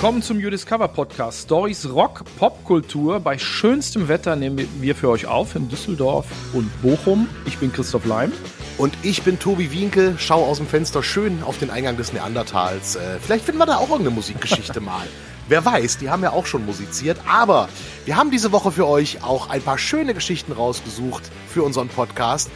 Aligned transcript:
Willkommen 0.00 0.22
zum 0.22 0.40
You 0.40 0.48
Discover 0.48 0.88
Podcast. 0.88 1.42
Stories 1.42 1.86
Rock, 1.92 2.24
Popkultur. 2.38 3.20
Bei 3.20 3.36
schönstem 3.36 4.08
Wetter 4.08 4.34
nehmen 4.34 4.66
wir 4.80 4.94
für 4.94 5.10
euch 5.10 5.26
auf 5.26 5.54
in 5.54 5.68
Düsseldorf 5.68 6.24
und 6.54 6.70
Bochum. 6.80 7.28
Ich 7.44 7.58
bin 7.58 7.70
Christoph 7.70 8.06
Leim. 8.06 8.32
Und 8.78 8.94
ich 9.02 9.22
bin 9.24 9.38
Tobi 9.38 9.70
Winkel, 9.70 10.14
schau 10.18 10.42
aus 10.42 10.56
dem 10.56 10.66
Fenster 10.66 11.02
schön 11.02 11.42
auf 11.42 11.58
den 11.58 11.68
Eingang 11.68 11.98
des 11.98 12.14
Neandertals. 12.14 12.96
Äh, 12.96 13.18
vielleicht 13.20 13.44
finden 13.44 13.58
wir 13.58 13.66
da 13.66 13.76
auch 13.76 13.90
irgendeine 13.90 14.14
Musikgeschichte 14.14 14.80
mal. 14.80 15.06
Wer 15.48 15.66
weiß, 15.66 15.98
die 15.98 16.08
haben 16.08 16.22
ja 16.22 16.30
auch 16.30 16.46
schon 16.46 16.64
musiziert. 16.64 17.18
Aber 17.28 17.68
wir 18.06 18.16
haben 18.16 18.30
diese 18.30 18.52
Woche 18.52 18.72
für 18.72 18.86
euch 18.86 19.22
auch 19.22 19.50
ein 19.50 19.60
paar 19.60 19.76
schöne 19.76 20.14
Geschichten 20.14 20.52
rausgesucht 20.52 21.24
für 21.46 21.62
unseren 21.62 21.88
Podcast. 21.88 22.50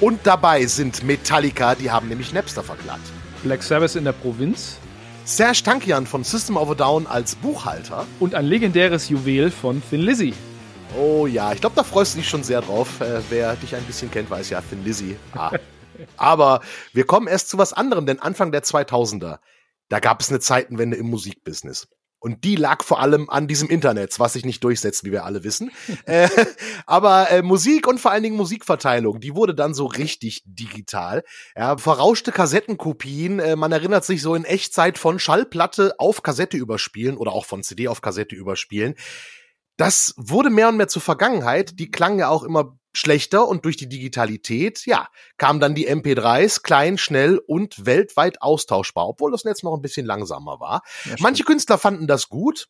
Und 0.00 0.20
dabei 0.24 0.64
sind 0.64 1.02
Metallica, 1.02 1.74
die 1.74 1.90
haben 1.90 2.08
nämlich 2.08 2.32
Napster 2.32 2.62
verklagt. 2.62 3.04
Black 3.42 3.62
Sabbath 3.62 3.94
in 3.94 4.04
der 4.04 4.12
Provinz. 4.12 4.78
Serge 5.28 5.62
Tankian 5.62 6.06
von 6.06 6.24
System 6.24 6.56
of 6.56 6.70
a 6.70 6.74
Down 6.74 7.06
als 7.06 7.36
Buchhalter. 7.36 8.06
Und 8.18 8.34
ein 8.34 8.46
legendäres 8.46 9.10
Juwel 9.10 9.50
von 9.50 9.82
Thin 9.90 10.00
Lizzy. 10.00 10.32
Oh 10.96 11.26
ja, 11.26 11.52
ich 11.52 11.60
glaube, 11.60 11.76
da 11.76 11.82
freust 11.82 12.14
du 12.14 12.20
dich 12.20 12.28
schon 12.30 12.42
sehr 12.42 12.62
drauf. 12.62 13.02
Äh, 13.02 13.20
wer 13.28 13.54
dich 13.56 13.76
ein 13.76 13.84
bisschen 13.84 14.10
kennt, 14.10 14.30
weiß 14.30 14.48
ja, 14.48 14.62
Thin 14.62 14.82
Lizzy. 14.86 15.18
Ah. 15.34 15.50
Aber 16.16 16.62
wir 16.94 17.04
kommen 17.04 17.26
erst 17.26 17.50
zu 17.50 17.58
was 17.58 17.74
anderem, 17.74 18.06
denn 18.06 18.20
Anfang 18.20 18.52
der 18.52 18.62
2000er, 18.62 19.40
da 19.90 20.00
gab 20.00 20.22
es 20.22 20.30
eine 20.30 20.40
Zeitenwende 20.40 20.96
im 20.96 21.10
Musikbusiness. 21.10 21.88
Und 22.20 22.42
die 22.44 22.56
lag 22.56 22.82
vor 22.82 23.00
allem 23.00 23.30
an 23.30 23.46
diesem 23.46 23.68
Internet, 23.68 24.18
was 24.18 24.32
sich 24.32 24.44
nicht 24.44 24.64
durchsetzt, 24.64 25.04
wie 25.04 25.12
wir 25.12 25.24
alle 25.24 25.44
wissen. 25.44 25.70
äh, 26.04 26.28
aber 26.86 27.30
äh, 27.30 27.42
Musik 27.42 27.86
und 27.86 28.00
vor 28.00 28.10
allen 28.10 28.22
Dingen 28.22 28.36
Musikverteilung, 28.36 29.20
die 29.20 29.34
wurde 29.34 29.54
dann 29.54 29.72
so 29.74 29.86
richtig 29.86 30.42
digital. 30.44 31.22
Ja, 31.56 31.76
verrauschte 31.78 32.32
Kassettenkopien, 32.32 33.38
äh, 33.38 33.56
man 33.56 33.72
erinnert 33.72 34.04
sich 34.04 34.22
so 34.22 34.34
in 34.34 34.44
Echtzeit 34.44 34.98
von 34.98 35.18
Schallplatte 35.18 35.94
auf 35.98 36.22
Kassette 36.22 36.56
überspielen 36.56 37.16
oder 37.16 37.32
auch 37.32 37.44
von 37.44 37.62
CD 37.62 37.88
auf 37.88 38.00
Kassette 38.00 38.34
überspielen. 38.34 38.94
Das 39.76 40.12
wurde 40.16 40.50
mehr 40.50 40.68
und 40.68 40.76
mehr 40.76 40.88
zur 40.88 41.02
Vergangenheit. 41.02 41.78
Die 41.78 41.90
klangen 41.90 42.18
ja 42.18 42.28
auch 42.28 42.42
immer 42.42 42.76
schlechter 42.92 43.46
und 43.46 43.64
durch 43.64 43.76
die 43.76 43.88
Digitalität, 43.88 44.84
ja, 44.86 45.08
kamen 45.36 45.60
dann 45.60 45.74
die 45.74 45.88
MP3s 45.88 46.62
klein, 46.62 46.98
schnell 46.98 47.38
und 47.46 47.86
weltweit 47.86 48.42
austauschbar, 48.42 49.08
obwohl 49.08 49.30
das 49.30 49.44
Netz 49.44 49.62
noch 49.62 49.74
ein 49.74 49.82
bisschen 49.82 50.06
langsamer 50.06 50.60
war. 50.60 50.82
Ja, 51.04 51.16
Manche 51.20 51.44
Künstler 51.44 51.78
fanden 51.78 52.06
das 52.06 52.28
gut. 52.28 52.68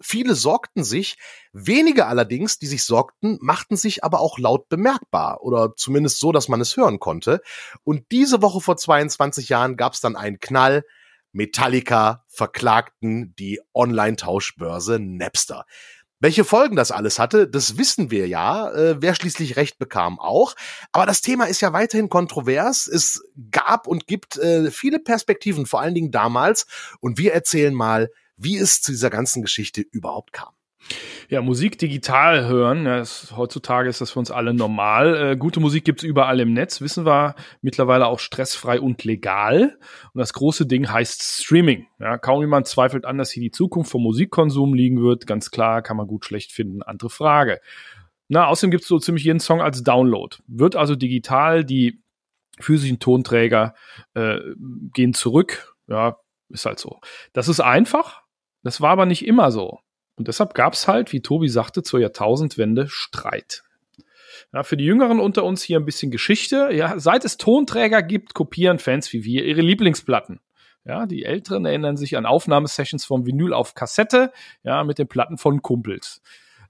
Viele 0.00 0.34
sorgten 0.34 0.84
sich, 0.84 1.16
wenige 1.52 2.06
allerdings, 2.06 2.58
die 2.58 2.66
sich 2.66 2.84
sorgten, 2.84 3.38
machten 3.40 3.76
sich 3.76 4.04
aber 4.04 4.20
auch 4.20 4.38
laut 4.38 4.68
bemerkbar 4.68 5.42
oder 5.42 5.74
zumindest 5.76 6.18
so, 6.18 6.32
dass 6.32 6.48
man 6.48 6.60
es 6.60 6.76
hören 6.76 6.98
konnte. 6.98 7.40
Und 7.84 8.04
diese 8.10 8.42
Woche 8.42 8.60
vor 8.60 8.76
22 8.76 9.48
Jahren 9.48 9.76
gab 9.76 9.94
es 9.94 10.00
dann 10.00 10.16
einen 10.16 10.40
Knall. 10.40 10.84
Metallica 11.32 12.24
verklagten 12.28 13.34
die 13.38 13.60
Online-Tauschbörse 13.72 14.98
Napster. 15.00 15.64
Welche 16.20 16.44
Folgen 16.44 16.76
das 16.76 16.90
alles 16.90 17.18
hatte, 17.18 17.48
das 17.48 17.76
wissen 17.76 18.10
wir 18.10 18.28
ja. 18.28 18.70
Äh, 18.72 19.02
wer 19.02 19.14
schließlich 19.14 19.56
Recht 19.56 19.78
bekam, 19.78 20.18
auch. 20.18 20.54
Aber 20.92 21.06
das 21.06 21.20
Thema 21.20 21.44
ist 21.44 21.60
ja 21.60 21.72
weiterhin 21.72 22.08
kontrovers. 22.08 22.86
Es 22.86 23.22
gab 23.50 23.86
und 23.86 24.06
gibt 24.06 24.36
äh, 24.38 24.70
viele 24.70 25.00
Perspektiven, 25.00 25.66
vor 25.66 25.80
allen 25.80 25.94
Dingen 25.94 26.10
damals. 26.10 26.66
Und 27.00 27.18
wir 27.18 27.34
erzählen 27.34 27.74
mal, 27.74 28.10
wie 28.36 28.56
es 28.56 28.80
zu 28.80 28.92
dieser 28.92 29.10
ganzen 29.10 29.42
Geschichte 29.42 29.82
überhaupt 29.82 30.32
kam. 30.32 30.54
Ja, 31.28 31.40
Musik 31.40 31.78
digital 31.78 32.46
hören, 32.46 32.84
ja, 32.84 33.00
ist, 33.00 33.34
heutzutage 33.36 33.88
ist 33.88 34.00
das 34.00 34.10
für 34.10 34.18
uns 34.18 34.30
alle 34.30 34.52
normal. 34.52 35.32
Äh, 35.32 35.36
gute 35.36 35.58
Musik 35.60 35.84
gibt's 35.84 36.02
überall 36.02 36.38
im 36.40 36.52
Netz, 36.52 36.80
wissen 36.80 37.06
wir 37.06 37.34
mittlerweile 37.62 38.06
auch 38.06 38.18
stressfrei 38.18 38.80
und 38.80 39.04
legal. 39.04 39.78
Und 40.12 40.18
das 40.18 40.32
große 40.32 40.66
Ding 40.66 40.90
heißt 40.90 41.22
Streaming. 41.22 41.86
Ja, 41.98 42.18
kaum 42.18 42.40
jemand 42.40 42.66
zweifelt 42.66 43.06
an, 43.06 43.18
dass 43.18 43.30
hier 43.30 43.42
die 43.42 43.50
Zukunft 43.50 43.90
vom 43.90 44.02
Musikkonsum 44.02 44.74
liegen 44.74 45.02
wird. 45.02 45.26
Ganz 45.26 45.50
klar, 45.50 45.82
kann 45.82 45.96
man 45.96 46.06
gut 46.06 46.24
schlecht 46.24 46.52
finden. 46.52 46.82
Andere 46.82 47.10
Frage. 47.10 47.60
Na, 48.28 48.46
außerdem 48.46 48.70
gibt's 48.70 48.88
so 48.88 48.98
ziemlich 48.98 49.24
jeden 49.24 49.40
Song 49.40 49.60
als 49.60 49.82
Download. 49.82 50.36
Wird 50.46 50.76
also 50.76 50.94
digital, 50.96 51.64
die 51.64 52.02
physischen 52.60 52.98
Tonträger 52.98 53.74
äh, 54.14 54.38
gehen 54.92 55.14
zurück. 55.14 55.74
Ja, 55.88 56.18
ist 56.48 56.66
halt 56.66 56.78
so. 56.78 57.00
Das 57.32 57.48
ist 57.48 57.60
einfach. 57.60 58.22
Das 58.62 58.80
war 58.80 58.90
aber 58.90 59.06
nicht 59.06 59.26
immer 59.26 59.50
so. 59.50 59.80
Und 60.16 60.28
deshalb 60.28 60.54
gab 60.54 60.74
es 60.74 60.86
halt, 60.86 61.12
wie 61.12 61.20
Tobi 61.20 61.48
sagte, 61.48 61.82
zur 61.82 62.00
Jahrtausendwende 62.00 62.86
Streit. 62.88 63.62
Ja, 64.52 64.62
für 64.62 64.76
die 64.76 64.84
Jüngeren 64.84 65.20
unter 65.20 65.44
uns 65.44 65.62
hier 65.62 65.78
ein 65.78 65.84
bisschen 65.84 66.10
Geschichte. 66.10 66.70
Ja, 66.72 66.98
seit 66.98 67.24
es 67.24 67.36
Tonträger 67.36 68.02
gibt, 68.02 68.34
kopieren 68.34 68.78
Fans 68.78 69.12
wie 69.12 69.24
wir 69.24 69.44
ihre 69.44 69.60
Lieblingsplatten. 69.60 70.40
Ja, 70.84 71.06
die 71.06 71.24
Älteren 71.24 71.64
erinnern 71.64 71.96
sich 71.96 72.16
an 72.16 72.26
Aufnahmesessions 72.26 73.04
vom 73.04 73.26
Vinyl 73.26 73.54
auf 73.54 73.74
Kassette, 73.74 74.32
ja, 74.62 74.84
mit 74.84 74.98
den 74.98 75.08
Platten 75.08 75.38
von 75.38 75.62
Kumpels. 75.62 76.20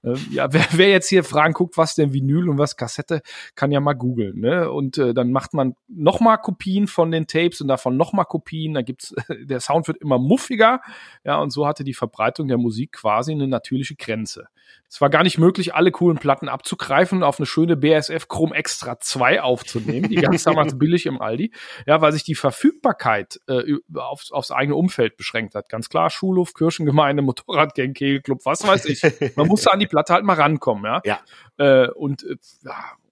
Ähm, 0.05 0.25
ja, 0.31 0.47
wer, 0.53 0.65
wer 0.71 0.89
jetzt 0.89 1.09
hier 1.09 1.23
Fragen 1.23 1.53
guckt, 1.53 1.77
was 1.77 1.95
denn 1.95 2.13
Vinyl 2.13 2.49
und 2.49 2.57
was 2.57 2.77
Kassette, 2.77 3.21
kann 3.55 3.71
ja 3.71 3.79
mal 3.79 3.93
googeln. 3.93 4.39
Ne? 4.39 4.69
Und 4.71 4.97
äh, 4.97 5.13
dann 5.13 5.31
macht 5.31 5.53
man 5.53 5.75
nochmal 5.87 6.37
Kopien 6.37 6.87
von 6.87 7.11
den 7.11 7.27
Tapes 7.27 7.61
und 7.61 7.67
davon 7.67 7.97
nochmal 7.97 8.25
Kopien. 8.25 8.73
Da 8.73 8.81
gibt's, 8.81 9.13
der 9.29 9.59
Sound 9.59 9.87
wird 9.87 9.97
immer 9.97 10.19
muffiger. 10.19 10.81
Ja, 11.23 11.37
und 11.37 11.51
so 11.51 11.67
hatte 11.67 11.83
die 11.83 11.93
Verbreitung 11.93 12.47
der 12.47 12.57
Musik 12.57 12.93
quasi 12.93 13.31
eine 13.31 13.47
natürliche 13.47 13.95
Grenze. 13.95 14.47
Es 14.87 15.01
war 15.01 15.09
gar 15.09 15.23
nicht 15.23 15.37
möglich, 15.37 15.73
alle 15.73 15.91
coolen 15.91 16.17
Platten 16.17 16.47
abzugreifen 16.47 17.19
und 17.19 17.23
auf 17.23 17.39
eine 17.39 17.45
schöne 17.45 17.75
BSF 17.75 18.27
Chrome 18.27 18.55
Extra 18.55 18.99
2 18.99 19.41
aufzunehmen. 19.41 20.09
Die 20.09 20.15
ganz 20.15 20.43
damals 20.43 20.77
billig 20.79 21.05
im 21.05 21.21
Aldi. 21.21 21.51
Ja, 21.85 22.01
weil 22.01 22.11
sich 22.11 22.23
die 22.23 22.35
Verfügbarkeit 22.35 23.39
äh, 23.47 23.75
aufs, 23.95 24.31
aufs 24.31 24.51
eigene 24.51 24.75
Umfeld 24.75 25.17
beschränkt 25.17 25.55
hat. 25.55 25.69
Ganz 25.69 25.89
klar, 25.89 26.09
Schulhof, 26.09 26.53
Kirchengemeinde, 26.53 27.23
Motorradgang, 27.23 27.93
Kegelclub, 27.93 28.45
was 28.45 28.65
weiß 28.65 28.85
ich. 28.85 29.01
Man 29.35 29.47
musste 29.47 29.71
an 29.71 29.79
die 29.79 29.87
Platte 29.95 30.13
halt 30.13 30.25
mal 30.25 30.33
rankommen, 30.33 30.83
ja. 30.83 31.01
Ja. 31.05 31.19
Äh, 31.57 31.89
und 31.89 32.23
äh, 32.23 32.35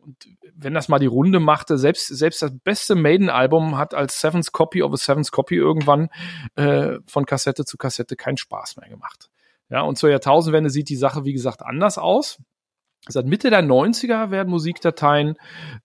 und 0.04 0.28
wenn 0.54 0.74
das 0.74 0.90
mal 0.90 1.00
die 1.00 1.06
Runde 1.06 1.40
machte, 1.40 1.78
selbst, 1.78 2.08
selbst 2.08 2.42
das 2.42 2.52
beste 2.62 2.94
Maiden-Album 2.94 3.78
hat 3.78 3.94
als 3.94 4.20
Seventh 4.20 4.52
Copy 4.52 4.84
of 4.84 4.92
a 4.92 4.98
Seventh 4.98 5.32
Copy 5.32 5.56
irgendwann 5.56 6.10
äh, 6.56 7.00
von 7.08 7.26
Kassette 7.26 7.64
zu 7.64 7.78
Kassette 7.78 8.18
keinen 8.18 8.36
Spaß 8.36 8.76
mehr 8.76 8.90
gemacht. 8.90 9.30
Ja, 9.70 9.82
und 9.82 9.98
zur 9.98 10.10
Jahrtausendwende 10.10 10.70
sieht 10.70 10.90
die 10.90 10.98
Sache, 10.98 11.24
wie 11.24 11.32
gesagt, 11.32 11.62
anders 11.62 11.98
aus. 11.98 12.42
Seit 13.10 13.26
Mitte 13.26 13.50
der 13.50 13.62
90er 13.62 14.32
werden 14.32 14.50
Musikdateien 14.50 15.36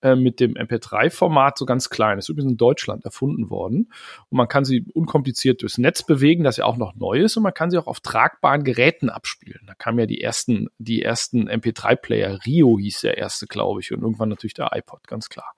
äh, 0.03 0.15
mit 0.15 0.39
dem 0.39 0.55
MP3-Format 0.55 1.59
so 1.59 1.67
ganz 1.67 1.91
klein. 1.91 2.17
Das 2.17 2.27
ist 2.27 2.29
übrigens 2.29 2.53
in 2.53 2.57
Deutschland 2.57 3.05
erfunden 3.05 3.51
worden. 3.51 3.93
Und 4.29 4.37
man 4.37 4.47
kann 4.47 4.65
sie 4.65 4.85
unkompliziert 4.95 5.63
durchs 5.63 5.79
Netz 5.79 6.05
bewegen, 6.05 6.45
das 6.45 6.59
ja 6.59 6.65
auch 6.65 6.77
noch 6.77 6.95
neu 6.95 7.19
ist. 7.19 7.37
Und 7.37 7.43
man 7.43 7.55
kann 7.55 7.71
sie 7.71 7.79
auch 7.79 7.89
auf 7.89 7.99
tragbaren 7.99 8.63
Geräten 8.63 9.11
abspielen. 9.11 9.63
Da 9.67 9.75
kamen 9.75 9.99
ja 9.99 10.07
die 10.07 10.21
ersten, 10.21 10.69
die 10.79 11.03
ersten 11.03 11.51
MP3-Player. 11.51 12.39
Rio 12.47 12.79
hieß 12.79 13.01
der 13.01 13.19
erste, 13.19 13.49
glaube 13.49 13.81
ich. 13.81 13.93
Und 13.93 14.03
irgendwann 14.03 14.29
natürlich 14.29 14.55
der 14.55 14.71
iPod, 14.73 15.09
ganz 15.09 15.29
klar. 15.29 15.55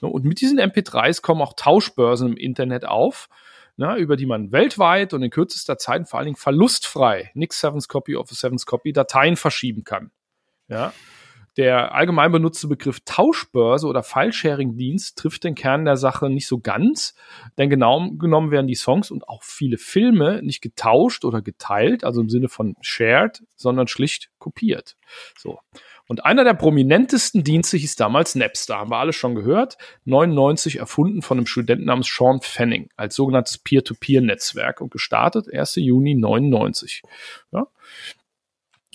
Und 0.00 0.24
mit 0.24 0.40
diesen 0.40 0.58
MP3s 0.58 1.22
kommen 1.22 1.40
auch 1.40 1.54
Tauschbörsen 1.54 2.30
im 2.30 2.36
Internet 2.36 2.84
auf. 2.84 3.28
Na, 3.76 3.96
über 3.96 4.16
die 4.16 4.26
man 4.26 4.50
weltweit 4.50 5.12
und 5.12 5.22
in 5.22 5.30
kürzester 5.30 5.76
Zeit 5.78 6.08
vor 6.08 6.18
allen 6.18 6.26
Dingen 6.26 6.36
verlustfrei, 6.36 7.30
nix 7.34 7.60
Seventh 7.60 7.88
Copy 7.88 8.16
of 8.16 8.32
a 8.32 8.34
Seventh 8.34 8.64
Copy, 8.64 8.92
Dateien 8.92 9.36
verschieben 9.36 9.84
kann. 9.84 10.10
Ja. 10.68 10.92
Der 11.56 11.94
allgemein 11.94 12.32
benutzte 12.32 12.68
Begriff 12.68 13.00
Tauschbörse 13.06 13.86
oder 13.86 14.02
File-Sharing-Dienst 14.02 15.16
trifft 15.16 15.42
den 15.44 15.54
Kern 15.54 15.86
der 15.86 15.96
Sache 15.96 16.28
nicht 16.28 16.46
so 16.46 16.58
ganz, 16.58 17.14
denn 17.56 17.70
genau 17.70 18.10
genommen 18.10 18.50
werden 18.50 18.66
die 18.66 18.74
Songs 18.74 19.10
und 19.10 19.26
auch 19.26 19.42
viele 19.42 19.78
Filme 19.78 20.42
nicht 20.42 20.60
getauscht 20.60 21.24
oder 21.24 21.40
geteilt, 21.40 22.04
also 22.04 22.20
im 22.20 22.28
Sinne 22.28 22.50
von 22.50 22.76
shared, 22.82 23.42
sondern 23.54 23.88
schlicht 23.88 24.28
kopiert. 24.38 24.96
So. 25.38 25.58
Und 26.08 26.26
einer 26.26 26.44
der 26.44 26.54
prominentesten 26.54 27.42
Dienste 27.42 27.78
hieß 27.78 27.96
damals 27.96 28.34
Napster, 28.34 28.76
haben 28.76 28.90
wir 28.90 28.98
alle 28.98 29.14
schon 29.14 29.34
gehört. 29.34 29.78
99 30.04 30.76
erfunden 30.78 31.22
von 31.22 31.38
einem 31.38 31.46
Studenten 31.46 31.86
namens 31.86 32.14
Sean 32.14 32.40
Fanning 32.42 32.90
als 32.96 33.14
sogenanntes 33.16 33.58
Peer-to-Peer-Netzwerk 33.58 34.82
und 34.82 34.92
gestartet 34.92 35.52
1. 35.52 35.76
Juni 35.76 36.14
99. 36.14 37.02
Ja 37.50 37.66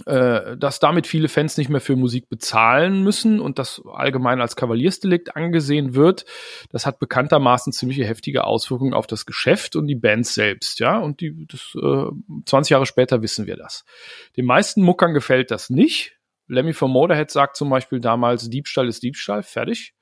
äh, 0.05 0.57
dass 0.57 0.79
damit 0.79 1.07
viele 1.07 1.27
Fans 1.27 1.57
nicht 1.57 1.69
mehr 1.69 1.81
für 1.81 1.95
Musik 1.95 2.29
bezahlen 2.29 3.03
müssen 3.03 3.39
und 3.39 3.59
das 3.59 3.81
allgemein 3.85 4.41
als 4.41 4.55
Kavaliersdelikt 4.55 5.35
angesehen 5.35 5.95
wird, 5.95 6.25
das 6.69 6.85
hat 6.85 6.99
bekanntermaßen 6.99 7.73
ziemliche 7.73 8.05
heftige 8.05 8.43
Auswirkungen 8.43 8.93
auf 8.93 9.07
das 9.07 9.25
Geschäft 9.25 9.75
und 9.75 9.87
die 9.87 9.95
Bands 9.95 10.33
selbst, 10.33 10.79
ja. 10.79 10.97
Und 10.99 11.21
die, 11.21 11.47
das, 11.47 11.73
äh, 11.75 12.11
20 12.45 12.71
Jahre 12.71 12.85
später 12.85 13.21
wissen 13.21 13.45
wir 13.45 13.57
das. 13.57 13.85
Den 14.37 14.45
meisten 14.45 14.81
Muckern 14.81 15.13
gefällt 15.13 15.51
das 15.51 15.69
nicht. 15.69 16.17
Lemmy 16.47 16.73
von 16.73 16.91
Motorhead 16.91 17.31
sagt 17.31 17.55
zum 17.55 17.69
Beispiel 17.69 17.99
damals, 18.01 18.49
Diebstahl 18.49 18.87
ist 18.87 19.03
Diebstahl, 19.03 19.43
fertig. 19.43 19.93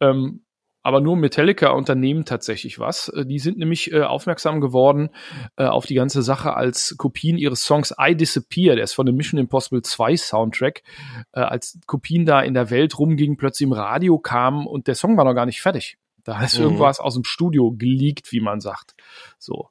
Ähm, 0.00 0.45
aber 0.86 1.00
nur 1.00 1.16
Metallica 1.16 1.70
unternehmen 1.70 2.24
tatsächlich 2.24 2.78
was. 2.78 3.08
Äh, 3.08 3.26
die 3.26 3.40
sind 3.40 3.58
nämlich 3.58 3.92
äh, 3.92 4.02
aufmerksam 4.02 4.60
geworden 4.60 5.10
äh, 5.56 5.64
auf 5.64 5.84
die 5.84 5.96
ganze 5.96 6.22
Sache 6.22 6.54
als 6.54 6.94
Kopien 6.96 7.38
ihres 7.38 7.64
Songs 7.64 7.92
I 8.00 8.14
Disappear, 8.14 8.76
der 8.76 8.84
ist 8.84 8.92
von 8.92 9.04
dem 9.04 9.16
Mission 9.16 9.40
Impossible 9.40 9.82
2 9.82 10.16
Soundtrack, 10.16 10.84
äh, 11.32 11.40
als 11.40 11.80
Kopien 11.86 12.24
da 12.24 12.40
in 12.40 12.54
der 12.54 12.70
Welt 12.70 12.96
rumgingen, 13.00 13.36
plötzlich 13.36 13.66
im 13.66 13.72
Radio 13.72 14.18
kamen 14.18 14.64
und 14.68 14.86
der 14.86 14.94
Song 14.94 15.16
war 15.16 15.24
noch 15.24 15.34
gar 15.34 15.46
nicht 15.46 15.60
fertig. 15.60 15.98
Da 16.22 16.40
ist 16.44 16.56
mhm. 16.56 16.66
irgendwas 16.66 17.00
aus 17.00 17.14
dem 17.14 17.24
Studio 17.24 17.72
geleakt, 17.72 18.30
wie 18.30 18.40
man 18.40 18.60
sagt. 18.60 18.94
So. 19.40 19.70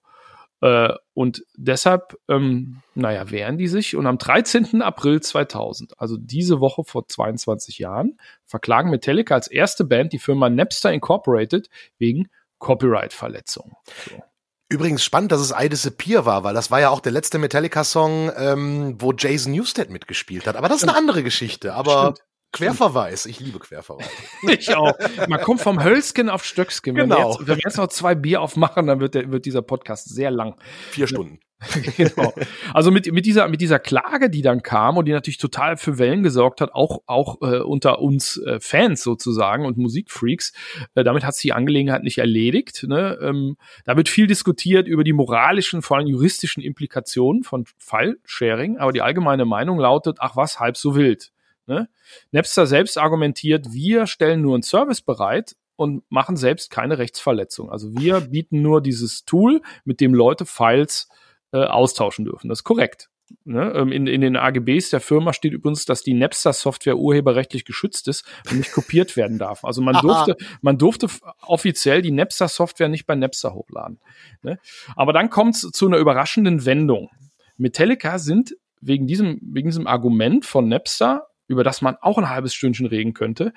Äh, 0.61 0.93
und 1.13 1.43
deshalb, 1.55 2.17
ähm, 2.29 2.81
naja, 2.93 3.29
wehren 3.29 3.57
die 3.57 3.67
sich. 3.67 3.95
Und 3.95 4.07
am 4.07 4.17
13. 4.17 4.81
April 4.81 5.21
2000, 5.21 5.99
also 5.99 6.17
diese 6.17 6.59
Woche 6.59 6.83
vor 6.83 7.07
22 7.07 7.79
Jahren, 7.79 8.17
verklagen 8.45 8.89
Metallica 8.89 9.35
als 9.35 9.47
erste 9.47 9.83
Band 9.83 10.13
die 10.13 10.19
Firma 10.19 10.49
Napster 10.49 10.91
Incorporated 10.91 11.69
wegen 11.97 12.29
Copyright-Verletzung. 12.59 13.75
So. 14.09 14.23
Übrigens 14.67 15.03
spannend, 15.03 15.31
dass 15.31 15.41
es 15.41 15.53
I 15.57 15.69
Disappear 15.69 16.25
war, 16.25 16.43
weil 16.43 16.55
das 16.55 16.71
war 16.71 16.79
ja 16.79 16.89
auch 16.89 16.99
der 16.99 17.11
letzte 17.11 17.37
Metallica-Song, 17.37 18.31
ähm, 18.35 18.95
wo 18.99 19.13
Jason 19.13 19.53
Newsted 19.53 19.91
mitgespielt 19.91 20.47
hat. 20.47 20.55
Aber 20.55 20.67
das 20.67 20.77
ist 20.77 20.89
eine 20.89 20.97
andere 20.97 21.21
Geschichte. 21.21 21.73
Aber 21.73 22.13
Stimmt. 22.15 22.29
Querverweis. 22.55 23.25
Ich 23.25 23.39
liebe 23.39 23.59
Querverweis. 23.59 24.09
ich 24.43 24.75
auch. 24.75 24.93
Man 25.27 25.41
kommt 25.41 25.61
vom 25.61 25.83
Hölzken 25.83 26.29
auf 26.29 26.43
Stöckskin. 26.43 26.95
Genau. 26.95 27.15
Wenn 27.15 27.23
wir, 27.23 27.29
jetzt, 27.29 27.39
wenn 27.47 27.57
wir 27.57 27.63
jetzt 27.65 27.77
noch 27.77 27.87
zwei 27.87 28.15
Bier 28.15 28.41
aufmachen, 28.41 28.87
dann 28.87 28.99
wird, 28.99 29.15
der, 29.15 29.31
wird 29.31 29.45
dieser 29.45 29.61
Podcast 29.61 30.09
sehr 30.09 30.31
lang. 30.31 30.55
Vier 30.91 31.07
Stunden. 31.07 31.39
genau. 31.97 32.33
Also 32.73 32.91
mit, 32.91 33.11
mit, 33.11 33.25
dieser, 33.25 33.47
mit 33.47 33.61
dieser 33.61 33.79
Klage, 33.79 34.29
die 34.29 34.41
dann 34.41 34.61
kam 34.61 34.97
und 34.97 35.05
die 35.05 35.11
natürlich 35.11 35.37
total 35.37 35.77
für 35.77 35.97
Wellen 35.97 36.21
gesorgt 36.21 36.61
hat, 36.61 36.73
auch, 36.73 36.99
auch 37.05 37.41
äh, 37.41 37.59
unter 37.59 37.99
uns 37.99 38.37
äh, 38.37 38.59
Fans 38.59 39.01
sozusagen 39.01 39.65
und 39.65 39.77
Musikfreaks, 39.77 40.53
äh, 40.95 41.03
damit 41.03 41.23
hat 41.23 41.35
sich 41.35 41.43
die 41.43 41.53
Angelegenheit 41.53 42.03
nicht 42.03 42.17
erledigt. 42.17 42.85
Ne? 42.87 43.17
Ähm, 43.21 43.57
da 43.85 43.95
wird 43.97 44.09
viel 44.09 44.27
diskutiert 44.27 44.87
über 44.87 45.03
die 45.03 45.13
moralischen, 45.13 45.81
vor 45.81 45.97
allem 45.97 46.07
juristischen 46.07 46.61
Implikationen 46.61 47.43
von 47.43 47.65
File-Sharing, 47.77 48.77
aber 48.77 48.91
die 48.91 49.01
allgemeine 49.01 49.45
Meinung 49.45 49.79
lautet, 49.79 50.17
ach 50.19 50.35
was, 50.35 50.59
halb 50.59 50.77
so 50.77 50.95
wild. 50.95 51.31
Ne? 51.67 51.89
Napster 52.31 52.67
selbst 52.67 52.97
argumentiert, 52.97 53.71
wir 53.71 54.07
stellen 54.07 54.41
nur 54.41 54.53
einen 54.53 54.63
Service 54.63 55.01
bereit 55.01 55.55
und 55.75 56.03
machen 56.09 56.37
selbst 56.37 56.69
keine 56.69 56.97
Rechtsverletzung. 56.97 57.71
Also 57.71 57.95
wir 57.97 58.21
bieten 58.31 58.61
nur 58.61 58.81
dieses 58.81 59.25
Tool, 59.25 59.61
mit 59.83 60.01
dem 60.01 60.13
Leute 60.13 60.45
Files 60.45 61.09
äh, 61.51 61.63
austauschen 61.63 62.25
dürfen. 62.25 62.49
Das 62.49 62.59
ist 62.59 62.63
korrekt. 62.63 63.09
Ne? 63.43 63.73
Ähm, 63.75 63.91
in, 63.91 64.05
in 64.07 64.21
den 64.21 64.35
AGBs 64.37 64.91
der 64.91 64.99
Firma 64.99 65.33
steht 65.33 65.53
übrigens, 65.53 65.85
dass 65.85 66.03
die 66.03 66.13
Napster-Software 66.13 66.97
urheberrechtlich 66.97 67.65
geschützt 67.65 68.07
ist 68.07 68.23
und 68.49 68.57
nicht 68.57 68.71
kopiert 68.71 69.17
werden 69.17 69.39
darf. 69.39 69.65
Also 69.65 69.81
man 69.81 69.95
durfte, 70.01 70.37
man 70.61 70.77
durfte 70.77 71.07
offiziell 71.41 72.01
die 72.01 72.11
Napster-Software 72.11 72.89
nicht 72.89 73.05
bei 73.05 73.15
Napster 73.15 73.53
hochladen. 73.53 73.99
Ne? 74.43 74.59
Aber 74.95 75.13
dann 75.13 75.29
kommt 75.29 75.55
es 75.55 75.61
zu 75.71 75.87
einer 75.87 75.97
überraschenden 75.97 76.65
Wendung. 76.65 77.09
Metallica 77.57 78.19
sind 78.19 78.55
wegen 78.81 79.07
diesem, 79.07 79.39
wegen 79.41 79.69
diesem 79.69 79.87
Argument 79.87 80.45
von 80.45 80.67
Napster 80.67 81.27
über 81.47 81.63
das 81.63 81.81
man 81.81 81.95
auch 82.01 82.17
ein 82.17 82.29
halbes 82.29 82.53
Stündchen 82.53 82.85
reden 82.85 83.13
könnte. 83.13 83.53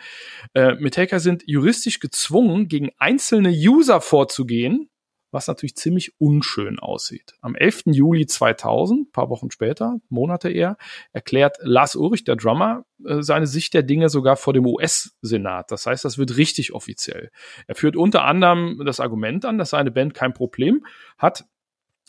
Äh, 0.54 0.74
Metallica 0.74 1.18
sind 1.18 1.44
juristisch 1.46 2.00
gezwungen, 2.00 2.68
gegen 2.68 2.90
einzelne 2.98 3.50
User 3.50 4.00
vorzugehen, 4.00 4.90
was 5.30 5.46
natürlich 5.46 5.76
ziemlich 5.76 6.18
unschön 6.18 6.78
aussieht. 6.78 7.34
Am 7.40 7.54
11. 7.54 7.84
Juli 7.86 8.26
2000, 8.26 9.12
paar 9.12 9.28
Wochen 9.28 9.50
später, 9.50 10.00
Monate 10.08 10.50
eher, 10.50 10.76
erklärt 11.12 11.58
Lars 11.60 11.96
Ulrich, 11.96 12.24
der 12.24 12.36
Drummer, 12.36 12.84
äh, 13.04 13.22
seine 13.22 13.46
Sicht 13.46 13.74
der 13.74 13.82
Dinge 13.82 14.08
sogar 14.08 14.36
vor 14.36 14.52
dem 14.52 14.66
US-Senat. 14.66 15.70
Das 15.70 15.86
heißt, 15.86 16.04
das 16.04 16.18
wird 16.18 16.36
richtig 16.36 16.72
offiziell. 16.72 17.30
Er 17.66 17.74
führt 17.74 17.96
unter 17.96 18.24
anderem 18.24 18.82
das 18.84 19.00
Argument 19.00 19.44
an, 19.44 19.58
dass 19.58 19.70
seine 19.70 19.90
Band 19.90 20.14
kein 20.14 20.32
Problem 20.32 20.86
hat, 21.18 21.44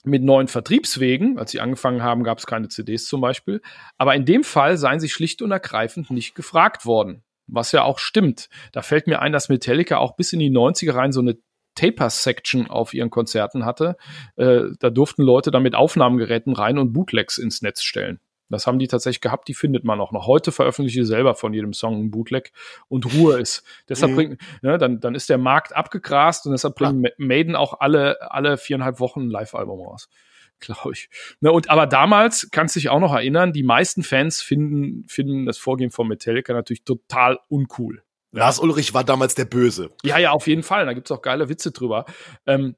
mit 0.06 0.24
neuen 0.24 0.48
Vertriebswegen, 0.48 1.38
als 1.38 1.52
sie 1.52 1.60
angefangen 1.60 2.04
haben, 2.04 2.24
gab 2.24 2.38
es 2.38 2.46
keine 2.46 2.68
CDs 2.68 3.06
zum 3.06 3.22
Beispiel. 3.22 3.62
Aber 3.98 4.16
in 4.16 4.26
dem 4.26 4.44
Fall 4.44 4.78
seien 4.78 5.00
sie 5.00 5.10
schlicht 5.10 5.42
und 5.42 5.52
ergreifend 5.52 6.10
nicht 6.12 6.36
gefragt 6.36 6.86
worden. 6.86 7.24
Was 7.48 7.72
ja 7.72 7.84
auch 7.84 8.00
stimmt. 8.00 8.50
Da 8.72 8.82
fällt 8.82 9.08
mir 9.08 9.22
ein, 9.22 9.32
dass 9.32 9.50
Metallica 9.50 9.98
auch 9.98 10.16
bis 10.16 10.34
in 10.34 10.40
die 10.40 10.52
90er 10.52 10.94
rein 10.94 11.12
so 11.12 11.22
eine 11.22 11.38
Taper-Section 11.76 12.70
auf 12.70 12.94
ihren 12.94 13.10
Konzerten 13.10 13.66
hatte. 13.66 13.96
Äh, 14.36 14.62
da 14.80 14.90
durften 14.90 15.24
Leute 15.24 15.50
dann 15.52 15.64
mit 15.64 15.76
Aufnahmegeräten 15.76 16.54
rein 16.54 16.78
und 16.78 16.94
Bootlegs 16.94 17.38
ins 17.38 17.62
Netz 17.62 17.82
stellen. 17.84 18.20
Das 18.50 18.68
haben 18.68 18.80
die 18.80 18.88
tatsächlich 18.88 19.22
gehabt, 19.22 19.48
die 19.48 19.54
findet 19.54 19.84
man 19.84 20.00
auch 20.02 20.12
noch. 20.12 20.28
Heute 20.28 20.52
veröffentliche 20.52 21.02
ich 21.02 21.08
selber 21.08 21.36
von 21.36 21.54
jedem 21.54 21.74
Song 21.74 22.00
ein 22.00 22.12
Bootleg 22.12 22.52
und 22.88 23.14
Ruhe 23.14 23.40
ist. 23.40 23.64
Deshalb 23.90 24.12
mhm. 24.12 24.16
bringt, 24.16 24.42
ja, 24.62 24.78
dann, 24.78 25.00
dann 25.00 25.16
ist 25.16 25.30
der 25.30 25.38
Markt 25.38 25.76
abgegrast 25.76 26.46
und 26.46 26.52
deshalb 26.54 26.76
bringen 26.76 27.04
ja. 27.04 27.12
Maiden 27.18 27.56
auch 27.56 27.80
alle, 27.80 28.32
alle 28.32 28.58
viereinhalb 28.58 29.00
Wochen 29.00 29.22
ein 29.22 29.30
Live-Album 29.30 29.82
raus. 29.82 30.10
Glaube 30.60 30.92
ich. 30.92 31.10
Ne, 31.40 31.52
und 31.52 31.70
aber 31.70 31.88
damals 31.88 32.50
kannst 32.52 32.76
du 32.76 32.80
dich 32.80 32.90
auch 32.90 33.00
noch 33.00 33.14
erinnern, 33.14 33.54
die 33.54 33.64
meisten 33.64 34.04
Fans 34.04 34.42
finden, 34.42 35.08
finden 35.08 35.46
das 35.46 35.58
Vorgehen 35.58 35.90
von 35.90 36.08
Metallica 36.08 36.54
natürlich 36.54 36.84
total 36.84 37.40
uncool. 37.48 38.04
Lars 38.32 38.60
Ulrich 38.60 38.94
war 38.94 39.04
damals 39.04 39.36
der 39.36 39.46
Böse. 39.46 39.92
Ja, 40.04 40.18
ja, 40.18 40.32
auf 40.32 40.48
jeden 40.48 40.64
Fall. 40.64 40.86
Da 40.86 40.94
gibt's 40.94 41.12
auch 41.12 41.22
geile 41.22 41.50
Witze 41.50 41.72
drüber. 41.72 42.06
Ähm, 42.46 42.76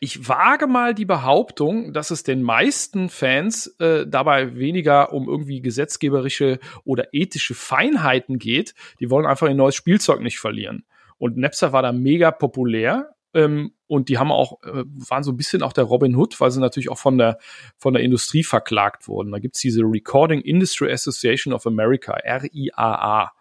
ich 0.00 0.28
wage 0.28 0.66
mal 0.66 0.94
die 0.94 1.04
Behauptung, 1.04 1.92
dass 1.92 2.10
es 2.10 2.22
den 2.22 2.42
meisten 2.42 3.08
Fans 3.08 3.66
äh, 3.78 4.06
dabei 4.06 4.56
weniger 4.56 5.12
um 5.12 5.28
irgendwie 5.28 5.60
gesetzgeberische 5.60 6.58
oder 6.84 7.08
ethische 7.12 7.54
Feinheiten 7.54 8.38
geht. 8.38 8.74
Die 9.00 9.10
wollen 9.10 9.26
einfach 9.26 9.48
ein 9.48 9.56
neues 9.56 9.74
Spielzeug 9.74 10.20
nicht 10.20 10.38
verlieren. 10.38 10.84
Und 11.18 11.36
Napster 11.36 11.72
war 11.72 11.82
da 11.82 11.92
mega 11.92 12.30
populär. 12.30 13.10
Ähm, 13.34 13.72
und 13.86 14.08
die 14.08 14.18
haben 14.18 14.32
auch, 14.32 14.62
äh, 14.64 14.84
waren 15.08 15.22
so 15.22 15.32
ein 15.32 15.36
bisschen 15.36 15.62
auch 15.62 15.72
der 15.72 15.84
Robin 15.84 16.16
Hood, 16.16 16.40
weil 16.40 16.50
sie 16.50 16.60
natürlich 16.60 16.90
auch 16.90 16.98
von 16.98 17.18
der, 17.18 17.38
von 17.76 17.94
der 17.94 18.02
Industrie 18.02 18.42
verklagt 18.42 19.08
wurden. 19.08 19.32
Da 19.32 19.38
gibt's 19.38 19.60
diese 19.60 19.82
Recording 19.82 20.40
Industry 20.40 20.90
Association 20.90 21.54
of 21.54 21.66
America, 21.66 22.14
RIAA. 22.24 23.32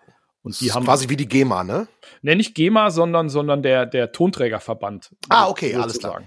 Und 0.46 0.62
die 0.62 0.72
haben 0.72 0.86
quasi 0.86 1.10
wie 1.10 1.18
die 1.18 1.28
GEMA, 1.28 1.64
ne? 1.64 1.88
Ne, 2.22 2.36
nicht 2.36 2.54
GEMA, 2.54 2.92
sondern 2.92 3.30
sondern 3.30 3.64
der 3.64 3.88
der 3.88 4.12
Tonträgerverband. 4.12 5.10
Ah, 5.28 5.48
okay, 5.48 5.74
alles 5.74 5.98
klar. 5.98 6.22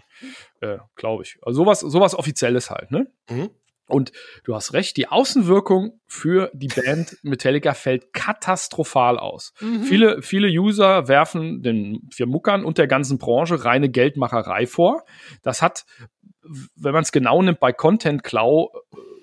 Äh, 0.61 0.79
Glaube 0.97 1.23
ich. 1.23 1.39
Also 1.43 1.63
sowas 1.63 1.81
sowas 1.81 2.15
offizielles 2.15 2.71
halt, 2.71 2.91
ne? 2.91 3.07
Mhm. 3.31 3.51
Und 3.89 4.13
du 4.45 4.55
hast 4.55 4.75
recht, 4.75 4.97
die 4.99 5.09
Außenwirkung 5.09 5.99
für 6.07 6.51
die 6.53 6.69
Band 6.69 7.17
Metallica 7.23 7.73
fällt 7.75 8.13
katastrophal 8.13 9.19
aus. 9.19 9.55
Mhm. 9.61 9.83
Viele, 9.83 10.23
viele 10.23 10.49
User 10.49 11.09
werfen 11.09 11.63
den 11.63 12.09
Firmuckern 12.13 12.65
und 12.65 12.79
der 12.79 12.87
ganzen 12.87 13.19
Branche 13.19 13.65
reine 13.65 13.89
Geldmacherei 13.89 14.67
vor. 14.67 15.05
Das 15.43 15.63
hat, 15.63 15.87
wenn 16.77 16.93
man 16.93 17.03
es 17.03 17.13
genau 17.13 17.41
nimmt, 17.43 17.61
bei 17.61 17.73
Content 17.73 18.23
Klau 18.23 18.71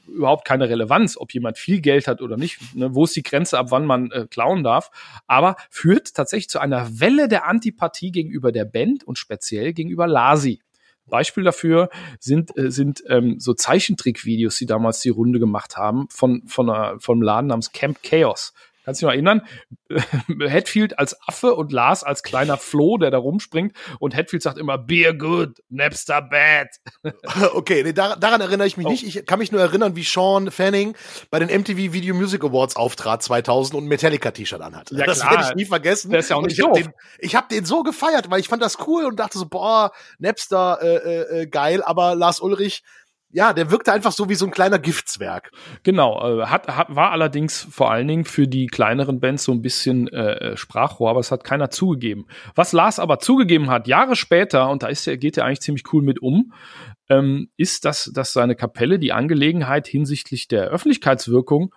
überhaupt 0.08 0.46
keine 0.46 0.70
Relevanz, 0.70 1.18
ob 1.18 1.34
jemand 1.34 1.58
viel 1.58 1.82
Geld 1.82 2.08
hat 2.08 2.22
oder 2.22 2.38
nicht. 2.38 2.76
Ne? 2.76 2.96
Wo 2.96 3.04
ist 3.04 3.16
die 3.16 3.24
Grenze, 3.24 3.60
ab 3.60 3.68
wann 3.70 3.86
man 3.86 4.12
äh, 4.12 4.26
klauen 4.30 4.64
darf? 4.64 4.90
Aber 5.28 5.58
führt 5.70 6.16
tatsächlich 6.16 6.50
zu 6.50 6.60
einer 6.60 7.00
Welle 7.00 7.28
der 7.28 7.46
Antipathie 7.46 8.12
gegenüber 8.12 8.52
der 8.52 8.66
Band 8.66 9.04
und 9.04 9.18
speziell 9.18 9.74
gegenüber 9.74 10.08
Lasi. 10.08 10.62
Beispiel 11.08 11.44
dafür 11.44 11.90
sind, 12.20 12.58
äh, 12.58 12.72
sind 12.72 13.04
ähm, 13.08 13.40
so 13.40 13.54
Zeichentrickvideos, 13.54 14.58
die 14.58 14.66
damals 14.66 15.02
die 15.02 15.10
Runde 15.10 15.40
gemacht 15.40 15.78
haben, 15.78 16.08
von, 16.10 16.48
von 16.48 16.70
einer, 16.70 17.00
vom 17.00 17.22
Laden 17.22 17.48
namens 17.48 17.72
Camp 17.72 18.02
Chaos. 18.04 18.54
Kannst 18.86 19.02
du 19.02 19.08
dich 19.08 19.08
noch 19.08 19.14
erinnern? 19.14 19.42
Hatfield 20.50 21.00
als 21.00 21.18
Affe 21.28 21.56
und 21.56 21.72
Lars 21.72 22.04
als 22.04 22.22
kleiner 22.22 22.58
Floh, 22.58 22.98
der 22.98 23.10
da 23.10 23.18
rumspringt. 23.18 23.76
Und 24.00 24.16
Hatfield 24.16 24.44
sagt 24.44 24.60
immer, 24.60 24.78
Beer 24.78 25.14
good, 25.14 25.62
Napster 25.70 26.22
bad. 26.22 26.68
okay, 27.54 27.84
nee, 27.84 27.94
daran, 27.94 28.20
daran 28.20 28.42
erinnere 28.42 28.68
ich 28.68 28.78
mich 28.78 28.86
oh. 28.86 28.92
nicht. 28.92 29.04
Ich 29.06 29.26
kann 29.26 29.40
mich 29.40 29.52
nur 29.52 29.62
erinnern, 29.62 29.96
wie 29.96 30.04
Sean 30.04 30.52
Fanning 30.52 30.96
bei 31.32 31.40
den 31.40 31.50
MTV 31.50 31.94
Video 31.94 32.14
Music 32.14 32.44
Awards 32.44 32.76
auftrat 32.76 33.24
2000 33.24 33.76
und 33.76 33.86
ein 33.86 33.88
Metallica-T-Shirt 33.88 34.62
anhat. 34.62 34.92
Ja, 34.92 35.06
das 35.06 35.24
werde 35.24 35.46
ich 35.50 35.56
nie 35.56 35.66
vergessen. 35.66 36.12
Der 36.12 36.20
ist 36.20 36.30
ja 36.30 36.36
auch 36.36 36.42
nicht 36.44 36.60
ich 36.60 36.64
habe 36.64 36.80
den, 36.80 36.94
hab 37.34 37.50
den 37.50 37.66
so 37.66 37.82
gefeiert, 37.82 38.30
weil 38.30 38.40
ich 38.40 38.48
fand 38.48 38.62
das 38.62 38.78
cool 38.88 39.06
und 39.06 39.20
dachte 39.20 39.40
so, 39.40 39.48
boah, 39.48 39.92
Napster, 40.20 40.80
äh, 40.82 40.96
äh, 40.96 41.42
äh 41.42 41.48
geil. 41.48 41.82
Aber 41.84 42.16
Lars 42.16 42.40
Ulrich 42.40 42.84
ja, 43.32 43.54
der 43.54 43.70
wirkte 43.70 43.92
einfach 43.92 44.12
so 44.12 44.30
wie 44.30 44.36
so 44.36 44.46
ein 44.46 44.52
kleiner 44.52 44.80
Giftzwerg. 44.80 45.52
Genau, 45.84 46.42
äh, 46.42 46.46
hat, 46.46 46.68
hat, 46.68 46.96
war 46.96 47.12
allerdings 47.12 47.68
vor 47.70 47.92
allen 47.92 48.08
Dingen 48.08 48.26
für 48.26 48.48
die 48.48 48.68
kleineren 48.68 49.20
Bands 49.20 49.44
so 49.44 49.52
ein 49.52 49.62
bisschen 49.62 50.08
äh, 50.08 50.34
äh, 50.34 50.58
Sprachrohr, 50.58 51.10
aber 51.10 51.20
es 51.20 51.32
hat 51.32 51.44
keiner 51.44 51.70
zugegeben. 51.70 52.28
Was 52.56 52.72
Lars 52.72 53.00
aber 53.00 53.20
zugegeben 53.20 53.70
hat, 53.70 53.88
Jahre 53.88 54.16
später, 54.16 54.70
und 54.70 54.84
da 54.84 54.88
ist 54.88 55.06
er, 55.08 55.18
geht 55.18 55.38
er 55.38 55.46
eigentlich 55.46 55.62
ziemlich 55.62 55.92
cool 55.92 56.02
mit 56.02 56.22
um, 56.22 56.54
ähm, 57.10 57.50
ist, 57.58 57.86
dass, 57.86 58.12
dass 58.14 58.32
seine 58.32 58.56
Kapelle 58.56 59.00
die 59.00 59.12
Angelegenheit 59.12 59.88
hinsichtlich 59.88 60.48
der 60.48 60.68
Öffentlichkeitswirkung 60.68 61.74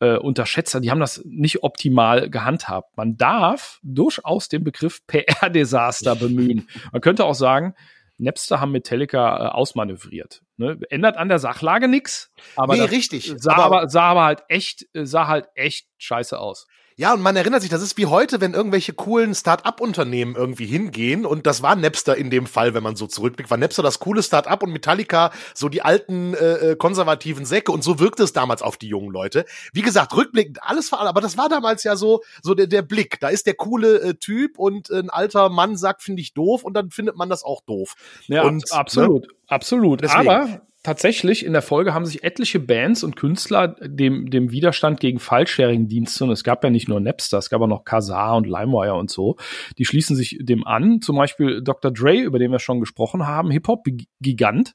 äh, 0.00 0.16
unterschätzt 0.16 0.74
hat. 0.74 0.84
Die 0.84 0.90
haben 0.90 1.00
das 1.00 1.22
nicht 1.24 1.62
optimal 1.62 2.30
gehandhabt. 2.30 2.96
Man 2.96 3.16
darf 3.16 3.80
durchaus 3.82 4.48
den 4.48 4.64
Begriff 4.64 5.04
PR-Desaster 5.06 6.14
bemühen. 6.16 6.68
Man 6.92 7.00
könnte 7.00 7.24
auch 7.24 7.34
sagen, 7.34 7.74
Napster 8.18 8.60
haben 8.60 8.72
Metallica 8.72 9.46
äh, 9.46 9.48
ausmanövriert. 9.48 10.42
Ne? 10.56 10.78
Ändert 10.90 11.16
an 11.16 11.28
der 11.28 11.38
Sachlage 11.38 11.88
nichts, 11.88 12.32
aber 12.56 12.76
nee, 12.76 12.82
richtig. 12.82 13.32
Sah 13.36 13.54
aber, 13.54 13.64
aber, 13.64 13.88
sah 13.88 14.10
aber 14.10 14.24
halt 14.24 14.42
echt, 14.48 14.86
sah 14.92 15.28
halt 15.28 15.48
echt 15.54 15.86
scheiße 15.98 16.38
aus. 16.38 16.66
Ja, 17.00 17.14
und 17.14 17.20
man 17.20 17.36
erinnert 17.36 17.62
sich, 17.62 17.70
das 17.70 17.80
ist 17.80 17.96
wie 17.96 18.06
heute, 18.06 18.40
wenn 18.40 18.54
irgendwelche 18.54 18.92
coolen 18.92 19.32
Start-up-Unternehmen 19.32 20.34
irgendwie 20.34 20.66
hingehen. 20.66 21.24
Und 21.24 21.46
das 21.46 21.62
war 21.62 21.76
Napster 21.76 22.16
in 22.16 22.28
dem 22.28 22.44
Fall, 22.44 22.74
wenn 22.74 22.82
man 22.82 22.96
so 22.96 23.06
zurückblickt, 23.06 23.52
war 23.52 23.56
Napster 23.56 23.84
das 23.84 24.00
coole 24.00 24.20
Start-up 24.20 24.64
und 24.64 24.72
Metallica 24.72 25.30
so 25.54 25.68
die 25.68 25.82
alten 25.82 26.34
äh, 26.34 26.72
äh, 26.72 26.76
konservativen 26.76 27.44
Säcke. 27.44 27.70
Und 27.70 27.84
so 27.84 28.00
wirkte 28.00 28.24
es 28.24 28.32
damals 28.32 28.62
auf 28.62 28.78
die 28.78 28.88
jungen 28.88 29.12
Leute. 29.12 29.44
Wie 29.72 29.82
gesagt, 29.82 30.16
rückblickend 30.16 30.58
alles 30.60 30.90
war, 30.90 31.02
aber 31.02 31.20
das 31.20 31.38
war 31.38 31.48
damals 31.48 31.84
ja 31.84 31.94
so 31.94 32.22
so 32.42 32.54
der, 32.54 32.66
der 32.66 32.82
Blick. 32.82 33.20
Da 33.20 33.28
ist 33.28 33.46
der 33.46 33.54
coole 33.54 34.00
äh, 34.00 34.14
Typ 34.14 34.58
und 34.58 34.90
ein 34.90 35.08
alter 35.08 35.50
Mann 35.50 35.76
sagt, 35.76 36.02
finde 36.02 36.20
ich 36.20 36.34
doof, 36.34 36.64
und 36.64 36.74
dann 36.74 36.90
findet 36.90 37.14
man 37.14 37.28
das 37.28 37.44
auch 37.44 37.60
doof. 37.60 37.94
Ja, 38.26 38.42
und, 38.42 38.72
absolut. 38.72 39.22
Ne? 39.22 39.34
Absolut. 39.46 40.02
Deswegen. 40.02 40.28
Aber 40.28 40.62
tatsächlich 40.88 41.44
in 41.44 41.52
der 41.52 41.60
Folge 41.60 41.92
haben 41.92 42.06
sich 42.06 42.24
etliche 42.24 42.58
Bands 42.58 43.04
und 43.04 43.14
Künstler 43.14 43.76
dem, 43.82 44.30
dem 44.30 44.50
Widerstand 44.50 45.00
gegen 45.00 45.18
File-Sharing-Dienste, 45.18 46.24
und 46.24 46.30
es 46.30 46.44
gab 46.44 46.64
ja 46.64 46.70
nicht 46.70 46.88
nur 46.88 46.98
Napster, 46.98 47.36
es 47.36 47.50
gab 47.50 47.60
auch 47.60 47.66
noch 47.66 47.84
Kazaa 47.84 48.34
und 48.34 48.46
LimeWire 48.46 48.94
und 48.94 49.10
so, 49.10 49.36
die 49.76 49.84
schließen 49.84 50.16
sich 50.16 50.38
dem 50.40 50.66
an. 50.66 51.02
Zum 51.02 51.16
Beispiel 51.16 51.60
Dr. 51.62 51.90
Dre, 51.90 52.16
über 52.16 52.38
den 52.38 52.50
wir 52.50 52.58
schon 52.58 52.80
gesprochen 52.80 53.26
haben, 53.26 53.50
Hip-Hop-Gigant. 53.50 54.74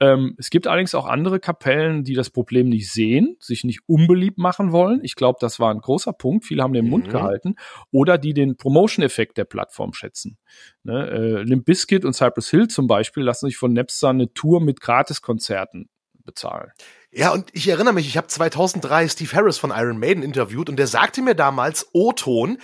Ähm, 0.00 0.34
es 0.38 0.50
gibt 0.50 0.66
allerdings 0.66 0.96
auch 0.96 1.06
andere 1.06 1.38
Kapellen, 1.38 2.02
die 2.02 2.14
das 2.14 2.30
Problem 2.30 2.68
nicht 2.68 2.90
sehen, 2.90 3.36
sich 3.38 3.62
nicht 3.62 3.82
unbeliebt 3.86 4.38
machen 4.38 4.72
wollen. 4.72 4.98
Ich 5.04 5.14
glaube, 5.14 5.38
das 5.40 5.60
war 5.60 5.70
ein 5.70 5.78
großer 5.78 6.12
Punkt. 6.12 6.46
Viele 6.46 6.64
haben 6.64 6.72
den 6.72 6.88
Mund 6.88 7.06
mhm. 7.06 7.10
gehalten. 7.10 7.54
Oder 7.92 8.18
die 8.18 8.34
den 8.34 8.56
Promotion-Effekt 8.56 9.38
der 9.38 9.44
Plattform 9.44 9.92
schätzen. 9.92 10.36
Ne? 10.84 11.10
Äh, 11.10 11.42
Limp 11.42 11.64
Bizkit 11.64 12.04
und 12.04 12.12
Cypress 12.12 12.50
Hill 12.50 12.68
zum 12.68 12.86
Beispiel 12.86 13.22
lassen 13.22 13.46
sich 13.46 13.56
von 13.56 13.72
Napster 13.72 14.10
eine 14.10 14.32
Tour 14.32 14.60
mit 14.60 14.80
Gratiskonzerten 14.80 15.88
bezahlen. 16.24 16.70
Ja, 17.10 17.32
und 17.32 17.48
ich 17.52 17.68
erinnere 17.68 17.94
mich, 17.94 18.06
ich 18.06 18.16
habe 18.16 18.26
2003 18.26 19.08
Steve 19.08 19.32
Harris 19.32 19.58
von 19.58 19.70
Iron 19.70 19.98
Maiden 19.98 20.22
interviewt 20.22 20.68
und 20.68 20.76
der 20.76 20.86
sagte 20.86 21.22
mir 21.22 21.34
damals, 21.34 21.88
O-Ton, 21.92 22.58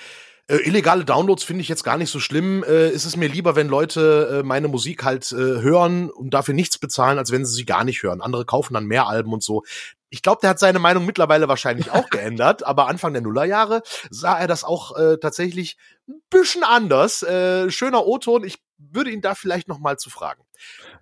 äh, 0.48 0.56
illegale 0.56 1.04
Downloads 1.04 1.44
finde 1.44 1.62
ich 1.62 1.68
jetzt 1.68 1.84
gar 1.84 1.96
nicht 1.96 2.10
so 2.10 2.18
schlimm. 2.18 2.64
Äh, 2.64 2.90
ist 2.90 3.04
es 3.04 3.16
mir 3.16 3.28
lieber, 3.28 3.54
wenn 3.54 3.68
Leute 3.68 4.40
äh, 4.40 4.42
meine 4.42 4.66
Musik 4.66 5.04
halt 5.04 5.30
äh, 5.30 5.36
hören 5.36 6.10
und 6.10 6.34
dafür 6.34 6.54
nichts 6.54 6.78
bezahlen, 6.78 7.18
als 7.18 7.30
wenn 7.30 7.46
sie 7.46 7.54
sie 7.54 7.64
gar 7.64 7.84
nicht 7.84 8.02
hören. 8.02 8.20
Andere 8.20 8.44
kaufen 8.44 8.74
dann 8.74 8.86
mehr 8.86 9.06
Alben 9.06 9.32
und 9.32 9.44
so. 9.44 9.62
Ich 10.10 10.22
glaube, 10.22 10.40
der 10.42 10.50
hat 10.50 10.58
seine 10.58 10.78
Meinung 10.78 11.06
mittlerweile 11.06 11.48
wahrscheinlich 11.48 11.90
auch 11.90 12.10
geändert, 12.10 12.64
aber 12.64 12.88
Anfang 12.88 13.12
der 13.12 13.22
Nullerjahre 13.22 13.82
sah 14.10 14.38
er 14.38 14.48
das 14.48 14.64
auch 14.64 14.96
äh, 14.96 15.16
tatsächlich 15.18 15.76
ein 16.08 16.20
bisschen 16.30 16.64
anders. 16.64 17.22
Äh, 17.22 17.70
schöner 17.70 18.06
O-Ton. 18.06 18.44
Ich 18.44 18.58
würde 18.78 19.10
ihn 19.10 19.20
da 19.20 19.34
vielleicht 19.34 19.68
noch 19.68 19.78
mal 19.78 19.98
zu 19.98 20.10
fragen. 20.10 20.42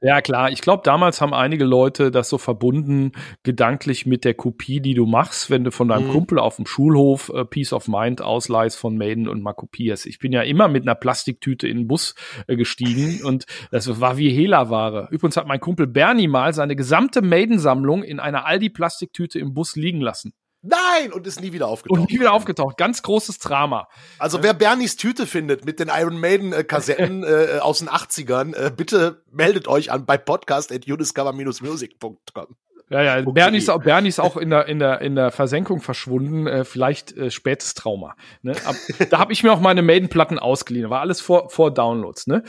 Ja, 0.01 0.21
klar. 0.21 0.51
Ich 0.51 0.61
glaube, 0.61 0.83
damals 0.85 1.21
haben 1.21 1.35
einige 1.35 1.65
Leute 1.65 2.11
das 2.11 2.29
so 2.29 2.39
verbunden, 2.39 3.13
gedanklich 3.43 4.07
mit 4.07 4.25
der 4.25 4.35
Kopie, 4.35 4.81
die 4.81 4.95
du 4.95 5.07
machst, 5.07 5.51
wenn 5.51 5.65
du 5.65 5.73
von 5.73 5.89
deinem 5.89 6.09
mhm. 6.09 6.13
Kumpel 6.13 6.39
auf 6.39 6.57
dem 6.57 6.67
Schulhof 6.67 7.31
äh, 7.35 7.45
Peace 7.45 7.73
of 7.73 7.89
Mind 7.89 8.23
ausleihst 8.23 8.79
von 8.79 8.97
Maiden 8.97 9.29
und 9.29 9.43
mal 9.43 9.55
kopierst. 9.55 10.07
Ich 10.07 10.19
bin 10.19 10.33
ja 10.33 10.43
immer 10.43 10.69
mit 10.69 10.83
einer 10.83 10.95
Plastiktüte 10.95 11.67
in 11.67 11.79
den 11.79 11.89
Bus 11.89 12.15
äh, 12.47 12.57
gestiegen 12.57 13.23
und 13.25 13.47
das 13.71 14.01
war 14.01 14.17
wie 14.19 14.31
Hehlerware. 14.31 15.09
Übrigens 15.11 15.37
hat 15.37 15.47
mein 15.47 15.61
Kumpel 15.61 15.87
Bernie 15.87 16.29
mal 16.29 16.53
seine 16.53 16.77
gesamte 16.77 17.21
Maiden-Sammlung 17.23 18.05
in 18.05 18.21
einer 18.21 18.47
Aldi-Plastiktüte 18.47 19.39
im 19.39 19.55
Bus 19.55 19.75
liegen 19.75 20.01
lassen. 20.01 20.33
Nein! 20.63 21.13
Und 21.13 21.27
ist 21.27 21.41
nie 21.41 21.53
wieder 21.53 21.67
aufgetaucht. 21.69 22.01
Und 22.01 22.11
nie 22.11 22.19
wieder 22.19 22.33
aufgetaucht. 22.33 22.77
Ganz 22.77 23.03
großes 23.03 23.39
Drama. 23.39 23.87
Also 24.19 24.43
wer 24.43 24.55
Bernies 24.55 24.97
Tüte 24.97 25.27
findet 25.27 25.65
mit 25.65 25.79
den 25.79 25.89
Iron 25.89 26.19
Maiden 26.19 26.53
äh, 26.53 26.65
Kassetten 26.65 27.23
äh, 27.25 27.61
aus 27.61 27.79
den 27.79 27.89
80ern, 27.89 28.55
äh, 28.55 28.73
bitte 28.75 29.23
meldet 29.31 29.69
euch 29.69 29.93
an 29.93 30.05
bei 30.05 30.19
podcast.udiscover-music.com. 30.19 32.57
Ja, 32.91 33.03
ja, 33.03 33.21
Bernie 33.21 33.59
ist, 33.59 33.69
auch, 33.69 33.83
Bernie 33.83 34.09
ist 34.09 34.19
auch 34.19 34.39
in 34.39 34.49
der, 34.49 34.65
in 34.67 34.79
der, 34.79 35.03
in 35.03 35.15
der 35.15 35.31
Versenkung 35.31 35.83
verschwunden, 35.83 36.47
äh, 36.47 36.65
vielleicht 36.65 37.15
äh, 37.17 37.31
spätes 37.31 37.75
Trauma. 37.75 38.17
Ne? 38.41 38.55
Ab, 38.65 38.77
da 39.11 39.19
habe 39.19 39.35
ich 39.35 39.43
mir 39.43 39.53
auch 39.53 39.61
meine 39.61 39.83
Maiden-Platten 39.83 40.39
ausgeliehen, 40.39 40.89
war 40.89 41.01
alles 41.01 41.21
vor, 41.21 41.51
vor 41.51 41.71
Downloads. 41.73 42.29
Ne? 42.29 42.45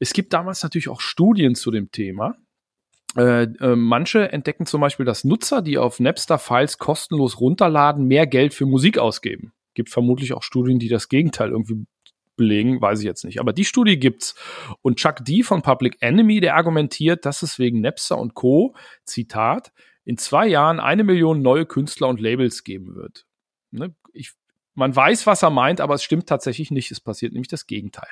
Es 0.00 0.12
gibt 0.12 0.32
damals 0.32 0.64
natürlich 0.64 0.88
auch 0.88 1.00
Studien 1.00 1.54
zu 1.54 1.70
dem 1.70 1.92
Thema. 1.92 2.34
Äh, 3.16 3.44
äh, 3.44 3.76
manche 3.76 4.32
entdecken 4.32 4.66
zum 4.66 4.80
Beispiel, 4.80 5.06
dass 5.06 5.24
Nutzer, 5.24 5.62
die 5.62 5.78
auf 5.78 5.98
Napster 5.98 6.38
Files 6.38 6.78
kostenlos 6.78 7.40
runterladen, 7.40 8.06
mehr 8.06 8.26
Geld 8.26 8.54
für 8.54 8.66
Musik 8.66 8.98
ausgeben. 8.98 9.52
Gibt 9.74 9.90
vermutlich 9.90 10.34
auch 10.34 10.42
Studien, 10.42 10.78
die 10.78 10.88
das 10.88 11.08
Gegenteil 11.08 11.50
irgendwie 11.50 11.86
belegen, 12.36 12.80
weiß 12.80 13.00
ich 13.00 13.04
jetzt 13.04 13.24
nicht. 13.24 13.40
Aber 13.40 13.52
die 13.52 13.64
Studie 13.64 13.98
gibt's. 13.98 14.34
Und 14.82 14.96
Chuck 14.96 15.24
D 15.24 15.42
von 15.42 15.62
Public 15.62 15.96
Enemy, 16.00 16.40
der 16.40 16.56
argumentiert, 16.56 17.26
dass 17.26 17.42
es 17.42 17.58
wegen 17.58 17.80
Napster 17.80 18.18
und 18.18 18.34
Co., 18.34 18.74
Zitat, 19.04 19.72
in 20.04 20.16
zwei 20.16 20.46
Jahren 20.46 20.80
eine 20.80 21.04
Million 21.04 21.42
neue 21.42 21.66
Künstler 21.66 22.08
und 22.08 22.20
Labels 22.20 22.64
geben 22.64 22.94
wird. 22.94 23.26
Ne? 23.70 23.94
Ich 24.12 24.32
man 24.78 24.94
weiß, 24.94 25.26
was 25.26 25.42
er 25.42 25.50
meint, 25.50 25.80
aber 25.80 25.94
es 25.94 26.04
stimmt 26.04 26.28
tatsächlich 26.28 26.70
nicht. 26.70 26.92
Es 26.92 27.00
passiert 27.00 27.32
nämlich 27.32 27.48
das 27.48 27.66
Gegenteil. 27.66 28.08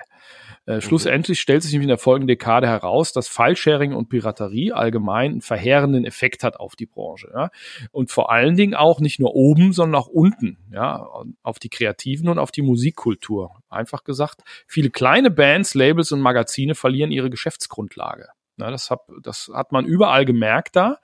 Äh. 0.66 0.80
Schlussendlich 0.80 1.40
stellt 1.40 1.62
sich 1.62 1.72
nämlich 1.72 1.84
in 1.84 1.90
der 1.90 1.98
folgenden 1.98 2.26
Dekade 2.26 2.66
heraus, 2.66 3.12
dass 3.12 3.28
Filesharing 3.28 3.94
und 3.94 4.08
Piraterie 4.08 4.72
allgemein 4.72 5.30
einen 5.30 5.40
verheerenden 5.42 6.04
Effekt 6.04 6.42
hat 6.42 6.58
auf 6.58 6.74
die 6.74 6.86
Branche. 6.86 7.30
Ja? 7.32 7.50
Und 7.92 8.10
vor 8.10 8.32
allen 8.32 8.56
Dingen 8.56 8.74
auch 8.74 8.98
nicht 8.98 9.20
nur 9.20 9.36
oben, 9.36 9.72
sondern 9.72 10.00
auch 10.00 10.08
unten, 10.08 10.58
ja, 10.72 11.08
auf 11.44 11.60
die 11.60 11.68
Kreativen 11.68 12.28
und 12.28 12.40
auf 12.40 12.50
die 12.50 12.62
Musikkultur. 12.62 13.62
Einfach 13.68 14.02
gesagt, 14.02 14.42
viele 14.66 14.90
kleine 14.90 15.30
Bands, 15.30 15.74
Labels 15.74 16.10
und 16.10 16.20
Magazine 16.20 16.74
verlieren 16.74 17.12
ihre 17.12 17.30
Geschäftsgrundlage. 17.30 18.26
Na, 18.56 18.70
das, 18.70 18.90
hat, 18.90 19.00
das 19.22 19.50
hat 19.52 19.72
man 19.72 19.84
überall 19.84 20.24
gemerkt 20.24 20.76
da. 20.76 20.98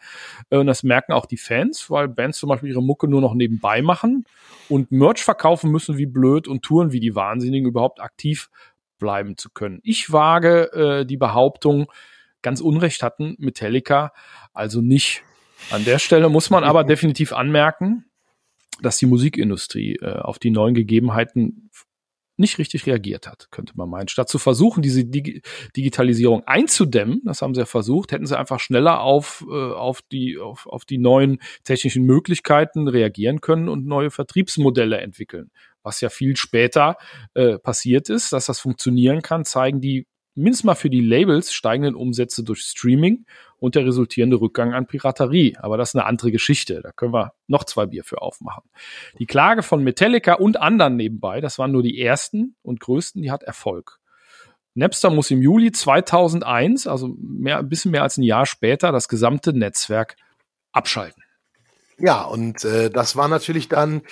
Äh, 0.50 0.56
und 0.56 0.66
das 0.66 0.82
merken 0.82 1.12
auch 1.12 1.26
die 1.26 1.36
Fans, 1.36 1.90
weil 1.90 2.08
Bands 2.08 2.38
zum 2.38 2.48
Beispiel 2.48 2.70
ihre 2.70 2.82
Mucke 2.82 3.08
nur 3.08 3.20
noch 3.20 3.34
nebenbei 3.34 3.82
machen 3.82 4.24
und 4.68 4.90
Merch 4.90 5.22
verkaufen 5.22 5.70
müssen 5.70 5.98
wie 5.98 6.06
blöd 6.06 6.48
und 6.48 6.62
touren 6.62 6.92
wie 6.92 7.00
die 7.00 7.14
Wahnsinnigen, 7.14 7.68
überhaupt 7.68 8.00
aktiv 8.00 8.48
bleiben 8.98 9.36
zu 9.36 9.50
können. 9.50 9.80
Ich 9.82 10.12
wage 10.12 10.72
äh, 10.72 11.04
die 11.04 11.16
Behauptung, 11.16 11.90
ganz 12.40 12.60
Unrecht 12.60 13.02
hatten 13.02 13.36
Metallica 13.38 14.12
also 14.52 14.80
nicht. 14.80 15.24
An 15.70 15.84
der 15.84 15.98
Stelle 15.98 16.28
muss 16.28 16.50
man 16.50 16.64
aber 16.64 16.84
definitiv 16.84 17.32
anmerken, 17.32 18.04
dass 18.80 18.98
die 18.98 19.06
Musikindustrie 19.06 19.96
äh, 19.96 20.18
auf 20.18 20.38
die 20.38 20.50
neuen 20.50 20.74
Gegebenheiten 20.74 21.70
nicht 22.42 22.58
richtig 22.58 22.86
reagiert 22.86 23.26
hat, 23.26 23.48
könnte 23.50 23.72
man 23.76 23.88
meinen. 23.88 24.08
Statt 24.08 24.28
zu 24.28 24.38
versuchen, 24.38 24.82
diese 24.82 25.06
Dig 25.06 25.42
Digitalisierung 25.74 26.42
einzudämmen, 26.44 27.22
das 27.24 27.40
haben 27.40 27.54
sie 27.54 27.60
ja 27.60 27.66
versucht, 27.66 28.12
hätten 28.12 28.26
sie 28.26 28.38
einfach 28.38 28.60
schneller 28.60 29.00
auf, 29.00 29.42
äh, 29.48 29.54
auf, 29.54 30.02
die, 30.02 30.38
auf, 30.38 30.66
auf 30.66 30.84
die 30.84 30.98
neuen 30.98 31.38
technischen 31.64 32.04
Möglichkeiten 32.04 32.88
reagieren 32.88 33.40
können 33.40 33.70
und 33.70 33.86
neue 33.86 34.10
Vertriebsmodelle 34.10 35.00
entwickeln. 35.00 35.50
Was 35.82 36.00
ja 36.00 36.10
viel 36.10 36.36
später 36.36 36.96
äh, 37.34 37.58
passiert 37.58 38.10
ist, 38.10 38.32
dass 38.32 38.46
das 38.46 38.60
funktionieren 38.60 39.22
kann, 39.22 39.44
zeigen 39.44 39.80
die 39.80 40.06
mindestens 40.34 40.64
mal 40.64 40.74
für 40.74 40.90
die 40.90 41.00
Labels 41.00 41.52
steigenden 41.52 41.94
Umsätze 41.94 42.42
durch 42.42 42.60
Streaming 42.60 43.26
und 43.58 43.74
der 43.74 43.86
resultierende 43.86 44.40
Rückgang 44.40 44.74
an 44.74 44.86
Piraterie. 44.86 45.56
Aber 45.58 45.76
das 45.76 45.90
ist 45.90 45.94
eine 45.94 46.06
andere 46.06 46.32
Geschichte. 46.32 46.80
Da 46.82 46.92
können 46.92 47.12
wir 47.12 47.32
noch 47.46 47.64
zwei 47.64 47.86
Bier 47.86 48.04
für 48.04 48.22
aufmachen. 48.22 48.64
Die 49.18 49.26
Klage 49.26 49.62
von 49.62 49.84
Metallica 49.84 50.34
und 50.34 50.60
anderen 50.60 50.96
nebenbei, 50.96 51.40
das 51.40 51.58
waren 51.58 51.72
nur 51.72 51.82
die 51.82 52.00
ersten 52.00 52.56
und 52.62 52.80
größten, 52.80 53.22
die 53.22 53.30
hat 53.30 53.42
Erfolg. 53.42 54.00
Napster 54.74 55.10
muss 55.10 55.30
im 55.30 55.42
Juli 55.42 55.70
2001, 55.70 56.86
also 56.86 57.14
mehr, 57.18 57.58
ein 57.58 57.68
bisschen 57.68 57.90
mehr 57.90 58.02
als 58.02 58.16
ein 58.16 58.22
Jahr 58.22 58.46
später, 58.46 58.90
das 58.90 59.06
gesamte 59.06 59.52
Netzwerk 59.52 60.16
abschalten. 60.72 61.22
Ja, 61.98 62.22
und 62.22 62.64
äh, 62.64 62.90
das 62.90 63.16
war 63.16 63.28
natürlich 63.28 63.68
dann 63.68 64.02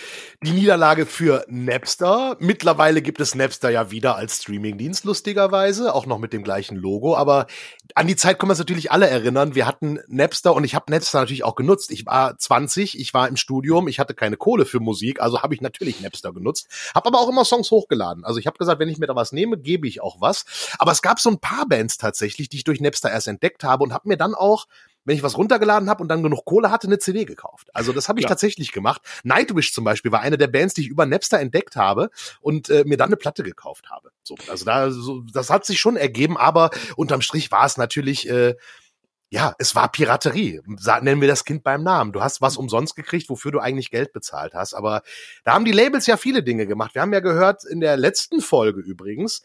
die 0.42 0.52
Niederlage 0.52 1.06
für 1.06 1.44
Napster. 1.48 2.36
Mittlerweile 2.38 3.00
gibt 3.00 3.20
es 3.20 3.34
Napster 3.34 3.70
ja 3.70 3.90
wieder 3.90 4.16
als 4.16 4.42
Streamingdienst, 4.42 5.04
lustigerweise, 5.04 5.94
auch 5.94 6.06
noch 6.06 6.18
mit 6.18 6.32
dem 6.32 6.44
gleichen 6.44 6.76
Logo. 6.76 7.16
Aber 7.16 7.46
an 7.94 8.06
die 8.06 8.16
Zeit 8.16 8.38
können 8.38 8.50
wir 8.50 8.52
uns 8.52 8.58
natürlich 8.58 8.92
alle 8.92 9.08
erinnern. 9.08 9.54
Wir 9.54 9.66
hatten 9.66 9.98
Napster 10.08 10.54
und 10.54 10.64
ich 10.64 10.74
habe 10.74 10.92
Napster 10.92 11.20
natürlich 11.20 11.42
auch 11.42 11.54
genutzt. 11.54 11.90
Ich 11.90 12.04
war 12.06 12.36
20, 12.38 12.98
ich 12.98 13.14
war 13.14 13.26
im 13.28 13.36
Studium, 13.36 13.88
ich 13.88 13.98
hatte 13.98 14.14
keine 14.14 14.36
Kohle 14.36 14.66
für 14.66 14.78
Musik, 14.78 15.20
also 15.20 15.42
habe 15.42 15.54
ich 15.54 15.62
natürlich 15.62 16.00
Napster 16.00 16.32
genutzt. 16.32 16.68
Habe 16.94 17.08
aber 17.08 17.18
auch 17.18 17.28
immer 17.28 17.44
Songs 17.44 17.70
hochgeladen. 17.70 18.24
Also 18.24 18.38
ich 18.38 18.46
habe 18.46 18.58
gesagt, 18.58 18.78
wenn 18.78 18.90
ich 18.90 18.98
mir 18.98 19.06
da 19.06 19.16
was 19.16 19.32
nehme, 19.32 19.56
gebe 19.56 19.88
ich 19.88 20.02
auch 20.02 20.20
was. 20.20 20.44
Aber 20.78 20.92
es 20.92 21.02
gab 21.02 21.18
so 21.18 21.30
ein 21.30 21.40
paar 21.40 21.66
Bands 21.66 21.96
tatsächlich, 21.96 22.50
die 22.50 22.58
ich 22.58 22.64
durch 22.64 22.80
Napster 22.80 23.10
erst 23.10 23.26
entdeckt 23.26 23.64
habe 23.64 23.82
und 23.82 23.94
habe 23.94 24.08
mir 24.08 24.18
dann 24.18 24.34
auch 24.34 24.66
wenn 25.04 25.16
ich 25.16 25.22
was 25.22 25.36
runtergeladen 25.36 25.88
habe 25.88 26.02
und 26.02 26.08
dann 26.08 26.22
genug 26.22 26.44
Kohle 26.44 26.70
hatte, 26.70 26.86
eine 26.86 26.98
CD 26.98 27.24
gekauft. 27.24 27.68
Also 27.74 27.92
das 27.92 28.08
habe 28.08 28.20
ich 28.20 28.24
ja. 28.24 28.28
tatsächlich 28.28 28.72
gemacht. 28.72 29.02
Nightwish 29.24 29.72
zum 29.72 29.84
Beispiel 29.84 30.12
war 30.12 30.20
eine 30.20 30.38
der 30.38 30.48
Bands, 30.48 30.74
die 30.74 30.82
ich 30.82 30.88
über 30.88 31.06
Napster 31.06 31.40
entdeckt 31.40 31.76
habe 31.76 32.10
und 32.40 32.68
äh, 32.70 32.84
mir 32.84 32.96
dann 32.96 33.08
eine 33.08 33.16
Platte 33.16 33.42
gekauft 33.42 33.90
habe. 33.90 34.10
So, 34.22 34.36
also 34.48 34.64
da, 34.64 34.90
so, 34.90 35.22
das 35.32 35.50
hat 35.50 35.64
sich 35.64 35.80
schon 35.80 35.96
ergeben, 35.96 36.36
aber 36.36 36.70
unterm 36.96 37.22
Strich 37.22 37.50
war 37.50 37.66
es 37.66 37.76
natürlich 37.76 38.28
äh, 38.28 38.54
ja, 39.32 39.54
es 39.58 39.76
war 39.76 39.90
Piraterie. 39.90 40.60
Nennen 40.66 41.20
wir 41.20 41.28
das 41.28 41.44
Kind 41.44 41.62
beim 41.62 41.84
Namen. 41.84 42.10
Du 42.10 42.20
hast 42.20 42.40
was 42.40 42.56
umsonst 42.56 42.96
gekriegt, 42.96 43.28
wofür 43.30 43.52
du 43.52 43.60
eigentlich 43.60 43.92
Geld 43.92 44.12
bezahlt 44.12 44.54
hast. 44.54 44.74
Aber 44.74 45.02
da 45.44 45.54
haben 45.54 45.64
die 45.64 45.70
Labels 45.70 46.06
ja 46.08 46.16
viele 46.16 46.42
Dinge 46.42 46.66
gemacht. 46.66 46.94
Wir 46.94 47.02
haben 47.02 47.12
ja 47.12 47.20
gehört 47.20 47.64
in 47.64 47.80
der 47.80 47.96
letzten 47.96 48.40
Folge 48.40 48.80
übrigens, 48.80 49.42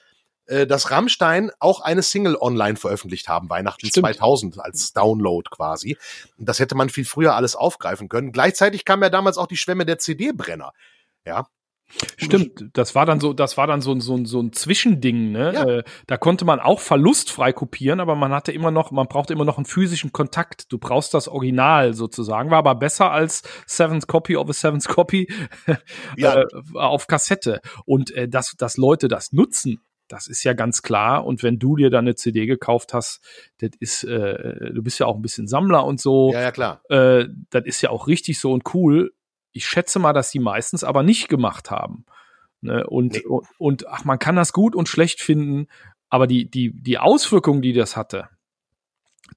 äh, 0.47 0.67
dass 0.67 0.91
Rammstein 0.91 1.51
auch 1.59 1.81
eine 1.81 2.01
Single 2.01 2.37
online 2.39 2.75
veröffentlicht 2.75 3.27
haben, 3.27 3.49
Weihnachten 3.49 3.87
Stimmt. 3.87 4.07
2000 4.07 4.59
als 4.59 4.93
Download 4.93 5.49
quasi. 5.49 5.97
Und 6.37 6.47
das 6.47 6.59
hätte 6.59 6.75
man 6.75 6.89
viel 6.89 7.05
früher 7.05 7.35
alles 7.35 7.55
aufgreifen 7.55 8.09
können. 8.09 8.31
Gleichzeitig 8.31 8.85
kam 8.85 9.01
ja 9.01 9.09
damals 9.09 9.37
auch 9.37 9.47
die 9.47 9.57
Schwemme 9.57 9.85
der 9.85 9.97
CD-Brenner. 9.97 10.71
Ja, 11.25 11.47
Stimmt, 12.17 12.71
das 12.73 12.95
war 12.95 13.05
dann 13.05 13.19
so, 13.19 13.31
das 13.31 13.57
war 13.57 13.67
dann 13.67 13.79
so, 13.79 13.97
so, 13.99 14.25
so 14.25 14.41
ein 14.41 14.51
Zwischending, 14.51 15.31
ne? 15.31 15.53
Ja. 15.53 15.65
Äh, 15.65 15.83
da 16.07 16.17
konnte 16.17 16.43
man 16.43 16.59
auch 16.59 16.79
verlustfrei 16.79 17.53
kopieren, 17.53 17.99
aber 17.99 18.15
man 18.15 18.33
hatte 18.33 18.51
immer 18.51 18.71
noch, 18.71 18.91
man 18.91 19.07
brauchte 19.07 19.33
immer 19.33 19.45
noch 19.45 19.57
einen 19.57 19.65
physischen 19.65 20.11
Kontakt. 20.11 20.71
Du 20.71 20.77
brauchst 20.77 21.13
das 21.13 21.27
Original 21.27 21.93
sozusagen, 21.93 22.49
war 22.49 22.57
aber 22.57 22.75
besser 22.75 23.11
als 23.11 23.43
Seventh 23.67 24.07
Copy 24.07 24.35
of 24.35 24.49
a 24.49 24.53
Seventh 24.53 24.87
Copy 24.87 25.31
ja. 26.17 26.41
äh, 26.41 26.45
auf 26.73 27.07
Kassette. 27.07 27.61
Und 27.85 28.11
äh, 28.11 28.27
dass, 28.27 28.55
dass 28.57 28.77
Leute 28.77 29.07
das 29.07 29.31
nutzen, 29.31 29.84
Das 30.07 30.27
ist 30.27 30.43
ja 30.43 30.53
ganz 30.53 30.81
klar. 30.81 31.25
Und 31.25 31.41
wenn 31.43 31.57
du 31.59 31.75
dir 31.75 31.89
dann 31.89 32.05
eine 32.05 32.15
CD 32.15 32.45
gekauft 32.45 32.93
hast, 32.93 33.21
das 33.57 33.71
ist, 33.79 34.03
äh, 34.03 34.71
du 34.71 34.83
bist 34.83 34.99
ja 34.99 35.05
auch 35.07 35.15
ein 35.15 35.21
bisschen 35.21 35.47
Sammler 35.47 35.85
und 35.85 35.99
so. 35.99 36.31
Ja, 36.33 36.41
ja, 36.41 36.51
klar. 36.51 36.81
Äh, 36.89 37.27
das 37.49 37.65
ist 37.65 37.81
ja 37.81 37.89
auch 37.89 38.07
richtig 38.07 38.39
so 38.39 38.51
und 38.51 38.73
cool. 38.73 39.13
Ich 39.51 39.65
schätze 39.65 39.99
mal, 39.99 40.13
dass 40.13 40.31
die 40.31 40.39
meistens 40.39 40.83
aber 40.83 41.01
nicht 41.01 41.27
gemacht 41.27 41.71
haben. 41.71 42.05
Ne? 42.61 42.85
Und, 42.87 43.13
Nee. 43.13 43.23
und, 43.23 43.47
und 43.57 43.87
ach, 43.87 44.05
man 44.05 44.19
kann 44.19 44.35
das 44.35 44.53
gut 44.53 44.75
und 44.75 44.89
schlecht 44.89 45.21
finden, 45.21 45.67
aber 46.09 46.27
die, 46.27 46.49
die, 46.49 46.71
die 46.73 46.97
Auswirkungen, 46.97 47.61
die 47.61 47.73
das 47.73 47.95
hatte, 47.97 48.29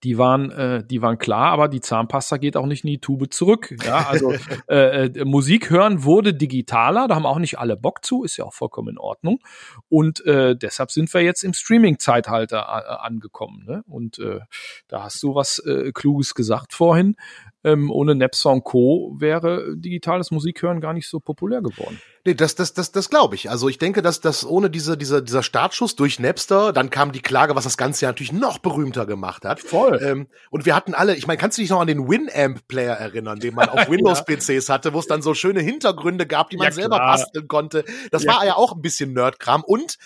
die 0.04 0.18
waren, 0.18 0.50
äh, 0.50 0.84
die 0.84 1.02
waren 1.02 1.18
klar, 1.18 1.50
aber 1.50 1.68
die 1.68 1.80
Zahnpasta 1.80 2.36
geht 2.36 2.56
auch 2.56 2.66
nicht 2.66 2.84
in 2.84 2.90
die 2.90 3.00
Tube 3.00 3.32
zurück. 3.32 3.74
Ja, 3.84 4.06
also 4.08 4.32
äh, 4.68 5.06
äh, 5.06 5.24
Musik 5.24 5.70
hören 5.70 6.04
wurde 6.04 6.34
digitaler, 6.34 7.08
da 7.08 7.14
haben 7.14 7.26
auch 7.26 7.38
nicht 7.38 7.58
alle 7.58 7.76
Bock 7.76 8.04
zu, 8.04 8.22
ist 8.22 8.36
ja 8.36 8.44
auch 8.44 8.52
vollkommen 8.52 8.90
in 8.90 8.98
Ordnung. 8.98 9.40
Und 9.88 10.24
äh, 10.26 10.56
deshalb 10.56 10.90
sind 10.90 11.12
wir 11.12 11.22
jetzt 11.22 11.42
im 11.42 11.52
Streaming-Zeitalter 11.52 12.58
äh, 12.58 13.06
angekommen. 13.06 13.64
Ne? 13.66 13.82
Und 13.86 14.18
äh, 14.18 14.40
da 14.88 15.04
hast 15.04 15.22
du 15.22 15.34
was 15.34 15.58
äh, 15.60 15.92
Kluges 15.92 16.34
gesagt 16.34 16.74
vorhin. 16.74 17.16
Ähm, 17.64 17.90
ohne 17.90 18.14
Napster 18.14 18.50
und 18.50 18.62
Co. 18.62 19.16
wäre 19.18 19.74
digitales 19.76 20.30
Musikhören 20.30 20.80
gar 20.80 20.92
nicht 20.92 21.08
so 21.08 21.18
populär 21.18 21.60
geworden. 21.60 21.98
Nee, 22.24 22.34
das, 22.34 22.54
das, 22.54 22.72
das, 22.72 22.92
das 22.92 23.10
glaube 23.10 23.34
ich. 23.34 23.50
Also 23.50 23.68
ich 23.68 23.78
denke, 23.78 24.00
dass 24.00 24.20
das 24.20 24.46
ohne 24.46 24.70
diese, 24.70 24.96
dieser, 24.96 25.22
dieser 25.22 25.42
Startschuss 25.42 25.96
durch 25.96 26.20
Napster, 26.20 26.72
dann 26.72 26.90
kam 26.90 27.10
die 27.10 27.20
Klage, 27.20 27.56
was 27.56 27.64
das 27.64 27.76
Ganze 27.76 28.04
ja 28.04 28.10
natürlich 28.10 28.32
noch 28.32 28.58
berühmter 28.58 29.06
gemacht 29.06 29.44
hat. 29.44 29.58
Voll. 29.60 29.98
Ähm, 30.02 30.28
und 30.50 30.66
wir 30.66 30.76
hatten 30.76 30.94
alle, 30.94 31.16
ich 31.16 31.26
meine, 31.26 31.38
kannst 31.38 31.58
du 31.58 31.62
dich 31.62 31.70
noch 31.70 31.80
an 31.80 31.88
den 31.88 32.08
Winamp-Player 32.08 32.94
erinnern, 32.94 33.40
den 33.40 33.54
man 33.54 33.68
auf 33.68 33.80
Windows-PCs 33.90 34.68
hatte, 34.68 34.92
wo 34.94 35.00
es 35.00 35.06
dann 35.08 35.20
so 35.22 35.34
schöne 35.34 35.60
Hintergründe 35.60 36.26
gab, 36.26 36.50
die 36.50 36.58
man 36.58 36.66
Ja, 36.66 36.72
selber 36.72 36.98
basteln 36.98 37.48
konnte. 37.48 37.84
Das 38.12 38.22
Ja. 38.22 38.34
war 38.36 38.46
ja 38.46 38.54
auch 38.54 38.72
ein 38.76 38.82
bisschen 38.82 39.14
Nerdkram. 39.14 39.64
Und 39.64 39.96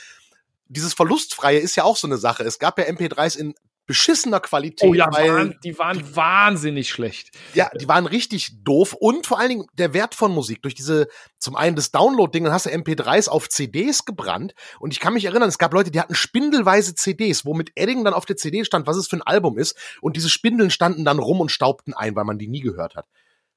dieses 0.68 0.94
Verlustfreie 0.94 1.58
ist 1.58 1.76
ja 1.76 1.84
auch 1.84 1.98
so 1.98 2.06
eine 2.06 2.16
Sache. 2.16 2.44
Es 2.44 2.58
gab 2.58 2.78
ja 2.78 2.86
MP3s 2.86 3.36
in 3.36 3.54
beschissener 3.86 4.40
Qualität, 4.40 4.88
Oh 4.88 4.94
ja, 4.94 5.08
weil 5.12 5.32
waren, 5.32 5.58
die 5.64 5.78
waren 5.78 6.16
wahnsinnig 6.16 6.90
schlecht. 6.90 7.30
ja, 7.54 7.70
die 7.70 7.88
waren 7.88 8.06
richtig 8.06 8.62
doof 8.62 8.94
und 8.98 9.26
vor 9.26 9.38
allen 9.38 9.48
Dingen 9.48 9.66
der 9.74 9.92
Wert 9.92 10.14
von 10.14 10.32
Musik 10.32 10.62
durch 10.62 10.74
diese 10.74 11.08
zum 11.38 11.56
einen 11.56 11.76
das 11.76 11.90
Download-Ding, 11.90 12.44
dann 12.44 12.52
hast 12.52 12.66
du 12.66 12.70
MP3s 12.70 13.28
auf 13.28 13.48
CDs 13.48 14.04
gebrannt 14.04 14.54
und 14.78 14.92
ich 14.92 15.00
kann 15.00 15.14
mich 15.14 15.24
erinnern, 15.24 15.48
es 15.48 15.58
gab 15.58 15.74
Leute, 15.74 15.90
die 15.90 16.00
hatten 16.00 16.14
spindelweise 16.14 16.94
CDs, 16.94 17.44
wo 17.44 17.54
mit 17.54 17.72
Edding 17.74 18.04
dann 18.04 18.14
auf 18.14 18.24
der 18.24 18.36
CD 18.36 18.64
stand, 18.64 18.86
was 18.86 18.96
es 18.96 19.08
für 19.08 19.16
ein 19.16 19.22
Album 19.22 19.58
ist 19.58 19.76
und 20.00 20.16
diese 20.16 20.30
Spindeln 20.30 20.70
standen 20.70 21.04
dann 21.04 21.18
rum 21.18 21.40
und 21.40 21.50
staubten 21.50 21.94
ein, 21.94 22.14
weil 22.14 22.24
man 22.24 22.38
die 22.38 22.48
nie 22.48 22.60
gehört 22.60 22.94
hat. 22.94 23.06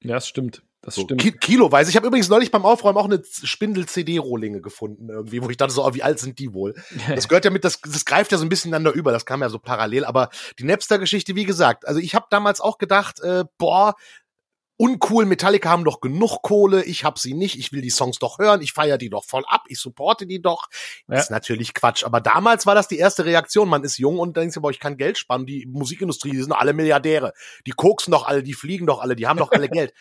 Ja, 0.02 0.14
das 0.14 0.28
stimmt. 0.28 0.62
Das 0.82 0.94
So, 0.94 1.02
stimmt. 1.02 1.20
Ki 1.20 1.32
kiloweise. 1.32 1.90
Ich 1.90 1.96
habe 1.96 2.06
übrigens 2.06 2.28
neulich 2.28 2.50
beim 2.52 2.64
Aufräumen 2.64 2.96
auch 2.96 3.06
eine 3.06 3.20
Spindel-CD-Rohlinge 3.24 4.60
gefunden 4.60 5.08
irgendwie, 5.08 5.42
wo 5.42 5.50
ich 5.50 5.56
dachte 5.56 5.72
so, 5.72 5.84
oh, 5.84 5.94
wie 5.94 6.02
alt 6.02 6.20
sind 6.20 6.38
die 6.38 6.54
wohl? 6.54 6.74
Das 7.08 7.28
gehört 7.28 7.44
ja 7.44 7.50
mit, 7.50 7.64
das, 7.64 7.80
das 7.80 8.04
greift 8.04 8.30
ja 8.30 8.38
so 8.38 8.44
ein 8.44 8.48
bisschen 8.48 8.68
ineinander 8.70 8.92
über, 8.92 9.10
das 9.10 9.26
kam 9.26 9.42
ja 9.42 9.48
so 9.48 9.58
parallel. 9.58 10.04
Aber 10.04 10.28
die 10.58 10.64
Napster-Geschichte, 10.64 11.34
wie 11.34 11.44
gesagt, 11.44 11.88
also 11.88 11.98
ich 11.98 12.14
habe 12.14 12.26
damals 12.30 12.60
auch 12.60 12.78
gedacht, 12.78 13.20
äh, 13.20 13.44
boah, 13.58 13.94
uncool, 14.76 15.24
Metallica 15.24 15.70
haben 15.70 15.84
doch 15.84 16.00
genug 16.00 16.42
Kohle, 16.42 16.84
ich 16.84 17.04
hab 17.04 17.18
sie 17.18 17.34
nicht, 17.34 17.58
ich 17.58 17.72
will 17.72 17.80
die 17.80 17.90
Songs 17.90 18.18
doch 18.18 18.38
hören, 18.38 18.60
ich 18.60 18.72
feiere 18.72 18.98
die 18.98 19.10
doch 19.10 19.24
voll 19.24 19.44
ab, 19.46 19.64
ich 19.68 19.78
supporte 19.78 20.26
die 20.26 20.42
doch. 20.42 20.68
Ja. 21.08 21.18
Ist 21.18 21.30
natürlich 21.30 21.74
Quatsch, 21.74 22.04
aber 22.04 22.20
damals 22.20 22.66
war 22.66 22.74
das 22.74 22.88
die 22.88 22.98
erste 22.98 23.24
Reaktion, 23.24 23.68
man 23.68 23.84
ist 23.84 23.98
jung 23.98 24.18
und 24.18 24.36
denkt 24.36 24.52
sich, 24.52 24.62
boah, 24.62 24.70
ich 24.70 24.80
kann 24.80 24.96
Geld 24.96 25.18
sparen, 25.18 25.46
die 25.46 25.66
Musikindustrie, 25.66 26.32
die 26.32 26.42
sind 26.42 26.52
alle 26.52 26.72
Milliardäre, 26.72 27.32
die 27.66 27.72
koksen 27.72 28.10
doch 28.10 28.26
alle, 28.26 28.42
die 28.42 28.54
fliegen 28.54 28.86
doch 28.86 29.00
alle, 29.00 29.16
die 29.16 29.26
haben 29.26 29.38
doch 29.38 29.52
alle 29.52 29.68
Geld. 29.76 29.94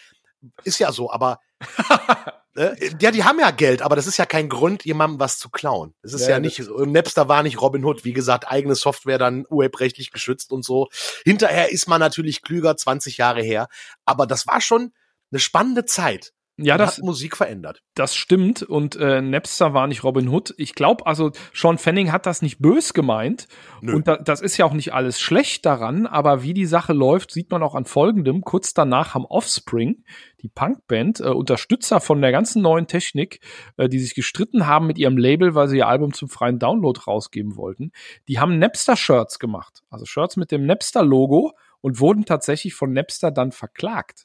Ist 0.63 0.79
ja 0.79 0.91
so, 0.91 1.11
aber 1.11 1.39
ja, 2.57 3.11
die 3.11 3.23
haben 3.23 3.39
ja 3.39 3.51
Geld, 3.51 3.81
aber 3.81 3.95
das 3.95 4.07
ist 4.07 4.17
ja 4.17 4.25
kein 4.25 4.47
Grund, 4.47 4.85
jemandem 4.85 5.19
was 5.19 5.39
zu 5.39 5.49
klauen. 5.49 5.93
Es 6.01 6.13
ist 6.13 6.23
Ja, 6.23 6.31
ja, 6.31 6.39
nicht, 6.39 6.59
Napster 6.59 7.27
war 7.27 7.43
nicht 7.43 7.59
Robin 7.59 7.83
Hood, 7.83 8.05
wie 8.05 8.13
gesagt, 8.13 8.47
eigene 8.47 8.75
Software 8.75 9.17
dann 9.17 9.45
urheberrechtlich 9.49 10.11
geschützt 10.11 10.51
und 10.53 10.63
so. 10.63 10.87
Hinterher 11.25 11.71
ist 11.71 11.87
man 11.87 11.99
natürlich 11.99 12.41
klüger, 12.41 12.77
20 12.77 13.17
Jahre 13.17 13.41
her, 13.41 13.67
aber 14.05 14.25
das 14.25 14.47
war 14.47 14.61
schon 14.61 14.93
eine 15.31 15.39
spannende 15.39 15.85
Zeit. 15.85 16.31
Ja, 16.57 16.77
das, 16.77 16.97
hat 16.97 17.03
Musik 17.03 17.35
verändert. 17.35 17.81
das 17.95 18.15
stimmt. 18.15 18.63
Und 18.63 18.95
äh, 18.95 19.21
Napster 19.21 19.73
war 19.73 19.87
nicht 19.87 20.05
Robin 20.05 20.29
Hood. 20.29 20.53
Ich 20.57 20.73
glaube, 20.73 21.05
also 21.05 21.31
Sean 21.53 21.77
Fanning 21.77 22.13
hat 22.13 22.25
das 22.25 22.41
nicht 22.41 22.59
bös 22.59 22.93
gemeint. 22.93 23.47
Nö. 23.81 23.93
Und 23.93 24.07
da, 24.07 24.15
das 24.15 24.39
ist 24.39 24.55
ja 24.55 24.65
auch 24.65 24.73
nicht 24.73 24.93
alles 24.93 25.19
schlecht 25.19 25.65
daran. 25.65 26.07
Aber 26.07 26.43
wie 26.43 26.53
die 26.53 26.65
Sache 26.65 26.93
läuft, 26.93 27.31
sieht 27.31 27.51
man 27.51 27.61
auch 27.61 27.75
an 27.75 27.83
folgendem. 27.83 28.41
Kurz 28.41 28.73
danach 28.73 29.15
haben 29.15 29.25
Offspring, 29.25 30.05
die 30.41 30.47
Punkband, 30.47 31.19
äh, 31.19 31.25
Unterstützer 31.25 31.99
von 31.99 32.21
der 32.21 32.31
ganzen 32.31 32.61
neuen 32.61 32.87
Technik, 32.87 33.41
äh, 33.75 33.89
die 33.89 33.99
sich 33.99 34.15
gestritten 34.15 34.65
haben 34.65 34.87
mit 34.87 34.97
ihrem 34.97 35.17
Label, 35.17 35.55
weil 35.55 35.67
sie 35.67 35.77
ihr 35.77 35.87
Album 35.87 36.13
zum 36.13 36.29
freien 36.29 36.57
Download 36.57 36.97
rausgeben 37.05 37.57
wollten. 37.57 37.91
Die 38.29 38.39
haben 38.39 38.59
Napster-Shirts 38.59 39.39
gemacht. 39.39 39.83
Also 39.89 40.05
Shirts 40.05 40.37
mit 40.37 40.51
dem 40.51 40.65
Napster-Logo 40.65 41.51
und 41.85 41.99
wurden 41.99 42.25
tatsächlich 42.25 42.73
von 42.73 42.93
Napster 42.93 43.29
dann 43.29 43.51
verklagt. 43.51 44.23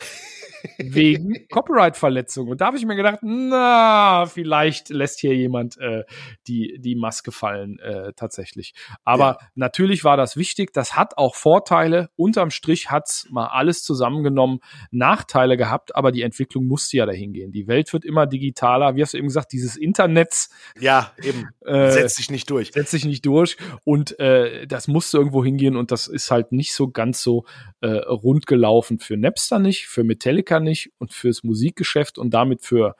wegen 0.78 1.46
Copyright-Verletzung. 1.50 2.48
Und 2.48 2.60
da 2.60 2.66
habe 2.66 2.76
ich 2.76 2.86
mir 2.86 2.96
gedacht, 2.96 3.20
na, 3.22 4.26
vielleicht 4.26 4.88
lässt 4.90 5.20
hier 5.20 5.34
jemand 5.34 5.78
äh, 5.78 6.04
die, 6.46 6.78
die 6.80 6.96
Maske 6.96 7.32
fallen, 7.32 7.78
äh, 7.78 8.12
tatsächlich. 8.14 8.74
Aber 9.04 9.38
natürlich 9.54 10.04
war 10.04 10.16
das 10.16 10.36
wichtig. 10.36 10.72
Das 10.72 10.96
hat 10.96 11.16
auch 11.18 11.34
Vorteile. 11.34 12.10
Unterm 12.16 12.50
Strich 12.50 12.90
hat's 12.90 13.26
mal 13.30 13.46
alles 13.46 13.82
zusammengenommen, 13.82 14.60
Nachteile 14.90 15.56
gehabt, 15.56 15.94
aber 15.96 16.12
die 16.12 16.22
Entwicklung 16.22 16.66
musste 16.66 16.96
ja 16.98 17.06
dahin 17.06 17.32
gehen. 17.32 17.52
Die 17.52 17.66
Welt 17.66 17.92
wird 17.92 18.04
immer 18.04 18.26
digitaler. 18.26 18.96
Wie 18.96 19.02
hast 19.02 19.14
du 19.14 19.18
eben 19.18 19.28
gesagt, 19.28 19.52
dieses 19.52 19.76
Internet 19.76 20.48
Ja, 20.78 21.12
eben. 21.22 21.48
äh, 21.64 21.90
Setzt 21.90 22.16
sich 22.16 22.30
nicht 22.30 22.50
durch. 22.50 22.72
setzt 22.72 22.90
sich 22.90 23.04
nicht 23.04 23.24
durch 23.26 23.56
und 23.84 24.18
äh, 24.18 24.66
das 24.66 24.88
musste 24.88 25.18
irgendwo 25.18 25.44
hingehen 25.44 25.76
und 25.76 25.90
das 25.90 26.06
ist 26.06 26.30
halt 26.30 26.52
nicht 26.52 26.74
so 26.74 26.90
ganz 26.90 27.22
so 27.22 27.44
äh, 27.80 27.88
rund 27.88 28.46
gelaufen 28.46 28.98
für 28.98 29.16
Napster 29.16 29.58
nicht, 29.58 29.86
für 29.86 30.04
Metallica 30.04 30.60
nicht 30.60 30.92
und 30.98 31.12
fürs 31.12 31.42
Musikgeschäft 31.42 32.18
und 32.18 32.30
damit 32.32 32.62
für 32.62 32.96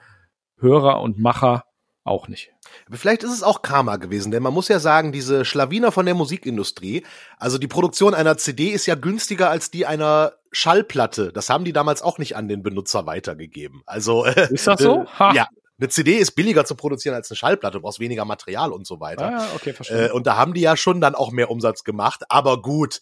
Hörer 0.57 1.01
und 1.01 1.19
Macher 1.19 1.65
auch 2.03 2.27
nicht. 2.27 2.51
Aber 2.87 2.97
vielleicht 2.97 3.23
ist 3.23 3.31
es 3.31 3.43
auch 3.43 3.61
Karma 3.61 3.97
gewesen, 3.97 4.31
denn 4.31 4.41
man 4.41 4.53
muss 4.53 4.67
ja 4.67 4.79
sagen, 4.79 5.11
diese 5.11 5.45
Schlawiner 5.45 5.91
von 5.91 6.05
der 6.05 6.15
Musikindustrie, 6.15 7.03
also 7.37 7.57
die 7.57 7.67
Produktion 7.67 8.13
einer 8.13 8.37
CD 8.37 8.69
ist 8.69 8.85
ja 8.85 8.95
günstiger 8.95 9.49
als 9.49 9.71
die 9.71 9.85
einer 9.85 10.33
Schallplatte. 10.51 11.31
Das 11.31 11.49
haben 11.49 11.63
die 11.63 11.73
damals 11.73 12.01
auch 12.01 12.17
nicht 12.17 12.35
an 12.35 12.47
den 12.47 12.63
Benutzer 12.63 13.05
weitergegeben. 13.05 13.83
Also 13.85 14.25
äh, 14.25 14.51
Ist 14.51 14.67
das 14.67 14.81
so? 14.81 15.05
Ha. 15.19 15.33
ja, 15.33 15.47
eine 15.79 15.89
CD 15.89 16.17
ist 16.17 16.31
billiger 16.31 16.65
zu 16.65 16.75
produzieren 16.75 17.15
als 17.15 17.29
eine 17.31 17.37
Schallplatte, 17.37 17.77
du 17.77 17.81
brauchst 17.81 17.99
weniger 17.99 18.25
Material 18.25 18.71
und 18.71 18.85
so 18.85 18.99
weiter. 18.99 19.39
Ah, 19.39 19.47
okay, 19.55 19.73
verstehe. 19.73 20.09
Äh, 20.09 20.11
und 20.11 20.27
da 20.27 20.37
haben 20.37 20.53
die 20.53 20.61
ja 20.61 20.77
schon 20.77 21.01
dann 21.01 21.15
auch 21.15 21.31
mehr 21.31 21.49
Umsatz 21.49 21.83
gemacht. 21.83 22.23
Aber 22.29 22.61
gut, 22.61 23.01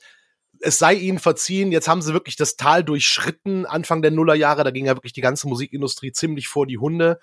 es 0.61 0.77
sei 0.77 0.93
ihnen 0.95 1.19
verziehen. 1.19 1.71
Jetzt 1.71 1.87
haben 1.87 2.01
sie 2.01 2.13
wirklich 2.13 2.35
das 2.35 2.55
Tal 2.55 2.83
durchschritten. 2.83 3.65
Anfang 3.65 4.01
der 4.01 4.11
Nullerjahre, 4.11 4.63
da 4.63 4.71
ging 4.71 4.85
ja 4.85 4.95
wirklich 4.95 5.13
die 5.13 5.21
ganze 5.21 5.47
Musikindustrie 5.47 6.11
ziemlich 6.11 6.47
vor 6.47 6.65
die 6.65 6.77
Hunde. 6.77 7.19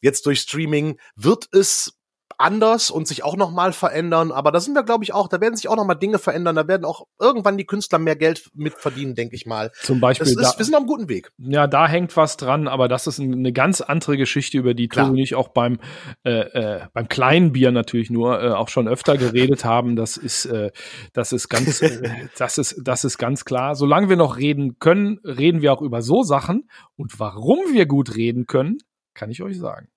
Jetzt 0.00 0.26
durch 0.26 0.40
Streaming 0.40 0.98
wird 1.14 1.48
es 1.52 1.99
anders 2.40 2.90
und 2.90 3.06
sich 3.06 3.22
auch 3.24 3.36
noch 3.36 3.50
mal 3.52 3.72
verändern. 3.72 4.32
Aber 4.32 4.50
da 4.52 4.60
sind 4.60 4.74
wir, 4.74 4.82
glaube 4.82 5.04
ich, 5.04 5.12
auch. 5.14 5.28
Da 5.28 5.40
werden 5.40 5.54
sich 5.56 5.68
auch 5.68 5.76
noch 5.76 5.84
mal 5.84 5.94
Dinge 5.94 6.18
verändern. 6.18 6.56
Da 6.56 6.66
werden 6.66 6.84
auch 6.84 7.06
irgendwann 7.20 7.56
die 7.58 7.66
Künstler 7.66 7.98
mehr 7.98 8.16
Geld 8.16 8.50
mitverdienen, 8.54 9.14
denke 9.14 9.36
ich 9.36 9.46
mal. 9.46 9.70
Zum 9.82 10.00
Beispiel, 10.00 10.26
ist, 10.26 10.36
da, 10.36 10.54
wir 10.56 10.64
sind 10.64 10.74
auf 10.74 10.80
einem 10.80 10.88
guten 10.88 11.08
Weg. 11.08 11.30
ja, 11.38 11.66
da 11.66 11.86
hängt 11.86 12.16
was 12.16 12.36
dran, 12.36 12.66
aber 12.68 12.88
das 12.88 13.06
ist 13.06 13.18
ein- 13.18 13.34
eine 13.34 13.52
ganz 13.52 13.80
andere 13.80 14.16
Geschichte, 14.16 14.58
über 14.58 14.74
die. 14.74 14.88
Tobi 14.88 15.10
und 15.10 15.18
ich 15.18 15.34
auch 15.34 15.48
beim, 15.48 15.78
äh, 16.24 16.30
äh, 16.40 16.80
beim 16.92 17.08
kleinen 17.08 17.52
Bier 17.52 17.70
natürlich 17.72 18.10
nur 18.10 18.42
äh, 18.42 18.48
auch 18.50 18.68
schon 18.68 18.88
öfter 18.88 19.16
geredet 19.16 19.64
haben. 19.64 19.94
Das 19.96 20.16
ist, 20.16 20.46
äh, 20.46 20.70
das 21.12 21.32
ist 21.32 21.48
ganz, 21.48 21.82
äh, 21.82 22.00
das 22.38 22.58
ist, 22.58 22.80
das 22.82 23.04
ist 23.04 23.18
ganz 23.18 23.44
klar. 23.44 23.74
Solange 23.74 24.08
wir 24.08 24.16
noch 24.16 24.36
reden 24.38 24.78
können, 24.78 25.18
reden 25.24 25.62
wir 25.62 25.72
auch 25.72 25.82
über 25.82 26.02
so 26.02 26.22
Sachen. 26.22 26.68
Und 26.96 27.20
warum 27.20 27.58
wir 27.72 27.86
gut 27.86 28.16
reden 28.16 28.46
können, 28.46 28.78
kann 29.14 29.30
ich 29.30 29.42
euch 29.42 29.58
sagen. 29.58 29.88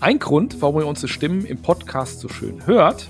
Ein 0.00 0.18
Grund, 0.18 0.60
warum 0.60 0.80
ihr 0.80 0.86
unsere 0.86 1.08
Stimmen 1.08 1.44
im 1.44 1.58
Podcast 1.58 2.20
so 2.20 2.28
schön 2.28 2.66
hört 2.66 3.08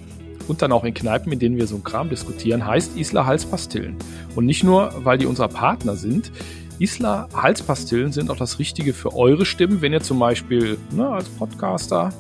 und 0.49 0.63
dann 0.63 0.73
auch 0.73 0.85
in 0.85 0.95
Kneipen, 0.95 1.33
in 1.33 1.39
denen 1.39 1.57
wir 1.57 1.67
so 1.67 1.77
einen 1.77 1.85
Kram 1.85 2.09
diskutieren, 2.09 2.67
heißt 2.67 2.97
Isla 2.97 3.27
Halspastillen. 3.27 3.97
Und 4.35 4.47
nicht 4.47 4.65
nur, 4.65 4.93
weil 5.05 5.19
die 5.19 5.27
unser 5.27 5.49
Partner 5.49 5.97
sind. 5.97 6.33
Isla 6.79 7.29
Halspastillen 7.35 8.13
sind 8.13 8.31
auch 8.31 8.37
das 8.37 8.59
Richtige 8.59 8.93
für 8.93 9.15
eure 9.15 9.47
Stimmen, 9.47 9.83
wenn 9.83 9.93
ihr 9.93 10.01
zum 10.01 10.19
Beispiel 10.19 10.79
ne, 10.91 11.09
als 11.09 11.29
Podcaster 11.29 12.13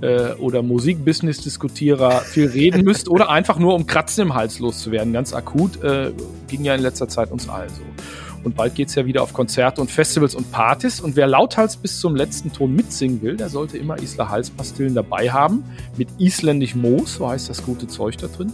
äh, 0.00 0.32
oder 0.34 0.62
Musikbusiness-Diskutierer 0.62 2.20
viel 2.20 2.46
reden 2.46 2.82
müsst 2.82 3.08
oder 3.08 3.28
einfach 3.28 3.58
nur 3.58 3.74
um 3.74 3.86
Kratzen 3.86 4.22
im 4.22 4.34
Hals 4.34 4.58
loszuwerden. 4.58 5.12
Ganz 5.12 5.34
akut 5.34 5.82
äh, 5.82 6.12
ging 6.48 6.64
ja 6.64 6.74
in 6.74 6.80
letzter 6.80 7.08
Zeit 7.08 7.30
uns 7.30 7.48
allen 7.48 7.70
so. 7.70 7.82
Und 8.42 8.56
bald 8.56 8.74
geht's 8.74 8.94
ja 8.94 9.04
wieder 9.04 9.22
auf 9.22 9.32
Konzerte 9.32 9.80
und 9.80 9.90
Festivals 9.90 10.34
und 10.34 10.50
Partys. 10.50 11.00
Und 11.00 11.16
wer 11.16 11.26
lauthals 11.26 11.76
bis 11.76 12.00
zum 12.00 12.16
letzten 12.16 12.52
Ton 12.52 12.74
mitsingen 12.74 13.20
will, 13.22 13.36
der 13.36 13.48
sollte 13.48 13.76
immer 13.78 13.98
Isla 13.98 14.28
Halspastillen 14.28 14.94
dabei 14.94 15.30
haben. 15.30 15.64
Mit 15.96 16.08
isländisch 16.18 16.74
Moos, 16.74 17.16
so 17.16 17.28
heißt 17.28 17.50
das 17.50 17.64
gute 17.64 17.86
Zeug 17.86 18.16
da 18.16 18.28
drin. 18.28 18.52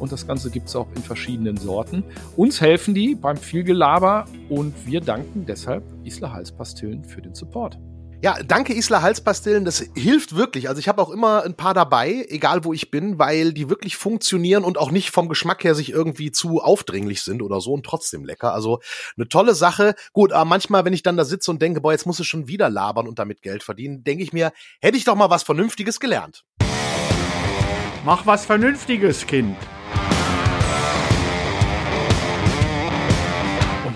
Und 0.00 0.12
das 0.12 0.26
Ganze 0.26 0.50
gibt's 0.50 0.76
auch 0.76 0.88
in 0.94 1.02
verschiedenen 1.02 1.56
Sorten. 1.56 2.04
Uns 2.36 2.60
helfen 2.60 2.94
die 2.94 3.14
beim 3.14 3.36
Vielgelaber 3.36 4.26
und 4.48 4.74
wir 4.86 5.00
danken 5.00 5.44
deshalb 5.46 5.82
Isla 6.04 6.32
Halspastillen 6.32 7.04
für 7.04 7.20
den 7.20 7.34
Support. 7.34 7.78
Ja, 8.20 8.36
danke 8.44 8.74
Isla 8.74 9.00
Halspastillen, 9.00 9.64
das 9.64 9.78
hilft 9.94 10.34
wirklich. 10.34 10.68
Also 10.68 10.80
ich 10.80 10.88
habe 10.88 11.00
auch 11.00 11.10
immer 11.10 11.44
ein 11.44 11.54
paar 11.54 11.72
dabei, 11.72 12.26
egal 12.28 12.64
wo 12.64 12.72
ich 12.72 12.90
bin, 12.90 13.16
weil 13.20 13.52
die 13.52 13.70
wirklich 13.70 13.96
funktionieren 13.96 14.64
und 14.64 14.76
auch 14.76 14.90
nicht 14.90 15.10
vom 15.10 15.28
Geschmack 15.28 15.62
her 15.62 15.76
sich 15.76 15.90
irgendwie 15.90 16.32
zu 16.32 16.60
aufdringlich 16.60 17.22
sind 17.22 17.42
oder 17.42 17.60
so 17.60 17.72
und 17.72 17.86
trotzdem 17.86 18.24
lecker. 18.24 18.52
Also 18.52 18.80
eine 19.16 19.28
tolle 19.28 19.54
Sache. 19.54 19.94
Gut, 20.12 20.32
aber 20.32 20.44
manchmal, 20.44 20.84
wenn 20.84 20.92
ich 20.92 21.04
dann 21.04 21.16
da 21.16 21.24
sitze 21.24 21.52
und 21.52 21.62
denke, 21.62 21.80
boah, 21.80 21.92
jetzt 21.92 22.06
muss 22.06 22.18
ich 22.18 22.26
schon 22.26 22.48
wieder 22.48 22.68
labern 22.68 23.06
und 23.06 23.20
damit 23.20 23.40
Geld 23.40 23.62
verdienen, 23.62 24.02
denke 24.02 24.24
ich 24.24 24.32
mir, 24.32 24.52
hätte 24.80 24.98
ich 24.98 25.04
doch 25.04 25.14
mal 25.14 25.30
was 25.30 25.44
Vernünftiges 25.44 26.00
gelernt. 26.00 26.44
Mach 28.04 28.26
was 28.26 28.44
Vernünftiges, 28.44 29.28
Kind. 29.28 29.56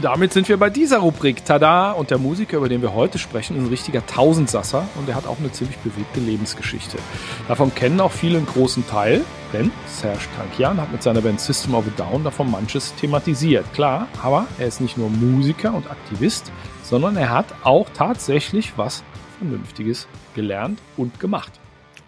Damit 0.03 0.33
sind 0.33 0.49
wir 0.49 0.57
bei 0.57 0.69
dieser 0.69 0.99
Rubrik. 0.99 1.45
Tada! 1.45 1.93
Und 1.93 2.11
der 2.11 2.19
Musiker, 2.19 2.57
über 2.57 2.69
den 2.69 2.83
wir 2.83 2.93
heute 2.93 3.19
sprechen, 3.19 3.57
ist 3.57 3.63
ein 3.63 3.69
richtiger 3.69 4.05
Tausendsasser 4.05 4.89
und 4.97 5.09
er 5.09 5.15
hat 5.15 5.27
auch 5.27 5.39
eine 5.39 5.53
ziemlich 5.53 5.79
bewegte 5.79 6.21
Lebensgeschichte. 6.21 6.99
Davon 7.49 7.75
kennen 7.75 8.01
auch 8.01 8.11
viele 8.11 8.39
einen 8.39 8.47
großen 8.47 8.87
Teil, 8.89 9.25
denn 9.53 9.71
Serge 9.87 10.25
Tankian 10.37 10.81
hat 10.81 10.91
mit 10.91 11.03
seiner 11.03 11.21
Band 11.21 11.41
System 11.41 11.75
of 11.75 11.85
a 11.87 11.91
Down 11.97 12.25
davon 12.25 12.51
manches 12.51 12.95
thematisiert. 12.97 13.73
Klar, 13.75 14.09
aber 14.23 14.47
er 14.59 14.67
ist 14.67 14.81
nicht 14.81 14.99
nur 14.99 15.09
Musiker 15.09 15.73
und 15.73 15.91
Aktivist, 15.91 16.53
sondern 16.83 17.17
er 17.17 17.31
hat 17.31 17.47
auch 17.63 17.89
tatsächlich 17.95 18.73
was 18.77 19.05
Vernünftiges 19.39 20.09
gelernt 20.35 20.81
und 20.97 21.21
gemacht. 21.21 21.62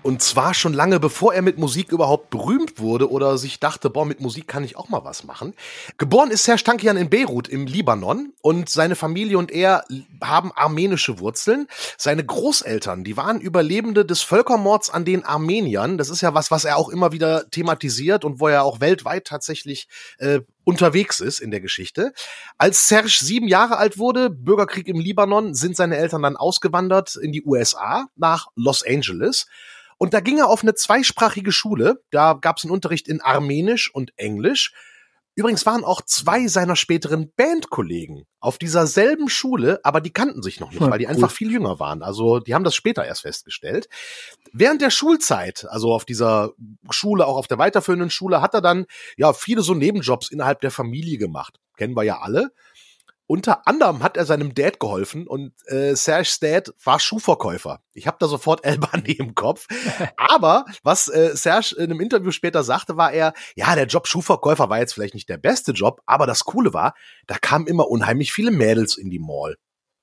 Und 0.05 0.21
zwar 0.21 0.53
schon 0.53 0.75
lange 0.75 1.01
bevor 1.01 1.33
er 1.33 1.41
mit 1.41 1.57
Musik 1.57 1.91
überhaupt 1.91 2.29
berühmt 2.29 2.79
wurde 2.79 3.11
oder 3.11 3.39
sich 3.39 3.59
dachte, 3.59 3.89
boah, 3.89 4.05
mit 4.05 4.21
Musik 4.21 4.47
kann 4.47 4.63
ich 4.63 4.77
auch 4.77 4.91
mal 4.91 5.03
was 5.03 5.25
machen. 5.25 5.55
Geboren 5.97 6.31
ist 6.31 6.45
Serge 6.45 6.63
Tankian 6.63 6.99
in 6.99 7.09
Beirut 7.09 7.49
im 7.49 7.67
Libanon 7.67 8.35
und 8.43 8.69
seine 8.69 8.97
Familie 8.97 9.39
und 9.39 9.51
er 9.51 9.83
haben 10.23 10.53
armenische 10.55 11.21
Wurzeln. 11.21 11.69
Seine 11.97 12.23
Großeltern, 12.23 13.03
die 13.03 13.17
waren 13.17 13.41
Überlebende 13.41 14.05
des 14.05 14.21
Völkermords 14.21 14.91
an 14.91 15.07
den 15.07 15.25
Armeniern. 15.25 15.97
Das 15.97 16.11
ist 16.11 16.21
ja 16.21 16.35
was, 16.35 16.51
was 16.51 16.67
er 16.67 16.77
auch 16.77 16.91
immer 16.91 17.13
wieder 17.13 17.49
thematisiert 17.51 18.27
und 18.27 18.41
wo 18.41 18.49
er 18.49 18.65
auch 18.65 18.81
weltweit 18.81 19.25
tatsächlich 19.25 19.89
äh, 20.19 20.41
unterwegs 20.65 21.21
ist 21.21 21.41
in 21.41 21.51
der 21.51 21.63
Geschichte. 21.63 22.13
Als 22.59 22.89
Serge 22.89 23.09
sieben 23.09 23.49
Jahre 23.49 23.79
alt 23.79 23.97
wurde, 23.97 24.29
Bürgerkrieg 24.29 24.87
im 24.87 25.01
Libanon, 25.01 25.55
sind 25.55 25.77
seine 25.77 25.97
Eltern 25.97 26.23
dann 26.23 26.37
ausgewandert 26.37 27.17
in 27.17 27.33
die 27.33 27.43
USA 27.45 28.07
nach 28.17 28.49
Los 28.55 28.85
Angeles. 28.87 29.47
Und 30.05 30.13
da 30.13 30.21
ging 30.21 30.37
er 30.37 30.49
auf 30.49 30.63
eine 30.63 30.75
zweisprachige 30.75 31.51
Schule. 31.51 32.03
Da 32.11 32.35
gab 32.35 32.59
es 32.59 32.65
einen 32.65 32.73
Unterricht 32.73 33.09
in 33.09 33.23
Armenisch 33.23 33.91
und 33.91 34.13
Englisch. 34.19 34.75
Übrigens 35.35 35.65
waren 35.65 35.83
auch 35.83 36.03
zwei 36.03 36.47
seiner 36.47 36.77
späteren 36.77 37.33
Bandkollegen 37.35 38.27
auf 38.39 38.59
dieser 38.59 38.87
selben 38.87 39.31
Schule, 39.31 39.81
aber 39.83 40.03
die 40.03 40.13
kannten 40.13 40.43
sich 40.43 40.61
noch 40.61 40.73
nicht, 40.73 40.83
weil 40.83 40.99
die 40.99 41.09
einfach 41.09 41.31
viel 41.31 41.51
jünger 41.51 41.81
waren. 41.81 42.03
Also 42.03 42.39
die 42.39 42.55
haben 42.55 42.65
das 42.65 42.75
später 42.75 43.07
erst 43.07 43.23
festgestellt. 43.23 43.89
Während 44.53 44.83
der 44.83 44.91
Schulzeit, 44.91 45.67
also 45.71 45.95
auf 45.95 46.05
dieser 46.05 46.53
Schule, 46.91 47.27
auch 47.27 47.39
auf 47.39 47.49
der 47.49 47.57
weiterführenden 47.57 48.11
Schule, 48.11 48.43
hat 48.43 48.53
er 48.53 48.61
dann 48.61 48.85
ja 49.17 49.33
viele 49.33 49.63
so 49.63 49.73
Nebenjobs 49.73 50.31
innerhalb 50.31 50.61
der 50.61 50.71
Familie 50.71 51.17
gemacht. 51.17 51.59
Kennen 51.79 51.97
wir 51.97 52.03
ja 52.03 52.19
alle. 52.19 52.53
Unter 53.27 53.67
anderem 53.67 54.03
hat 54.03 54.19
er 54.19 54.27
seinem 54.27 54.55
Dad 54.55 54.79
geholfen 54.79 55.27
und 55.27 55.55
äh, 55.67 55.95
Serge's 55.97 56.41
Dad 56.41 56.75
war 56.85 57.01
Schuhverkäufer. 57.01 57.81
Ich 57.93 58.07
habe 58.07 58.19
da 58.21 58.29
sofort 58.29 58.65
Elbani 58.65 59.13
im 59.13 59.35
Kopf. 59.35 59.67
Aber 60.17 60.67
was 60.83 61.09
äh, 61.09 61.35
Serge 61.35 61.75
in 61.79 61.85
einem 61.85 62.01
Interview 62.01 62.33
später 62.33 62.63
sagte, 62.63 62.97
war 62.97 63.13
er, 63.13 63.33
ja, 63.57 63.75
der 63.75 63.87
Job 63.87 64.07
Schuhverkäufer 64.07 64.69
war 64.69 64.79
jetzt 64.79 64.93
vielleicht 64.93 65.15
nicht 65.15 65.29
der 65.29 65.39
beste 65.39 65.73
Job, 65.73 66.03
aber 66.07 66.27
das 66.27 66.45
Coole 66.45 66.73
war, 66.75 66.95
da 67.27 67.37
kamen 67.39 67.67
immer 67.67 67.89
unheimlich 67.89 68.33
viele 68.33 68.51
Mädels 68.51 68.97
in 68.97 69.11
die 69.11 69.19
Mall. 69.19 69.57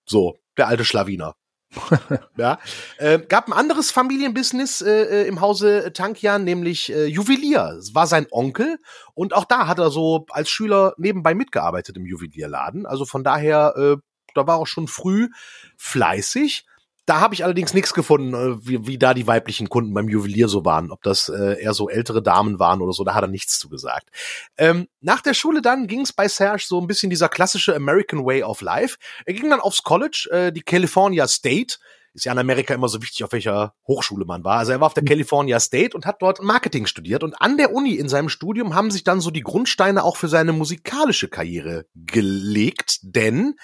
So, 0.05 0.39
der 0.57 0.67
alte 0.67 0.85
Schlawiner. 0.85 1.35
ja. 2.37 2.59
Äh, 2.97 3.19
gab 3.19 3.47
ein 3.47 3.53
anderes 3.53 3.91
Familienbusiness 3.91 4.81
äh, 4.81 5.23
äh, 5.23 5.27
im 5.27 5.41
Hause 5.41 5.91
Tankian, 5.93 6.43
nämlich 6.43 6.91
äh, 6.91 7.05
Juwelier. 7.05 7.77
Es 7.79 7.95
war 7.95 8.07
sein 8.07 8.27
Onkel 8.31 8.77
und 9.13 9.33
auch 9.33 9.45
da 9.45 9.67
hat 9.67 9.79
er 9.79 9.89
so 9.89 10.25
als 10.29 10.49
Schüler 10.49 10.93
nebenbei 10.97 11.33
mitgearbeitet 11.33 11.97
im 11.97 12.05
Juwelierladen. 12.05 12.85
Also 12.85 13.05
von 13.05 13.23
daher, 13.23 13.73
äh, 13.77 13.97
da 14.33 14.47
war 14.47 14.59
er 14.59 14.67
schon 14.67 14.87
früh 14.87 15.29
fleißig. 15.77 16.65
Da 17.05 17.19
habe 17.19 17.33
ich 17.33 17.43
allerdings 17.43 17.73
nichts 17.73 17.93
gefunden, 17.93 18.33
äh, 18.33 18.67
wie, 18.67 18.87
wie 18.87 18.97
da 18.97 19.13
die 19.13 19.27
weiblichen 19.27 19.69
Kunden 19.69 19.93
beim 19.93 20.07
Juwelier 20.07 20.47
so 20.47 20.65
waren, 20.65 20.91
ob 20.91 21.01
das 21.03 21.29
äh, 21.29 21.61
eher 21.61 21.73
so 21.73 21.89
ältere 21.89 22.21
Damen 22.21 22.59
waren 22.59 22.81
oder 22.81 22.93
so, 22.93 23.03
da 23.03 23.15
hat 23.15 23.23
er 23.23 23.27
nichts 23.27 23.59
zu 23.59 23.69
gesagt. 23.69 24.09
Ähm, 24.57 24.87
nach 24.99 25.21
der 25.21 25.33
Schule 25.33 25.61
dann 25.61 25.87
ging 25.87 26.01
es 26.01 26.13
bei 26.13 26.27
Serge 26.27 26.63
so 26.65 26.79
ein 26.79 26.87
bisschen 26.87 27.09
dieser 27.09 27.29
klassische 27.29 27.75
American 27.75 28.25
Way 28.25 28.43
of 28.43 28.61
Life. 28.61 28.97
Er 29.25 29.33
ging 29.33 29.49
dann 29.49 29.59
aufs 29.59 29.83
College, 29.83 30.27
äh, 30.31 30.51
die 30.51 30.61
California 30.61 31.27
State, 31.27 31.77
ist 32.13 32.25
ja 32.25 32.31
in 32.33 32.39
Amerika 32.39 32.73
immer 32.73 32.89
so 32.89 33.01
wichtig, 33.01 33.23
auf 33.23 33.31
welcher 33.31 33.73
Hochschule 33.87 34.25
man 34.25 34.43
war. 34.43 34.57
Also 34.57 34.73
er 34.73 34.81
war 34.81 34.87
auf 34.87 34.93
der 34.93 35.03
mhm. 35.03 35.07
California 35.07 35.59
State 35.59 35.95
und 35.95 36.05
hat 36.05 36.21
dort 36.21 36.41
Marketing 36.41 36.85
studiert. 36.85 37.23
Und 37.23 37.35
an 37.41 37.57
der 37.57 37.73
Uni 37.73 37.95
in 37.95 38.09
seinem 38.09 38.29
Studium 38.29 38.75
haben 38.75 38.91
sich 38.91 39.03
dann 39.03 39.21
so 39.21 39.31
die 39.31 39.41
Grundsteine 39.41 40.03
auch 40.03 40.17
für 40.17 40.27
seine 40.27 40.53
musikalische 40.53 41.29
Karriere 41.29 41.85
gelegt. 41.95 42.99
Denn 43.03 43.55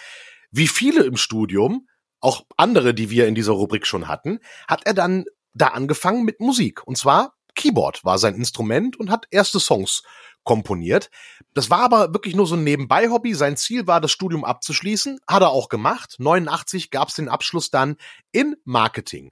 wie 0.51 0.67
viele 0.67 1.03
im 1.03 1.17
Studium 1.17 1.87
auch 2.19 2.45
andere, 2.57 2.93
die 2.93 3.09
wir 3.09 3.27
in 3.27 3.35
dieser 3.35 3.53
Rubrik 3.53 3.85
schon 3.85 4.07
hatten, 4.07 4.39
hat 4.67 4.85
er 4.85 4.93
dann 4.93 5.25
da 5.53 5.67
angefangen 5.67 6.23
mit 6.23 6.39
Musik. 6.39 6.85
Und 6.85 6.97
zwar 6.97 7.33
Keyboard 7.55 8.05
war 8.05 8.17
sein 8.17 8.35
Instrument 8.35 8.97
und 8.97 9.09
hat 9.09 9.27
erste 9.31 9.59
Songs 9.59 10.03
komponiert. 10.43 11.09
Das 11.53 11.69
war 11.69 11.79
aber 11.81 12.13
wirklich 12.13 12.35
nur 12.35 12.47
so 12.47 12.55
ein 12.55 12.63
Nebenbei-Hobby. 12.63 13.33
Sein 13.33 13.57
Ziel 13.57 13.85
war, 13.85 13.99
das 13.99 14.11
Studium 14.11 14.45
abzuschließen. 14.45 15.19
Hat 15.27 15.41
er 15.41 15.49
auch 15.49 15.67
gemacht. 15.67 16.15
89 16.19 16.89
gab 16.89 17.09
es 17.09 17.15
den 17.15 17.27
Abschluss 17.27 17.69
dann 17.69 17.97
in 18.31 18.55
Marketing. 18.63 19.31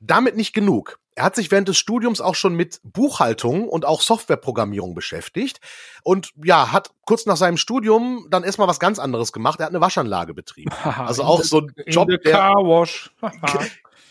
Damit 0.00 0.34
nicht 0.34 0.52
genug. 0.52 0.98
Er 1.14 1.24
hat 1.24 1.34
sich 1.36 1.50
während 1.50 1.68
des 1.68 1.76
Studiums 1.76 2.20
auch 2.20 2.34
schon 2.34 2.54
mit 2.54 2.80
Buchhaltung 2.84 3.68
und 3.68 3.84
auch 3.84 4.00
Softwareprogrammierung 4.00 4.94
beschäftigt 4.94 5.60
und 6.02 6.32
ja, 6.42 6.72
hat 6.72 6.90
kurz 7.04 7.26
nach 7.26 7.36
seinem 7.36 7.58
Studium 7.58 8.26
dann 8.30 8.44
erstmal 8.44 8.68
was 8.68 8.80
ganz 8.80 8.98
anderes 8.98 9.32
gemacht. 9.32 9.60
Er 9.60 9.66
hat 9.66 9.72
eine 9.72 9.80
Waschanlage 9.80 10.32
betrieben. 10.34 10.72
also 10.98 11.24
auch 11.24 11.42
so 11.42 11.60
ein 11.60 11.72
Job 11.86 12.08
in 12.08 12.18
der 12.22 12.32
Car 12.32 12.56
Wash. 12.56 13.10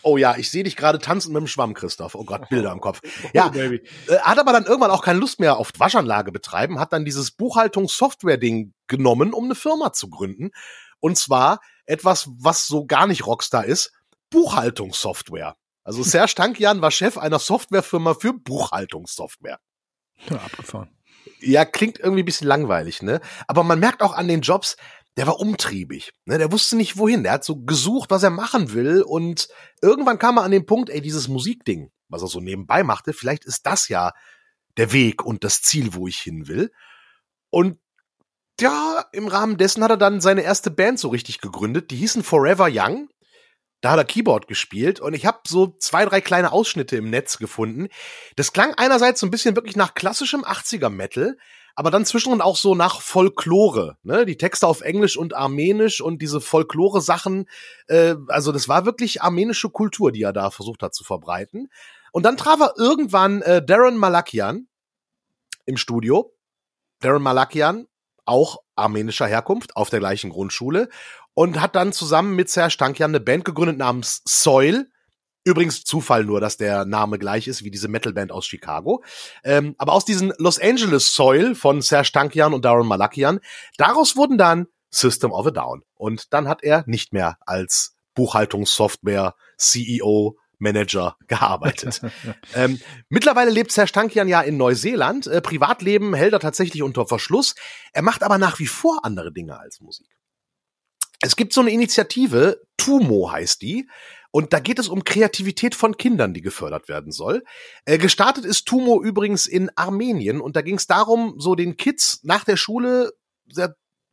Oh 0.04 0.16
ja, 0.16 0.36
ich 0.36 0.50
sehe 0.50 0.64
dich 0.64 0.76
gerade 0.76 0.98
tanzen 0.98 1.32
mit 1.32 1.40
dem 1.40 1.46
Schwamm, 1.46 1.74
Christoph. 1.74 2.14
Oh 2.14 2.24
Gott, 2.24 2.48
Bilder 2.48 2.72
im 2.72 2.80
Kopf. 2.80 3.00
Ja, 3.32 3.52
oh, 3.54 3.58
äh, 3.58 3.80
hat 4.20 4.38
aber 4.38 4.52
dann 4.52 4.64
irgendwann 4.64 4.90
auch 4.90 5.02
keine 5.02 5.20
Lust 5.20 5.38
mehr 5.38 5.56
auf 5.58 5.70
Waschanlage 5.78 6.32
betreiben, 6.32 6.80
hat 6.80 6.92
dann 6.92 7.04
dieses 7.04 7.30
Buchhaltungssoftware-Ding 7.30 8.74
genommen, 8.88 9.32
um 9.32 9.44
eine 9.44 9.54
Firma 9.54 9.92
zu 9.92 10.10
gründen. 10.10 10.50
Und 11.00 11.18
zwar 11.18 11.60
etwas, 11.86 12.28
was 12.38 12.66
so 12.66 12.84
gar 12.84 13.06
nicht 13.06 13.26
Rockstar 13.26 13.64
ist, 13.64 13.92
Buchhaltungssoftware. 14.30 15.56
Also 15.84 16.02
Serge 16.02 16.34
Tankian 16.34 16.80
war 16.80 16.90
Chef 16.90 17.18
einer 17.18 17.38
Softwarefirma 17.38 18.14
für 18.14 18.32
Buchhaltungssoftware. 18.32 19.58
Ja, 20.28 20.36
abgefahren. 20.36 20.90
Ja, 21.40 21.64
klingt 21.64 21.98
irgendwie 21.98 22.22
ein 22.22 22.26
bisschen 22.26 22.46
langweilig, 22.46 23.02
ne? 23.02 23.20
Aber 23.48 23.64
man 23.64 23.80
merkt 23.80 24.02
auch 24.02 24.12
an 24.12 24.28
den 24.28 24.42
Jobs, 24.42 24.76
der 25.16 25.26
war 25.26 25.40
umtriebig. 25.40 26.12
Ne? 26.24 26.38
Der 26.38 26.52
wusste 26.52 26.76
nicht 26.76 26.96
wohin. 26.96 27.22
Der 27.22 27.32
hat 27.32 27.44
so 27.44 27.62
gesucht, 27.64 28.10
was 28.10 28.22
er 28.22 28.30
machen 28.30 28.72
will. 28.72 29.02
Und 29.02 29.48
irgendwann 29.82 30.18
kam 30.18 30.38
er 30.38 30.44
an 30.44 30.50
den 30.50 30.66
Punkt, 30.66 30.88
ey, 30.88 31.00
dieses 31.00 31.28
Musikding, 31.28 31.90
was 32.08 32.22
er 32.22 32.28
so 32.28 32.40
nebenbei 32.40 32.82
machte, 32.82 33.12
vielleicht 33.12 33.44
ist 33.44 33.66
das 33.66 33.88
ja 33.88 34.12
der 34.78 34.92
Weg 34.92 35.24
und 35.24 35.44
das 35.44 35.60
Ziel, 35.60 35.94
wo 35.94 36.06
ich 36.06 36.18
hin 36.18 36.48
will. 36.48 36.72
Und 37.50 37.78
ja, 38.60 39.04
im 39.12 39.28
Rahmen 39.28 39.58
dessen 39.58 39.82
hat 39.82 39.90
er 39.90 39.96
dann 39.96 40.20
seine 40.20 40.42
erste 40.42 40.70
Band 40.70 40.98
so 40.98 41.08
richtig 41.08 41.40
gegründet. 41.40 41.90
Die 41.90 41.96
hießen 41.96 42.22
Forever 42.22 42.68
Young 42.70 43.08
da 43.82 43.90
hat 43.90 43.98
er 43.98 44.04
Keyboard 44.04 44.46
gespielt 44.46 45.00
und 45.00 45.12
ich 45.12 45.26
habe 45.26 45.40
so 45.46 45.74
zwei, 45.78 46.04
drei 46.04 46.20
kleine 46.20 46.52
Ausschnitte 46.52 46.96
im 46.96 47.10
Netz 47.10 47.38
gefunden. 47.38 47.88
Das 48.36 48.52
klang 48.52 48.74
einerseits 48.76 49.20
so 49.20 49.26
ein 49.26 49.30
bisschen 49.30 49.56
wirklich 49.56 49.76
nach 49.76 49.94
klassischem 49.94 50.44
80er 50.44 50.88
Metal, 50.88 51.36
aber 51.74 51.90
dann 51.90 52.06
zwischendrin 52.06 52.42
auch 52.42 52.56
so 52.56 52.76
nach 52.76 53.00
Folklore, 53.00 53.98
ne? 54.04 54.24
Die 54.24 54.36
Texte 54.36 54.68
auf 54.68 54.82
Englisch 54.82 55.16
und 55.16 55.34
Armenisch 55.34 56.00
und 56.00 56.22
diese 56.22 56.40
Folklore-Sachen, 56.40 57.48
äh, 57.88 58.14
also 58.28 58.52
das 58.52 58.68
war 58.68 58.86
wirklich 58.86 59.20
armenische 59.22 59.70
Kultur, 59.70 60.12
die 60.12 60.22
er 60.22 60.32
da 60.32 60.50
versucht 60.50 60.82
hat 60.82 60.94
zu 60.94 61.02
verbreiten. 61.02 61.68
Und 62.12 62.24
dann 62.24 62.36
traf 62.36 62.60
er 62.60 62.74
irgendwann 62.76 63.42
äh, 63.42 63.64
Darren 63.64 63.96
Malakian 63.96 64.68
im 65.64 65.76
Studio. 65.76 66.32
Darren 67.00 67.22
Malakian, 67.22 67.88
auch 68.26 68.58
armenischer 68.76 69.26
Herkunft, 69.26 69.76
auf 69.76 69.90
der 69.90 69.98
gleichen 69.98 70.30
Grundschule 70.30 70.88
und 71.34 71.60
hat 71.60 71.76
dann 71.76 71.92
zusammen 71.92 72.36
mit 72.36 72.50
Serge 72.50 72.76
Tankian 72.76 73.10
eine 73.10 73.20
Band 73.20 73.44
gegründet 73.44 73.78
namens 73.78 74.22
Soil. 74.24 74.88
Übrigens 75.44 75.82
Zufall 75.82 76.24
nur, 76.24 76.40
dass 76.40 76.56
der 76.56 76.84
Name 76.84 77.18
gleich 77.18 77.48
ist 77.48 77.64
wie 77.64 77.70
diese 77.70 77.88
Metalband 77.88 78.30
aus 78.30 78.46
Chicago. 78.46 79.02
Ähm, 79.42 79.74
aber 79.76 79.92
aus 79.92 80.04
diesen 80.04 80.32
Los 80.38 80.60
Angeles 80.60 81.14
Soil 81.14 81.54
von 81.54 81.82
Serge 81.82 82.12
Tankian 82.12 82.54
und 82.54 82.64
Darren 82.64 82.86
Malakian, 82.86 83.40
daraus 83.76 84.16
wurden 84.16 84.38
dann 84.38 84.68
System 84.90 85.32
of 85.32 85.46
a 85.46 85.50
Down. 85.50 85.82
Und 85.94 86.32
dann 86.32 86.48
hat 86.48 86.62
er 86.62 86.84
nicht 86.86 87.12
mehr 87.12 87.38
als 87.44 87.96
Buchhaltungssoftware 88.14 89.34
CEO 89.56 90.36
Manager 90.58 91.16
gearbeitet. 91.26 92.02
ähm, 92.54 92.80
mittlerweile 93.08 93.50
lebt 93.50 93.72
Serge 93.72 93.90
Tankian 93.90 94.28
ja 94.28 94.42
in 94.42 94.56
Neuseeland. 94.56 95.26
Äh, 95.26 95.40
Privatleben 95.40 96.14
hält 96.14 96.34
er 96.34 96.40
tatsächlich 96.40 96.82
unter 96.82 97.08
Verschluss. 97.08 97.56
Er 97.92 98.02
macht 98.02 98.22
aber 98.22 98.38
nach 98.38 98.60
wie 98.60 98.68
vor 98.68 99.04
andere 99.04 99.32
Dinge 99.32 99.58
als 99.58 99.80
Musik. 99.80 100.06
Es 101.22 101.36
gibt 101.36 101.52
so 101.52 101.60
eine 101.60 101.70
Initiative, 101.70 102.60
Tumo 102.76 103.30
heißt 103.30 103.62
die, 103.62 103.88
Und 104.32 104.52
da 104.52 104.60
geht 104.60 104.78
es 104.78 104.88
um 104.88 105.04
Kreativität 105.04 105.74
von 105.74 105.96
Kindern, 105.96 106.32
die 106.34 106.40
gefördert 106.40 106.88
werden 106.88 107.12
soll. 107.12 107.44
Äh, 107.84 107.98
gestartet 107.98 108.44
ist 108.44 108.66
Tumo 108.66 109.02
übrigens 109.02 109.46
in 109.46 109.70
Armenien 109.76 110.40
und 110.40 110.56
da 110.56 110.62
ging 110.62 110.76
es 110.76 110.86
darum, 110.86 111.34
so 111.38 111.54
den 111.54 111.76
Kids 111.76 112.20
nach 112.22 112.44
der 112.44 112.56
Schule 112.56 113.12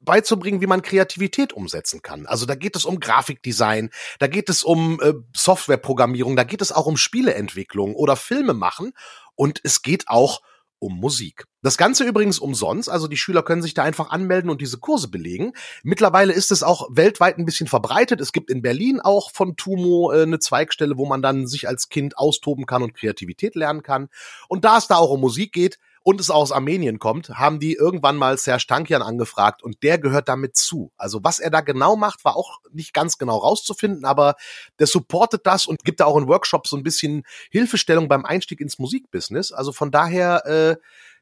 beizubringen, 0.01 0.61
wie 0.61 0.67
man 0.67 0.81
Kreativität 0.81 1.53
umsetzen 1.53 2.01
kann. 2.01 2.25
Also 2.25 2.45
da 2.45 2.55
geht 2.55 2.75
es 2.75 2.85
um 2.85 2.99
Grafikdesign, 2.99 3.89
da 4.19 4.27
geht 4.27 4.49
es 4.49 4.63
um 4.63 4.99
äh, 5.01 5.13
Softwareprogrammierung, 5.35 6.35
da 6.35 6.43
geht 6.43 6.61
es 6.61 6.71
auch 6.71 6.85
um 6.85 6.97
Spieleentwicklung 6.97 7.95
oder 7.95 8.15
Filme 8.15 8.53
machen 8.53 8.91
und 9.35 9.59
es 9.63 9.81
geht 9.81 10.07
auch 10.07 10.41
um 10.79 10.99
Musik. 10.99 11.45
Das 11.61 11.77
Ganze 11.77 12.05
übrigens 12.05 12.39
umsonst, 12.39 12.89
also 12.89 13.07
die 13.07 13.17
Schüler 13.17 13.43
können 13.43 13.61
sich 13.61 13.73
da 13.73 13.83
einfach 13.83 14.09
anmelden 14.09 14.49
und 14.49 14.61
diese 14.61 14.77
Kurse 14.77 15.09
belegen. 15.09 15.51
Mittlerweile 15.83 16.33
ist 16.33 16.51
es 16.51 16.63
auch 16.63 16.87
weltweit 16.89 17.37
ein 17.37 17.45
bisschen 17.45 17.67
verbreitet. 17.67 18.21
Es 18.21 18.31
gibt 18.31 18.49
in 18.49 18.61
Berlin 18.61 19.01
auch 19.01 19.31
von 19.31 19.57
Tumo 19.57 20.11
äh, 20.11 20.23
eine 20.23 20.39
Zweigstelle, 20.39 20.97
wo 20.97 21.05
man 21.05 21.21
dann 21.21 21.47
sich 21.47 21.67
als 21.67 21.89
Kind 21.89 22.17
austoben 22.17 22.65
kann 22.65 22.81
und 22.81 22.93
Kreativität 22.93 23.55
lernen 23.55 23.83
kann. 23.83 24.09
Und 24.47 24.63
da 24.63 24.77
es 24.77 24.87
da 24.87 24.95
auch 24.95 25.11
um 25.11 25.19
Musik 25.19 25.51
geht, 25.51 25.79
und 26.03 26.19
es 26.19 26.29
aus 26.29 26.51
Armenien 26.51 26.99
kommt, 26.99 27.29
haben 27.29 27.59
die 27.59 27.73
irgendwann 27.73 28.15
mal 28.15 28.37
Serge 28.37 28.65
Tankian 28.67 29.01
angefragt 29.01 29.63
und 29.63 29.83
der 29.83 29.97
gehört 29.97 30.29
damit 30.29 30.55
zu. 30.55 30.91
Also 30.97 31.23
was 31.23 31.39
er 31.39 31.49
da 31.49 31.61
genau 31.61 31.95
macht, 31.95 32.23
war 32.25 32.35
auch 32.35 32.59
nicht 32.71 32.93
ganz 32.93 33.17
genau 33.17 33.37
rauszufinden, 33.37 34.05
aber 34.05 34.35
der 34.79 34.87
supportet 34.87 35.45
das 35.45 35.65
und 35.65 35.83
gibt 35.83 35.99
da 35.99 36.05
auch 36.05 36.17
in 36.17 36.27
Workshops 36.27 36.69
so 36.69 36.77
ein 36.77 36.83
bisschen 36.83 37.23
Hilfestellung 37.51 38.07
beim 38.07 38.25
Einstieg 38.25 38.61
ins 38.61 38.79
Musikbusiness. 38.79 39.51
Also 39.51 39.71
von 39.71 39.91
daher, 39.91 40.45
äh, 40.45 40.77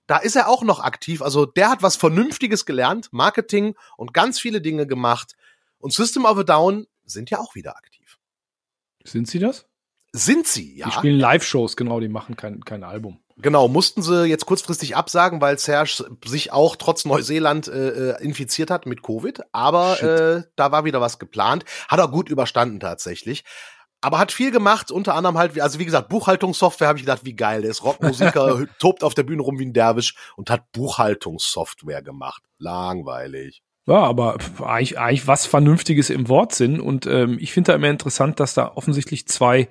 da 0.06 0.18
ist 0.18 0.36
er 0.36 0.48
auch 0.48 0.64
noch 0.64 0.80
aktiv. 0.80 1.22
Also 1.22 1.46
der 1.46 1.70
hat 1.70 1.84
was 1.84 1.96
Vernünftiges 1.96 2.66
gelernt, 2.66 3.10
Marketing 3.12 3.76
und 3.98 4.14
ganz 4.14 4.40
viele 4.40 4.62
Dinge 4.62 4.88
gemacht. 4.88 5.36
Und 5.80 5.94
System 5.94 6.26
of 6.26 6.38
a 6.38 6.44
Down 6.44 6.88
sind 7.06 7.30
ja 7.30 7.40
auch 7.40 7.56
wieder 7.56 7.76
aktiv. 7.76 8.18
Sind 9.04 9.28
sie 9.28 9.40
das? 9.40 9.66
Sind 10.14 10.48
sie, 10.48 10.78
ja. 10.78 10.88
Die 10.88 10.94
spielen 10.94 11.20
Live-Shows, 11.20 11.76
genau, 11.76 12.00
die 12.00 12.08
machen 12.08 12.36
kein, 12.36 12.64
kein 12.64 12.84
Album. 12.84 13.20
Genau, 13.40 13.68
mussten 13.68 14.02
sie 14.02 14.26
jetzt 14.26 14.48
kurzfristig 14.48 14.96
absagen, 14.96 15.42
weil 15.42 15.60
Serge 15.60 16.06
sich 16.26 16.52
auch 16.52 16.76
trotz 16.76 17.06
Neuseeland 17.06 17.68
äh, 17.68 18.12
äh 18.12 18.24
infiziert 18.24 18.72
hat 18.72 18.88
mit 18.88 19.04
Covid. 19.04 19.42
Aber 19.52 20.02
äh, 20.02 20.44
da 20.56 20.72
war 20.72 20.86
wieder 20.86 21.02
was 21.02 21.20
geplant. 21.20 21.64
Hat 21.88 22.00
er 22.00 22.08
gut 22.08 22.30
überstanden 22.30 22.80
tatsächlich. 22.80 23.44
Aber 24.02 24.20
hat 24.20 24.32
viel 24.32 24.52
gemacht, 24.52 24.92
unter 24.92 25.16
anderem 25.16 25.38
halt, 25.38 25.60
also 25.60 25.80
wie 25.80 25.86
gesagt, 25.86 26.10
Buchhaltungssoftware 26.10 26.88
habe 26.88 27.00
ich 27.00 27.06
gedacht, 27.06 27.26
wie 27.26 27.36
geil, 27.36 27.62
der 27.62 27.72
ist 27.72 27.84
Rockmusiker, 27.84 28.66
tobt 28.80 29.04
auf 29.04 29.16
der 29.16 29.24
Bühne 29.24 29.42
rum 29.42 29.58
wie 29.58 29.66
ein 29.66 29.74
Derwisch 29.74 30.16
und 30.36 30.52
hat 30.52 30.72
Buchhaltungssoftware 30.72 32.04
gemacht. 32.04 32.44
Langweilig. 32.60 33.64
Ja, 33.88 34.04
aber 34.04 34.38
eigentlich, 34.62 35.00
eigentlich 35.00 35.28
was 35.28 35.46
Vernünftiges 35.46 36.10
im 36.10 36.28
Wortsinn. 36.28 36.82
Und 36.82 37.06
ähm, 37.08 37.38
ich 37.40 37.54
finde 37.54 37.72
da 37.72 37.76
immer 37.76 37.90
interessant, 37.90 38.42
dass 38.42 38.54
da 38.54 38.74
offensichtlich 38.76 39.28
zwei 39.28 39.70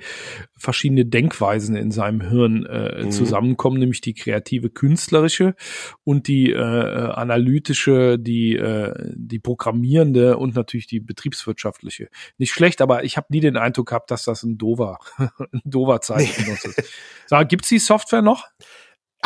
verschiedene 0.56 1.04
Denkweisen 1.04 1.76
in 1.76 1.90
seinem 1.90 2.22
Hirn 2.22 2.64
äh, 2.64 3.04
mhm. 3.04 3.10
zusammenkommen, 3.10 3.78
nämlich 3.78 4.00
die 4.00 4.14
kreative 4.14 4.70
künstlerische 4.70 5.54
und 6.02 6.28
die 6.28 6.50
äh, 6.50 6.56
analytische, 6.58 8.18
die, 8.18 8.56
äh, 8.56 8.94
die 9.14 9.38
programmierende 9.38 10.38
und 10.38 10.54
natürlich 10.54 10.86
die 10.86 11.00
betriebswirtschaftliche. 11.00 12.08
Nicht 12.38 12.52
schlecht, 12.52 12.80
aber 12.80 13.04
ich 13.04 13.18
habe 13.18 13.26
nie 13.28 13.40
den 13.40 13.58
Eindruck 13.58 13.88
gehabt, 13.88 14.10
dass 14.10 14.24
das 14.24 14.42
ein 14.44 14.56
dover, 14.56 14.98
ein 15.18 15.60
dover 15.66 16.00
Zeitgenoss 16.00 16.64
ist. 16.64 16.82
Sag, 17.26 17.50
gibt's 17.50 17.68
die 17.68 17.78
Software 17.78 18.22
noch? 18.22 18.46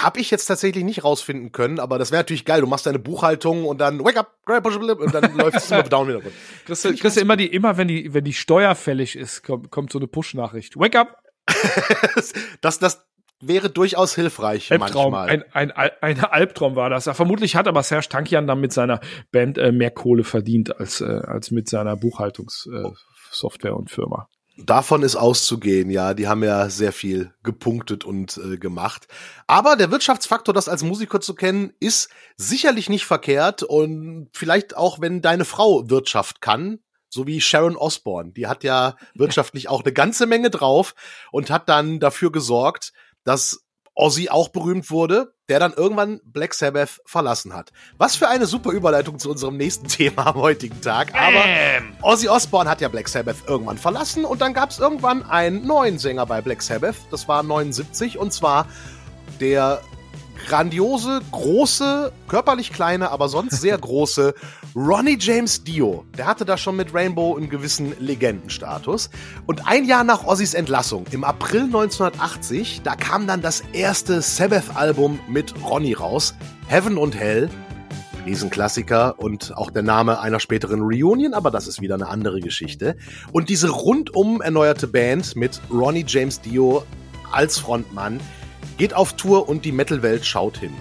Habe 0.03 0.21
ich 0.21 0.31
jetzt 0.31 0.47
tatsächlich 0.47 0.85
nicht 0.85 1.05
rausfinden 1.05 1.53
können, 1.53 1.79
aber 1.79 1.99
das 1.99 2.11
wäre 2.11 2.21
natürlich 2.21 2.45
geil. 2.45 2.61
Du 2.61 2.67
machst 2.67 2.87
deine 2.87 2.99
Buchhaltung 2.99 3.65
und 3.65 3.81
dann 3.81 4.01
wake 4.05 4.17
up, 4.17 4.39
grab, 4.45 4.65
und 4.67 5.15
dann 5.15 5.37
läuft 5.37 5.59
es 5.59 5.71
immer 5.71 5.83
down 5.85 6.09
wieder. 6.09 6.21
Kriegst 6.67 6.85
du, 6.85 6.95
kriegst 6.95 7.17
du 7.17 7.21
immer 7.21 7.37
die, 7.37 7.47
immer 7.47 7.77
wenn 7.77 7.89
die, 7.89 8.13
wenn 8.15 8.25
die 8.25 8.33
Steuer 8.33 8.75
fällig 8.75 9.17
ist, 9.17 9.43
kommt, 9.43 9.71
kommt 9.71 9.93
so 9.93 9.99
eine 9.99 10.07
Push-Nachricht. 10.07 10.77
Wake 10.77 10.97
up! 10.97 11.23
das, 12.61 12.79
das 12.79 13.07
wäre 13.41 13.71
durchaus 13.71 14.15
hilfreich 14.15 14.71
Albtraum, 14.71 15.13
manchmal. 15.13 15.45
Ein, 15.53 15.73
ein, 15.73 15.93
ein 16.01 16.21
Albtraum 16.21 16.77
war 16.77 16.91
das. 16.91 17.05
Vermutlich 17.05 17.57
hat 17.57 17.69
aber 17.69 17.83
Serge 17.83 18.09
Tankian 18.09 18.47
dann 18.47 18.61
mit 18.61 18.73
seiner 18.73 19.01
Band 19.33 19.59
äh, 19.59 19.73
mehr 19.73 19.91
Kohle 19.91 20.25
verdient 20.25 20.79
als, 20.79 21.01
äh, 21.01 21.05
als 21.05 21.51
mit 21.51 21.69
seiner 21.69 21.97
Buchhaltungssoftware 21.97 23.73
äh, 23.73 23.75
und 23.75 23.91
Firma. 23.91 24.29
Davon 24.66 25.03
ist 25.03 25.16
auszugehen, 25.16 25.90
ja. 25.90 26.14
Die 26.14 26.29
haben 26.29 26.42
ja 26.42 26.68
sehr 26.68 26.92
viel 26.92 27.33
gepunktet 27.42 28.05
und 28.05 28.38
äh, 28.38 28.57
gemacht. 28.57 29.07
Aber 29.46 29.77
der 29.77 29.90
Wirtschaftsfaktor, 29.90 30.55
das 30.55 30.68
als 30.68 30.83
Musiker 30.83 31.20
zu 31.20 31.35
kennen, 31.35 31.73
ist 31.81 32.11
sicherlich 32.37 32.88
nicht 32.88 33.05
verkehrt. 33.05 33.62
Und 33.62 34.29
vielleicht 34.33 34.77
auch, 34.77 35.01
wenn 35.01 35.23
deine 35.23 35.44
Frau 35.44 35.88
Wirtschaft 35.88 36.40
kann, 36.40 36.81
so 37.09 37.27
wie 37.27 37.40
Sharon 37.40 37.77
Osbourne. 37.77 38.33
Die 38.33 38.46
hat 38.46 38.64
ja 38.64 38.96
wirtschaftlich 39.14 39.68
auch 39.68 39.83
eine 39.83 39.92
ganze 39.92 40.27
Menge 40.27 40.51
drauf 40.51 40.94
und 41.33 41.51
hat 41.51 41.68
dann 41.68 42.01
dafür 42.01 42.33
gesorgt, 42.33 42.92
dass 43.25 43.64
Ozzy 44.01 44.31
auch 44.31 44.49
berühmt 44.49 44.91
wurde, 44.91 45.35
der 45.51 45.59
dann 45.59 45.75
irgendwann 45.75 46.21
Black 46.25 46.55
Sabbath 46.55 47.01
verlassen 47.05 47.55
hat. 47.55 47.71
Was 47.99 48.17
für 48.17 48.29
eine 48.29 48.47
super 48.47 48.71
Überleitung 48.71 49.19
zu 49.19 49.31
unserem 49.31 49.59
nächsten 49.59 49.89
Thema 49.89 50.29
am 50.29 50.37
heutigen 50.37 50.81
Tag. 50.81 51.15
Aber. 51.15 51.45
Ozzy 52.01 52.29
Osbourne 52.29 52.71
hat 52.71 52.81
ja 52.81 52.89
Black 52.89 53.09
Sabbath 53.09 53.37
irgendwann 53.47 53.77
verlassen 53.77 54.25
und 54.25 54.41
dann 54.41 54.55
gab 54.55 54.71
es 54.71 54.79
irgendwann 54.79 55.23
einen 55.23 55.67
neuen 55.67 55.99
Sänger 55.99 56.25
bei 56.25 56.41
Black 56.41 56.63
Sabbath. 56.63 56.97
Das 57.11 57.29
war 57.29 57.43
79 57.43 58.17
und 58.17 58.33
zwar 58.33 58.67
der 59.39 59.83
grandiose, 60.46 61.20
große, 61.31 62.12
körperlich 62.29 62.72
kleine, 62.72 63.11
aber 63.11 63.29
sonst 63.29 63.61
sehr 63.61 63.76
große 63.79 64.35
Ronnie 64.74 65.16
James 65.18 65.64
Dio. 65.64 66.05
Der 66.16 66.26
hatte 66.26 66.44
da 66.44 66.57
schon 66.57 66.76
mit 66.76 66.94
Rainbow 66.94 67.37
einen 67.37 67.48
gewissen 67.48 67.94
Legendenstatus. 67.98 69.11
Und 69.46 69.66
ein 69.66 69.85
Jahr 69.85 70.05
nach 70.05 70.24
Ozzys 70.24 70.55
Entlassung, 70.55 71.07
im 71.11 71.24
April 71.24 71.62
1980, 71.62 72.83
da 72.83 72.94
kam 72.96 73.26
dann 73.26 73.42
das 73.42 73.62
erste 73.72 74.22
Sabbath-Album 74.22 75.18
mit 75.29 75.55
Ronnie 75.64 75.94
raus, 75.94 76.35
Heaven 76.68 76.98
und 76.98 77.14
Hell. 77.14 77.50
Riesenklassiker 78.26 79.18
und 79.18 79.57
auch 79.57 79.70
der 79.70 79.83
Name 79.83 80.20
einer 80.20 80.40
späteren 80.40 80.83
Reunion, 80.83 81.33
aber 81.33 81.50
das 81.50 81.66
ist 81.66 81.81
wieder 81.81 81.94
eine 81.94 82.09
andere 82.09 82.40
Geschichte. 82.40 82.96
Und 83.33 83.48
diese 83.48 83.70
rundum 83.70 84.42
erneuerte 84.42 84.87
Band 84.87 85.37
mit 85.37 85.59
Ronnie 85.70 86.05
James 86.07 86.40
Dio 86.40 86.85
als 87.33 87.59
Frontmann, 87.59 88.20
geht 88.81 88.95
auf 88.95 89.12
Tour 89.12 89.47
und 89.47 89.66
die 89.66 89.73
Metal-Welt 89.73 90.25
schaut 90.25 90.57
hin. 90.57 90.73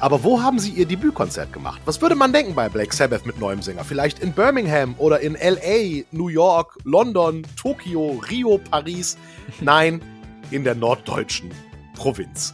Aber 0.00 0.22
wo 0.22 0.42
haben 0.42 0.58
sie 0.58 0.68
ihr 0.68 0.84
Debütkonzert 0.84 1.50
gemacht? 1.50 1.80
Was 1.86 2.02
würde 2.02 2.14
man 2.14 2.30
denken 2.30 2.54
bei 2.54 2.68
Black 2.68 2.92
Sabbath 2.92 3.24
mit 3.24 3.40
neuem 3.40 3.62
Sänger? 3.62 3.84
Vielleicht 3.84 4.18
in 4.18 4.34
Birmingham 4.34 4.94
oder 4.98 5.20
in 5.20 5.32
LA, 5.32 6.02
New 6.10 6.28
York, 6.28 6.76
London, 6.84 7.46
Tokio, 7.56 8.20
Rio, 8.28 8.58
Paris? 8.58 9.16
Nein, 9.62 10.02
in 10.50 10.62
der 10.62 10.74
norddeutschen 10.74 11.48
Provinz. 11.96 12.52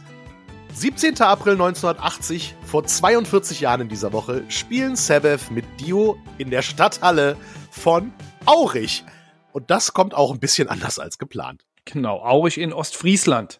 17. 0.75 1.21
April 1.23 1.55
1980, 1.55 2.55
vor 2.63 2.85
42 2.85 3.59
Jahren 3.59 3.81
in 3.81 3.89
dieser 3.89 4.13
Woche, 4.13 4.45
spielen 4.47 4.95
Sabbath 4.95 5.51
mit 5.51 5.65
Dio 5.81 6.17
in 6.37 6.51
der 6.51 6.61
Stadthalle 6.61 7.35
von 7.69 8.13
Aurich. 8.45 9.03
Und 9.51 9.71
das 9.71 9.91
kommt 9.91 10.13
auch 10.13 10.31
ein 10.31 10.39
bisschen 10.39 10.69
anders 10.69 10.99
als 10.99 11.17
geplant. 11.17 11.65
Genau, 11.91 12.19
Aurich 12.19 12.59
in 12.59 12.71
Ostfriesland. 12.71 13.59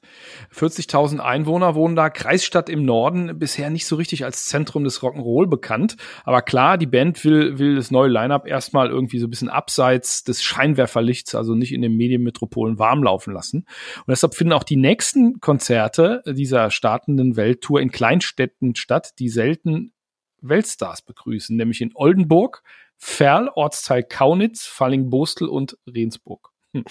40.000 0.53 1.17
Einwohner 1.17 1.73
wohnen 1.73 1.95
da, 1.95 2.11
Kreisstadt 2.11 2.69
im 2.69 2.85
Norden, 2.85 3.39
bisher 3.39 3.71
nicht 3.71 3.87
so 3.87 3.95
richtig 3.95 4.23
als 4.23 4.45
Zentrum 4.45 4.83
des 4.83 5.01
Rock'n'Roll 5.01 5.47
bekannt. 5.47 5.97
Aber 6.25 6.43
klar, 6.43 6.77
die 6.77 6.85
Band 6.85 7.25
will, 7.25 7.57
will 7.57 7.75
das 7.75 7.89
neue 7.89 8.09
Line-Up 8.09 8.45
erstmal 8.45 8.89
irgendwie 8.89 9.17
so 9.17 9.25
ein 9.25 9.31
bisschen 9.31 9.49
abseits 9.49 10.23
des 10.23 10.43
Scheinwerferlichts, 10.43 11.33
also 11.33 11.55
nicht 11.55 11.73
in 11.73 11.81
den 11.81 11.97
Medienmetropolen 11.97 12.77
warm 12.77 13.03
laufen 13.03 13.33
lassen. 13.33 13.65
Und 13.97 14.09
deshalb 14.09 14.35
finden 14.35 14.53
auch 14.53 14.63
die 14.63 14.77
nächsten 14.77 15.39
Konzerte 15.39 16.21
dieser 16.27 16.69
startenden 16.69 17.35
Welttour 17.35 17.81
in 17.81 17.89
Kleinstädten 17.89 18.75
statt, 18.75 19.13
die 19.17 19.29
selten 19.29 19.93
Weltstars 20.41 21.01
begrüßen, 21.01 21.57
nämlich 21.57 21.81
in 21.81 21.93
Oldenburg, 21.95 22.61
Ferl, 22.95 23.49
Ortsteil 23.55 24.03
Kaunitz, 24.03 24.67
Falling-Bostel 24.67 25.47
und 25.47 25.79
Rensburg. 25.87 26.49
Hm. 26.73 26.83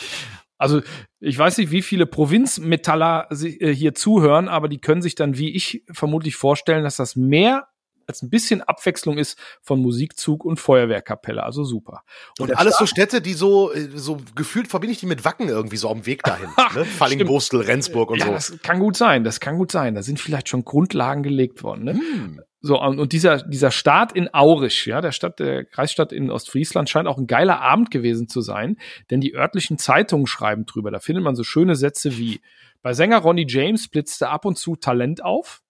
Also 0.59 0.83
ich 1.21 1.39
weiß 1.39 1.59
nicht, 1.59 1.71
wie 1.71 1.83
viele 1.83 2.07
Provinzmetaller 2.07 3.29
äh, 3.31 3.73
hier 3.73 3.95
zuhören, 3.95 4.49
aber 4.49 4.69
die 4.69 4.81
können 4.81 5.03
sich 5.03 5.15
dann, 5.15 5.39
wie 5.39 5.55
ich 5.55 5.85
vermutlich 5.91 6.37
vorstellen, 6.37 6.85
dass 6.85 6.97
das 6.97 7.17
mehr 7.17 7.69
als 8.09 8.23
ein 8.23 8.31
bisschen 8.31 8.63
Abwechslung 8.63 9.19
ist 9.19 9.39
von 9.63 9.81
Musikzug 9.81 10.45
und 10.45 10.59
Feuerwehrkapelle. 10.59 11.43
Also 11.43 11.63
super. 11.63 12.03
Und, 12.39 12.51
und 12.51 12.57
alles 12.57 12.75
Start 12.75 12.89
so 12.89 12.95
Städte, 12.95 13.21
die 13.21 13.35
so, 13.35 13.73
äh, 13.73 13.91
so 13.95 14.19
gefühlt 14.35 14.69
verbinde 14.69 14.93
ich 14.93 15.01
die 15.01 15.07
mit 15.07 15.25
Wacken 15.25 15.49
irgendwie 15.49 15.77
so 15.77 15.91
am 15.91 16.07
Weg 16.07 16.23
dahin. 16.23 16.49
ne? 16.75 16.85
Fallingbostel, 16.85 17.61
Rendsburg 17.61 18.11
und 18.11 18.19
ja, 18.19 18.27
so. 18.27 18.33
Das 18.33 18.59
kann 18.63 18.79
gut 18.79 18.97
sein, 18.97 19.25
das 19.25 19.41
kann 19.41 19.59
gut 19.59 19.71
sein. 19.71 19.95
Da 19.95 20.03
sind 20.03 20.19
vielleicht 20.19 20.49
schon 20.49 20.65
Grundlagen 20.65 21.23
gelegt 21.23 21.63
worden. 21.63 21.85
Ne? 21.85 21.93
Hm. 21.93 22.41
So, 22.61 22.81
und 22.81 23.13
dieser, 23.13 23.39
dieser 23.39 23.71
Start 23.71 24.13
in 24.13 24.35
Aurich, 24.35 24.87
ja, 24.87 25.01
der 25.01 25.13
Stadt, 25.13 25.39
der 25.39 25.65
Kreisstadt 25.65 26.13
in 26.13 26.31
Ostfriesland 26.31 26.91
scheint 26.91 27.07
auch 27.07 27.17
ein 27.17 27.29
geiler 27.29 27.61
Abend 27.61 27.93
gewesen 27.93 28.29
zu 28.29 28.41
sein, 28.41 28.79
denn 29.11 29.21
die 29.21 29.35
örtlichen 29.35 29.79
Zeitungen 29.79 30.27
schreiben 30.27 30.67
drüber. 30.67 30.91
Da 30.91 30.99
findet 30.99 31.23
man 31.23 31.37
so 31.37 31.45
schöne 31.45 31.77
Sätze 31.77 32.19
wie, 32.19 32.41
bei 32.83 32.95
Sänger 32.95 33.19
Ronnie 33.19 33.47
James 33.49 33.89
blitzte 33.89 34.29
ab 34.29 34.45
und 34.45 34.59
zu 34.59 34.75
Talent 34.75 35.23
auf. 35.23 35.63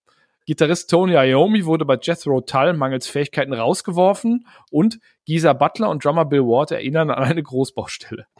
Gitarrist 0.49 0.89
Tony 0.89 1.13
Iommi 1.13 1.67
wurde 1.67 1.85
bei 1.85 1.99
Jethro 2.01 2.41
Tull 2.41 2.73
mangels 2.73 3.07
Fähigkeiten 3.07 3.53
rausgeworfen 3.53 4.47
und 4.71 4.99
Geezer 5.27 5.53
Butler 5.53 5.91
und 5.91 6.03
Drummer 6.03 6.25
Bill 6.25 6.41
Ward 6.41 6.71
erinnern 6.71 7.11
an 7.11 7.23
eine 7.23 7.43
Großbaustelle. 7.43 8.25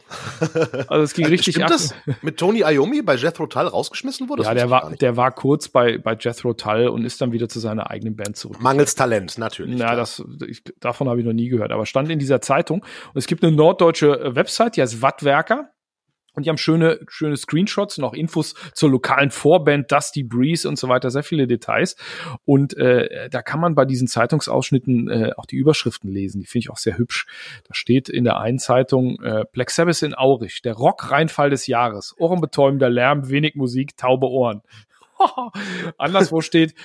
Also 0.87 1.03
es 1.03 1.13
ging 1.13 1.27
richtig 1.27 1.53
Stimmt 1.53 1.65
ab. 1.65 1.71
das 1.71 1.93
mit 2.23 2.37
Tony 2.37 2.61
Iommi 2.61 3.03
bei 3.03 3.13
Jethro 3.13 3.45
Tull 3.45 3.67
rausgeschmissen 3.67 4.27
wurde? 4.27 4.41
Das 4.41 4.47
ja, 4.47 4.53
der 4.55 4.71
war, 4.71 4.89
der 4.95 5.17
war 5.17 5.31
kurz 5.31 5.69
bei, 5.69 5.99
bei 5.99 6.17
Jethro 6.19 6.55
Tull 6.55 6.87
und 6.87 7.05
ist 7.05 7.21
dann 7.21 7.31
wieder 7.31 7.47
zu 7.47 7.59
seiner 7.59 7.91
eigenen 7.91 8.15
Band 8.15 8.35
zurück. 8.35 8.59
Mangels 8.59 8.95
Talent, 8.95 9.37
natürlich. 9.37 9.77
Na, 9.77 9.85
klar. 9.85 9.97
das, 9.97 10.23
ich, 10.47 10.63
davon 10.79 11.09
habe 11.09 11.19
ich 11.19 11.27
noch 11.27 11.33
nie 11.33 11.49
gehört, 11.49 11.71
aber 11.71 11.85
stand 11.85 12.09
in 12.09 12.17
dieser 12.17 12.41
Zeitung. 12.41 12.79
Und 12.79 13.19
es 13.19 13.27
gibt 13.27 13.43
eine 13.43 13.55
norddeutsche 13.55 14.19
äh, 14.19 14.35
Website, 14.35 14.77
die 14.77 14.81
heißt 14.81 15.03
Wattwerker. 15.03 15.69
Und 16.33 16.45
die 16.45 16.49
haben 16.49 16.57
schöne, 16.57 16.99
schöne 17.07 17.37
Screenshots 17.37 17.97
und 17.97 18.03
auch 18.03 18.13
Infos 18.13 18.53
zur 18.73 18.89
lokalen 18.89 19.31
Vorband, 19.31 19.91
Dusty 19.91 20.23
Breeze 20.23 20.67
und 20.67 20.77
so 20.77 20.87
weiter, 20.87 21.09
sehr 21.09 21.23
viele 21.23 21.47
Details. 21.47 21.95
Und 22.45 22.77
äh, 22.77 23.29
da 23.29 23.41
kann 23.41 23.59
man 23.59 23.75
bei 23.75 23.85
diesen 23.85 24.07
Zeitungsausschnitten 24.07 25.09
äh, 25.09 25.31
auch 25.35 25.45
die 25.45 25.57
Überschriften 25.57 26.11
lesen. 26.11 26.39
Die 26.39 26.45
finde 26.45 26.65
ich 26.65 26.69
auch 26.69 26.77
sehr 26.77 26.97
hübsch. 26.97 27.27
Da 27.67 27.73
steht 27.73 28.09
in 28.09 28.23
der 28.23 28.39
einen 28.39 28.59
Zeitung 28.59 29.21
äh, 29.21 29.45
Black 29.51 29.71
Sabbath 29.71 30.01
in 30.01 30.15
Aurich, 30.15 30.61
der 30.61 30.73
Rock-Reinfall 30.73 31.49
des 31.49 31.67
Jahres. 31.67 32.15
Ohrenbetäubender 32.17 32.89
Lärm, 32.89 33.29
wenig 33.29 33.55
Musik, 33.55 33.97
taube 33.97 34.27
Ohren. 34.27 34.61
Anderswo 35.97 36.41
steht 36.41 36.75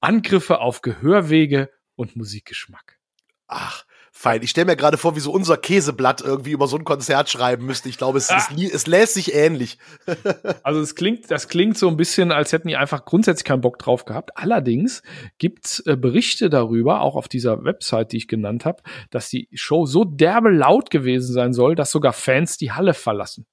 Angriffe 0.00 0.60
auf 0.60 0.82
Gehörwege 0.82 1.70
und 1.96 2.16
Musikgeschmack. 2.16 2.98
Ach, 3.46 3.84
fein. 4.16 4.42
Ich 4.42 4.50
stelle 4.50 4.66
mir 4.66 4.76
gerade 4.76 4.96
vor, 4.96 5.16
wie 5.16 5.20
so 5.20 5.32
unser 5.32 5.56
Käseblatt 5.56 6.20
irgendwie 6.20 6.52
über 6.52 6.68
so 6.68 6.76
ein 6.76 6.84
Konzert 6.84 7.28
schreiben 7.28 7.66
müsste. 7.66 7.88
Ich 7.88 7.98
glaube, 7.98 8.16
es, 8.18 8.26
es, 8.30 8.30
Ah. 8.48 8.54
li- 8.54 8.70
es 8.72 8.86
lässt 8.86 9.14
sich 9.14 9.34
ähnlich. 9.34 9.78
Also 10.62 10.80
es 10.80 10.94
klingt, 10.94 11.30
das 11.30 11.48
klingt 11.48 11.76
so 11.76 11.88
ein 11.88 11.96
bisschen, 11.96 12.30
als 12.32 12.52
hätten 12.52 12.68
die 12.68 12.76
einfach 12.76 13.04
grundsätzlich 13.04 13.44
keinen 13.44 13.60
Bock 13.60 13.78
drauf 13.78 14.04
gehabt. 14.04 14.30
Allerdings 14.36 15.02
gibt's 15.38 15.80
äh, 15.80 15.96
Berichte 15.96 16.48
darüber, 16.48 17.00
auch 17.00 17.16
auf 17.16 17.28
dieser 17.28 17.64
Website, 17.64 18.12
die 18.12 18.18
ich 18.18 18.28
genannt 18.28 18.64
habe, 18.64 18.82
dass 19.10 19.28
die 19.28 19.48
Show 19.52 19.84
so 19.84 20.04
derbe 20.04 20.50
laut 20.50 20.90
gewesen 20.90 21.32
sein 21.32 21.52
soll, 21.52 21.74
dass 21.74 21.90
sogar 21.90 22.12
Fans 22.12 22.56
die 22.56 22.72
Halle 22.72 22.94
verlassen. 22.94 23.46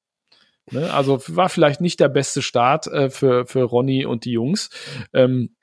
Ne? 0.69 0.93
Also 0.93 1.19
war 1.27 1.49
vielleicht 1.49 1.81
nicht 1.81 1.99
der 1.99 2.09
beste 2.09 2.41
Start 2.41 2.85
äh, 2.87 3.09
für, 3.09 3.45
für 3.47 3.63
Ronny 3.63 4.05
und 4.05 4.25
die 4.25 4.31
Jungs. 4.31 4.69
Ähm, 5.11 5.55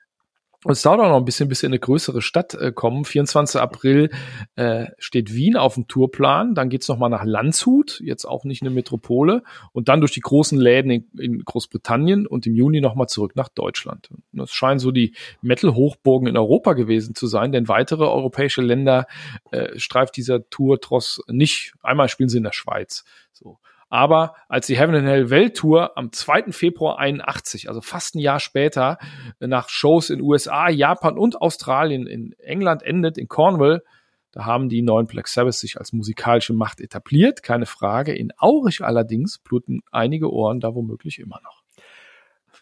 und 0.65 0.73
es 0.73 0.81
dauert 0.81 0.99
auch 0.99 1.07
noch 1.07 1.17
ein 1.17 1.25
bisschen, 1.25 1.47
bis 1.47 1.61
sie 1.61 1.67
in 1.67 1.71
eine 1.71 1.79
größere 1.79 2.21
Stadt 2.21 2.53
äh, 2.53 2.73
kommen. 2.73 3.05
24. 3.05 3.61
April 3.61 4.09
äh, 4.57 4.87
steht 4.97 5.33
Wien 5.33 5.55
auf 5.55 5.75
dem 5.75 5.87
Tourplan. 5.87 6.53
Dann 6.53 6.67
geht's 6.67 6.89
noch 6.89 6.97
mal 6.97 7.07
nach 7.07 7.23
Landshut, 7.23 8.01
jetzt 8.03 8.25
auch 8.25 8.43
nicht 8.43 8.61
eine 8.61 8.69
Metropole. 8.69 9.43
Und 9.71 9.87
dann 9.87 10.01
durch 10.01 10.11
die 10.11 10.19
großen 10.19 10.59
Läden 10.59 10.91
in, 10.91 11.07
in 11.17 11.39
Großbritannien 11.45 12.27
und 12.27 12.45
im 12.45 12.55
Juni 12.55 12.81
noch 12.81 12.95
mal 12.95 13.07
zurück 13.07 13.37
nach 13.37 13.47
Deutschland. 13.47 14.09
Das 14.33 14.51
scheinen 14.51 14.79
so 14.79 14.91
die 14.91 15.15
Metal-Hochburgen 15.41 16.27
in 16.27 16.35
Europa 16.35 16.73
gewesen 16.73 17.15
zu 17.15 17.27
sein, 17.27 17.53
denn 17.53 17.69
weitere 17.69 18.03
europäische 18.03 18.61
Länder 18.61 19.07
äh, 19.51 19.79
streift 19.79 20.17
dieser 20.17 20.49
Tour-Tross 20.49 21.21
nicht. 21.27 21.73
Einmal 21.81 22.09
spielen 22.09 22.27
sie 22.27 22.37
in 22.37 22.43
der 22.43 22.51
Schweiz. 22.53 23.05
So. 23.31 23.59
Aber 23.89 24.35
als 24.47 24.67
die 24.67 24.77
Heaven 24.77 24.95
and 24.95 25.07
Hell 25.07 25.29
Welttour 25.29 25.97
am 25.97 26.11
2. 26.11 26.51
Februar 26.51 26.99
81, 26.99 27.69
also 27.69 27.81
fast 27.81 28.15
ein 28.15 28.19
Jahr 28.19 28.39
später, 28.39 28.99
nach 29.39 29.69
Shows 29.69 30.11
in 30.11 30.21
USA, 30.21 30.69
Japan 30.69 31.17
und 31.17 31.41
Australien 31.41 32.05
in 32.05 32.33
England 32.39 32.83
endet, 32.83 33.17
in 33.17 33.27
Cornwall, 33.27 33.83
da 34.31 34.45
haben 34.45 34.69
die 34.69 34.83
neuen 34.83 35.07
Black 35.07 35.27
Sabbath 35.27 35.55
sich 35.55 35.79
als 35.79 35.91
musikalische 35.91 36.53
Macht 36.53 36.81
etabliert, 36.81 37.41
keine 37.41 37.65
Frage. 37.65 38.13
In 38.13 38.31
Aurich 38.37 38.83
allerdings 38.83 39.39
bluten 39.39 39.81
einige 39.91 40.31
Ohren 40.31 40.59
da 40.59 40.75
womöglich 40.75 41.19
immer 41.19 41.41
noch. 41.43 41.59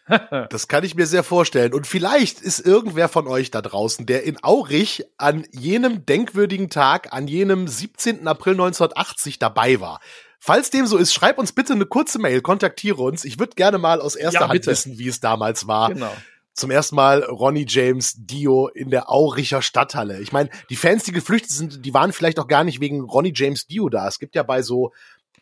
Das 0.48 0.68
kann 0.68 0.84
ich 0.84 0.94
mir 0.94 1.06
sehr 1.06 1.22
vorstellen. 1.22 1.74
Und 1.74 1.86
vielleicht 1.86 2.40
ist 2.40 2.60
irgendwer 2.60 3.08
von 3.08 3.26
euch 3.26 3.50
da 3.50 3.60
draußen, 3.60 4.06
der 4.06 4.24
in 4.24 4.42
Aurich 4.42 5.04
an 5.18 5.44
jenem 5.52 6.06
denkwürdigen 6.06 6.70
Tag, 6.70 7.12
an 7.12 7.28
jenem 7.28 7.68
17. 7.68 8.26
April 8.26 8.54
1980 8.54 9.38
dabei 9.38 9.80
war. 9.80 10.00
Falls 10.38 10.70
dem 10.70 10.86
so 10.86 10.96
ist, 10.96 11.12
schreib 11.12 11.38
uns 11.38 11.52
bitte 11.52 11.72
eine 11.72 11.86
kurze 11.86 12.18
Mail, 12.18 12.40
kontaktiere 12.40 13.02
uns. 13.02 13.24
Ich 13.24 13.38
würde 13.38 13.54
gerne 13.56 13.78
mal 13.78 14.00
aus 14.00 14.14
erster 14.14 14.42
Ja, 14.42 14.48
Hand 14.48 14.66
wissen, 14.66 14.98
wie 14.98 15.08
es 15.08 15.20
damals 15.20 15.66
war. 15.66 15.92
Genau. 15.92 16.12
Zum 16.54 16.70
ersten 16.70 16.96
Mal 16.96 17.22
Ronnie 17.22 17.66
James 17.68 18.14
Dio 18.16 18.68
in 18.68 18.90
der 18.90 19.10
Auricher 19.10 19.62
Stadthalle. 19.62 20.20
Ich 20.20 20.32
meine, 20.32 20.50
die 20.70 20.76
Fans, 20.76 21.04
die 21.04 21.12
geflüchtet 21.12 21.50
sind, 21.50 21.84
die 21.84 21.94
waren 21.94 22.12
vielleicht 22.12 22.38
auch 22.38 22.48
gar 22.48 22.64
nicht 22.64 22.80
wegen 22.80 23.02
Ronnie 23.02 23.32
James 23.34 23.66
Dio 23.66 23.88
da. 23.88 24.08
Es 24.08 24.18
gibt 24.18 24.34
ja 24.34 24.42
bei 24.42 24.62
so 24.62 24.92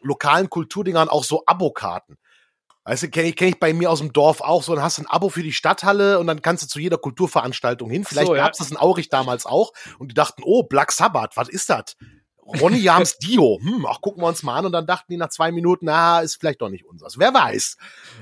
lokalen 0.00 0.50
Kulturdingern 0.50 1.08
auch 1.08 1.24
so 1.24 1.42
Abokarten. 1.46 2.18
Weißt 2.84 3.02
du, 3.02 3.10
kenne 3.10 3.28
ich, 3.28 3.36
kenn 3.36 3.48
ich 3.48 3.58
bei 3.58 3.72
mir 3.72 3.90
aus 3.90 3.98
dem 3.98 4.12
Dorf 4.12 4.40
auch 4.40 4.62
so, 4.62 4.74
dann 4.74 4.84
hast 4.84 4.98
du 4.98 5.02
ein 5.02 5.08
Abo 5.08 5.28
für 5.28 5.42
die 5.42 5.52
Stadthalle 5.52 6.20
und 6.20 6.28
dann 6.28 6.40
kannst 6.40 6.62
du 6.62 6.68
zu 6.68 6.78
jeder 6.78 6.98
Kulturveranstaltung 6.98 7.90
hin. 7.90 8.04
Vielleicht 8.04 8.28
So, 8.28 8.36
ja. 8.36 8.44
gab's 8.44 8.58
das 8.58 8.70
in 8.70 8.76
Aurich 8.76 9.08
damals 9.08 9.44
auch 9.44 9.72
und 9.98 10.08
die 10.12 10.14
dachten, 10.14 10.42
oh, 10.44 10.62
Black 10.62 10.92
Sabbath, 10.92 11.36
was 11.36 11.48
ist 11.48 11.68
das? 11.68 11.96
Ronny 12.60 12.78
James 12.78 13.18
Dio, 13.18 13.58
hm, 13.60 13.86
ach, 13.88 14.00
gucken 14.00 14.22
wir 14.22 14.28
uns 14.28 14.42
mal 14.42 14.56
an 14.58 14.66
und 14.66 14.72
dann 14.72 14.86
dachten 14.86 15.12
die 15.12 15.16
nach 15.16 15.30
zwei 15.30 15.50
Minuten, 15.52 15.86
na, 15.86 16.20
ist 16.20 16.36
vielleicht 16.36 16.62
doch 16.62 16.68
nicht 16.70 16.84
unseres. 16.84 17.18
Wer 17.18 17.34
weiß. 17.34 17.76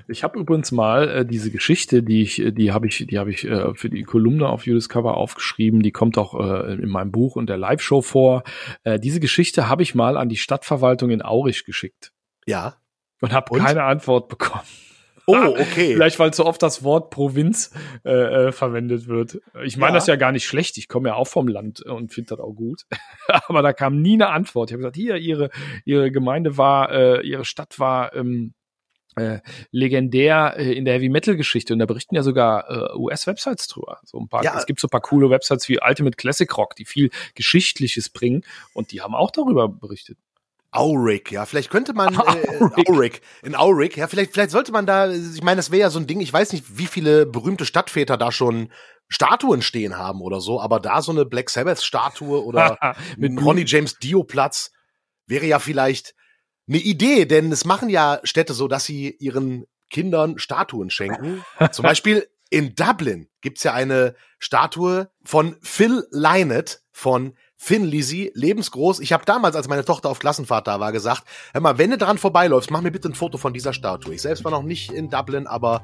Ich 0.09 0.25
habe 0.25 0.39
übrigens 0.39 0.73
mal 0.73 1.09
äh, 1.09 1.27
diese 1.27 1.51
Geschichte, 1.51 2.03
die 2.03 2.23
ich, 2.23 2.41
äh, 2.41 2.51
die 2.53 2.73
habe 2.73 2.87
ich, 2.87 3.07
die 3.07 3.19
habe 3.19 3.31
ich 3.31 3.45
äh, 3.45 3.75
für 3.75 3.91
die 3.91 4.03
Kolumne 4.03 4.49
auf 4.49 4.67
Judas 4.67 4.89
Cover 4.89 5.17
aufgeschrieben. 5.17 5.83
Die 5.83 5.93
kommt 5.93 6.17
auch 6.19 6.35
äh, 6.35 6.75
in 6.75 6.89
meinem 6.89 7.13
Buch 7.13 7.37
und 7.37 7.49
der 7.49 7.59
Live-Show 7.59 8.03
vor. 8.03 8.43
Äh, 8.83 8.99
diese 8.99 9.21
Geschichte 9.21 9.69
habe 9.69 9.83
ich 9.83 9.95
mal 9.95 10.17
an 10.17 10.29
die 10.29 10.37
Stadtverwaltung 10.37 11.11
in 11.11 11.23
Aurich 11.23 11.65
geschickt 11.65 12.13
Ja. 12.47 12.77
und 13.21 13.33
habe 13.33 13.59
keine 13.59 13.85
Antwort 13.85 14.29
bekommen. 14.29 14.63
Oh, 15.27 15.35
okay. 15.59 15.95
Vielleicht, 15.95 16.19
weil 16.19 16.35
so 16.35 16.45
oft 16.45 16.63
das 16.63 16.83
Wort 16.85 17.11
Provinz 17.11 17.71
äh, 18.05 18.11
äh, 18.49 18.53
verwendet 18.53 19.07
wird. 19.07 19.41
Ich 19.65 19.77
meine 19.77 19.93
Ja. 19.93 19.95
das 19.95 20.07
ja 20.07 20.17
gar 20.17 20.33
nicht 20.33 20.45
schlecht. 20.47 20.77
Ich 20.77 20.89
komme 20.89 21.09
ja 21.09 21.15
auch 21.15 21.29
vom 21.29 21.49
Land 21.49 21.81
und 21.83 22.13
finde 22.13 22.31
das 22.31 22.41
auch 22.41 22.53
gut. 22.53 22.83
Aber 23.49 23.63
da 23.63 23.73
kam 23.73 24.03
nie 24.03 24.15
eine 24.15 24.29
Antwort. 24.31 24.71
Ich 24.71 24.75
habe 24.75 24.81
gesagt, 24.83 24.97
hier, 24.97 25.17
ihre, 25.17 25.51
ihre 25.85 26.11
Gemeinde 26.11 26.57
war, 26.59 26.91
äh, 26.93 27.27
ihre 27.27 27.45
Stadt 27.45 27.79
war 27.79 28.15
ähm, 28.15 28.53
äh, 29.17 29.39
legendär 29.71 30.55
äh, 30.59 30.73
in 30.73 30.85
der 30.85 30.95
Heavy 30.95 31.09
Metal 31.09 31.37
Geschichte 31.37 31.73
und 31.73 31.79
da 31.79 31.87
berichten 31.87 32.17
ja 32.17 32.23
sogar 32.23 32.69
äh, 32.93 32.97
US 32.97 33.27
Websites 33.27 33.69
drüber. 33.69 34.01
So 34.05 34.19
ein 34.19 34.29
paar, 34.29 34.43
Ja. 34.45 34.57
es 34.59 34.67
gibt 34.67 34.81
so 34.81 34.89
ein 34.89 34.91
paar 34.91 35.01
coole 35.03 35.31
Websites 35.31 35.69
wie 35.69 35.79
Ultimate 35.81 36.17
Classic 36.17 36.57
Rock, 36.59 36.75
die 36.77 36.85
viel 36.85 37.11
Geschichtliches 37.35 38.11
bringen 38.11 38.43
und 38.73 38.91
die 38.93 39.01
haben 39.03 39.15
auch 39.15 39.31
darüber 39.31 39.69
berichtet. 39.69 40.19
Auric, 40.75 41.31
ja, 41.31 41.47
vielleicht 41.47 41.71
könnte 41.71 41.93
man 41.93 42.15
äh, 42.15 42.19
Auric. 42.19 42.89
Auric, 42.89 43.21
in 43.43 43.55
Auric, 43.55 43.97
ja, 43.97 44.07
vielleicht, 44.09 44.33
vielleicht 44.33 44.51
sollte 44.51 44.73
man 44.73 44.87
da, 44.87 45.11
ich 45.11 45.43
meine, 45.43 45.57
das 45.57 45.71
wäre 45.71 45.83
ja 45.83 45.91
so 45.91 45.99
ein 45.99 46.07
Ding, 46.07 46.21
ich 46.21 46.33
weiß 46.33 46.53
nicht, 46.53 46.79
wie 46.79 46.87
viele 46.87 47.27
berühmte 47.27 47.65
Stadtväter 47.65 48.17
da 48.17 48.33
schon 48.33 48.73
Statuen 49.09 49.63
stehen 49.63 49.97
haben 49.97 50.21
oder 50.21 50.41
so, 50.41 50.61
aber 50.61 50.81
da 50.81 51.03
so 51.03 51.13
eine 51.13 51.25
Black 51.25 51.51
Sabbath 51.51 51.83
Statue 51.83 52.45
oder 52.45 52.79
Mit 53.17 53.41
Ronnie 53.41 53.65
James 53.67 53.99
Dio 53.99 54.25
Platz 54.25 54.73
wäre 55.27 55.47
ja 55.47 55.59
vielleicht 55.59 56.15
eine 56.67 56.79
Idee, 56.79 57.27
denn 57.27 57.53
es 57.53 57.65
machen 57.65 57.89
ja 57.89 58.21
Städte 58.25 58.55
so, 58.55 58.69
dass 58.69 58.85
sie 58.85 59.11
ihren 59.19 59.67
Kindern 59.91 60.39
Statuen 60.39 60.91
schenken. 60.91 61.45
Zum 61.73 61.83
Beispiel 61.85 62.27
in 62.51 62.75
Dublin 62.75 63.29
gibt's 63.41 63.63
ja 63.63 63.75
eine 63.75 64.15
Statue 64.39 65.11
von 65.25 65.57
Phil 65.63 66.07
Lynott 66.11 66.81
von 66.91 67.37
Finn 67.57 67.85
Lizzy, 67.85 68.31
lebensgroß. 68.35 69.01
Ich 69.01 69.13
habe 69.13 69.25
damals, 69.25 69.57
als 69.57 69.69
meine 69.69 69.85
Tochter 69.85 70.11
auf 70.11 70.19
Klassenfahrt 70.19 70.67
da 70.67 70.81
war, 70.81 70.93
gesagt, 70.93 71.23
hör 71.53 71.61
mal, 71.61 71.79
wenn 71.79 71.91
du 71.91 71.97
dran 71.97 72.19
vorbeiläufst, 72.19 72.71
mach 72.71 72.83
mir 72.83 72.91
bitte 72.91 73.09
ein 73.09 73.15
Foto 73.15 73.39
von 73.39 73.53
dieser 73.53 73.73
Statue. 73.73 74.15
Ich 74.15 74.23
selbst 74.23 74.45
war 74.45 74.51
noch 74.51 74.63
nicht 74.63 74.93
in 74.93 75.09
Dublin, 75.09 75.47
aber 75.47 75.83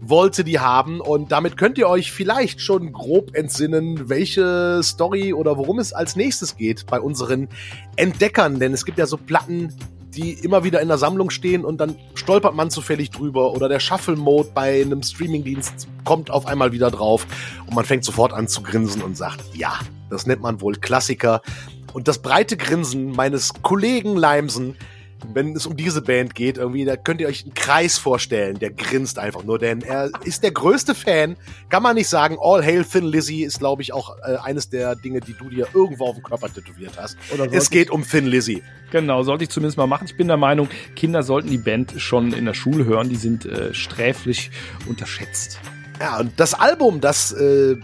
wollte 0.00 0.44
die 0.44 0.58
haben 0.58 1.00
und 1.00 1.30
damit 1.30 1.56
könnt 1.56 1.78
ihr 1.78 1.88
euch 1.88 2.10
vielleicht 2.10 2.60
schon 2.60 2.92
grob 2.92 3.34
entsinnen, 3.34 4.08
welche 4.08 4.80
Story 4.82 5.32
oder 5.32 5.56
worum 5.56 5.78
es 5.78 5.92
als 5.92 6.16
nächstes 6.16 6.56
geht 6.56 6.86
bei 6.86 7.00
unseren 7.00 7.48
Entdeckern, 7.96 8.58
denn 8.58 8.72
es 8.72 8.84
gibt 8.84 8.98
ja 8.98 9.06
so 9.06 9.16
Platten, 9.16 9.76
die 10.14 10.32
immer 10.32 10.64
wieder 10.64 10.80
in 10.80 10.88
der 10.88 10.98
Sammlung 10.98 11.30
stehen 11.30 11.64
und 11.64 11.78
dann 11.78 11.96
stolpert 12.14 12.54
man 12.54 12.70
zufällig 12.70 13.10
drüber 13.10 13.52
oder 13.52 13.68
der 13.68 13.80
Shuffle-Mode 13.80 14.50
bei 14.54 14.82
einem 14.82 15.02
Streamingdienst 15.02 15.88
kommt 16.04 16.30
auf 16.30 16.46
einmal 16.46 16.72
wieder 16.72 16.90
drauf 16.90 17.26
und 17.66 17.74
man 17.74 17.84
fängt 17.84 18.04
sofort 18.04 18.32
an 18.32 18.48
zu 18.48 18.62
grinsen 18.62 19.02
und 19.02 19.16
sagt, 19.16 19.44
ja, 19.54 19.78
das 20.08 20.26
nennt 20.26 20.42
man 20.42 20.60
wohl 20.60 20.74
Klassiker. 20.74 21.42
Und 21.92 22.08
das 22.08 22.20
breite 22.20 22.56
Grinsen 22.56 23.12
meines 23.12 23.52
Kollegen 23.62 24.16
Leimsen, 24.16 24.76
wenn 25.32 25.54
es 25.54 25.66
um 25.66 25.76
diese 25.76 26.02
Band 26.02 26.34
geht, 26.34 26.58
irgendwie, 26.58 26.84
da 26.84 26.96
könnt 26.96 27.20
ihr 27.20 27.28
euch 27.28 27.44
einen 27.44 27.54
Kreis 27.54 27.98
vorstellen, 27.98 28.58
der 28.58 28.70
grinst 28.70 29.18
einfach 29.18 29.44
nur, 29.44 29.58
denn 29.58 29.82
er 29.82 30.10
ist 30.24 30.42
der 30.42 30.52
größte 30.52 30.94
Fan, 30.94 31.36
kann 31.68 31.82
man 31.82 31.96
nicht 31.96 32.08
sagen, 32.08 32.36
All 32.40 32.64
Hail 32.64 32.84
Thin 32.84 33.04
Lizzy 33.04 33.42
ist, 33.42 33.58
glaube 33.58 33.82
ich, 33.82 33.92
auch 33.92 34.16
äh, 34.18 34.36
eines 34.36 34.70
der 34.70 34.96
Dinge, 34.96 35.20
die 35.20 35.34
du 35.34 35.48
dir 35.48 35.68
irgendwo 35.74 36.06
auf 36.06 36.14
dem 36.16 36.22
Körper 36.24 36.52
tätowiert 36.52 36.94
hast. 36.96 37.16
Oder 37.32 37.52
Es 37.52 37.70
geht 37.70 37.90
um 37.90 38.06
Thin 38.06 38.26
Lizzy. 38.26 38.62
Genau, 38.90 39.22
sollte 39.22 39.44
ich 39.44 39.50
zumindest 39.50 39.78
mal 39.78 39.86
machen. 39.86 40.06
Ich 40.06 40.16
bin 40.16 40.28
der 40.28 40.36
Meinung, 40.36 40.68
Kinder 40.96 41.22
sollten 41.22 41.50
die 41.50 41.58
Band 41.58 41.94
schon 41.98 42.32
in 42.32 42.44
der 42.44 42.54
Schule 42.54 42.84
hören. 42.84 43.08
Die 43.08 43.16
sind 43.16 43.46
äh, 43.46 43.72
sträflich 43.72 44.50
unterschätzt. 44.86 45.60
Ja, 46.00 46.18
und 46.18 46.32
das 46.38 46.54
Album, 46.54 47.00
das 47.00 47.32
äh, 47.32 47.76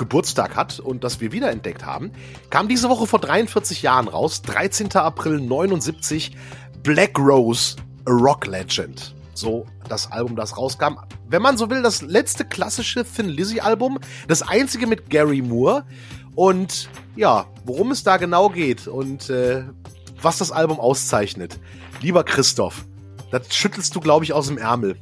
Geburtstag 0.00 0.56
hat 0.56 0.80
und 0.80 1.04
das 1.04 1.20
wir 1.20 1.30
wiederentdeckt 1.30 1.84
haben, 1.84 2.10
kam 2.48 2.68
diese 2.68 2.88
Woche 2.88 3.06
vor 3.06 3.20
43 3.20 3.82
Jahren 3.82 4.08
raus. 4.08 4.40
13. 4.40 4.96
April 4.96 5.40
79, 5.40 6.34
Black 6.82 7.18
Rose, 7.18 7.76
A 8.06 8.10
Rock 8.10 8.46
Legend. 8.46 9.14
so 9.34 9.66
das 9.88 10.10
Album, 10.10 10.36
das 10.36 10.56
rauskam. 10.56 10.96
Wenn 11.28 11.42
man 11.42 11.58
so 11.58 11.68
will, 11.68 11.82
das 11.82 12.00
letzte 12.00 12.46
klassische 12.46 13.04
Thin 13.04 13.28
Lizzy 13.28 13.60
Album, 13.60 13.98
das 14.26 14.40
einzige 14.40 14.86
mit 14.86 15.10
Gary 15.10 15.42
Moore. 15.42 15.84
Und 16.34 16.88
ja, 17.14 17.44
worum 17.64 17.90
es 17.90 18.02
da 18.02 18.16
genau 18.16 18.48
geht 18.48 18.88
und 18.88 19.28
äh, 19.28 19.64
was 20.22 20.38
das 20.38 20.50
Album 20.50 20.80
auszeichnet. 20.80 21.58
Lieber 22.00 22.24
Christoph, 22.24 22.86
das 23.30 23.54
schüttelst 23.54 23.94
du, 23.94 24.00
glaube 24.00 24.24
ich, 24.24 24.32
aus 24.32 24.46
dem 24.46 24.56
Ärmel. 24.56 24.96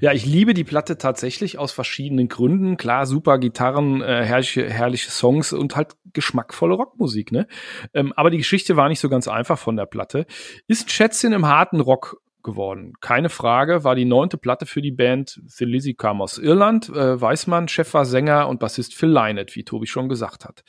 Ja, 0.00 0.12
ich 0.12 0.26
liebe 0.26 0.54
die 0.54 0.64
Platte 0.64 0.98
tatsächlich 0.98 1.58
aus 1.58 1.72
verschiedenen 1.72 2.28
Gründen. 2.28 2.76
Klar, 2.76 3.06
super 3.06 3.38
Gitarren, 3.38 4.02
äh, 4.02 4.24
herrliche, 4.24 4.68
herrliche 4.68 5.10
Songs 5.10 5.52
und 5.52 5.76
halt 5.76 5.96
geschmackvolle 6.12 6.74
Rockmusik, 6.74 7.32
ne? 7.32 7.46
Ähm, 7.94 8.12
aber 8.14 8.30
die 8.30 8.38
Geschichte 8.38 8.76
war 8.76 8.88
nicht 8.88 9.00
so 9.00 9.08
ganz 9.08 9.28
einfach 9.28 9.58
von 9.58 9.76
der 9.76 9.86
Platte. 9.86 10.26
Ist 10.66 10.90
Schätzchen 10.90 11.32
im 11.32 11.46
harten 11.46 11.80
Rock 11.80 12.20
geworden. 12.46 12.94
Keine 13.02 13.28
Frage, 13.28 13.84
war 13.84 13.94
die 13.94 14.06
neunte 14.06 14.38
Platte 14.38 14.64
für 14.64 14.80
die 14.80 14.92
Band. 14.92 15.42
Thin 15.54 15.68
Lizzy 15.68 15.92
kam 15.92 16.22
aus 16.22 16.38
Irland. 16.38 16.88
Äh, 16.88 17.20
Weißmann, 17.20 17.68
Chef 17.68 17.92
war 17.92 18.06
Sänger 18.06 18.48
und 18.48 18.60
Bassist 18.60 18.94
Phil 18.94 19.10
Lynott, 19.10 19.54
wie 19.54 19.64
Tobi 19.64 19.86
schon 19.86 20.08
gesagt 20.08 20.46
hat. 20.46 20.62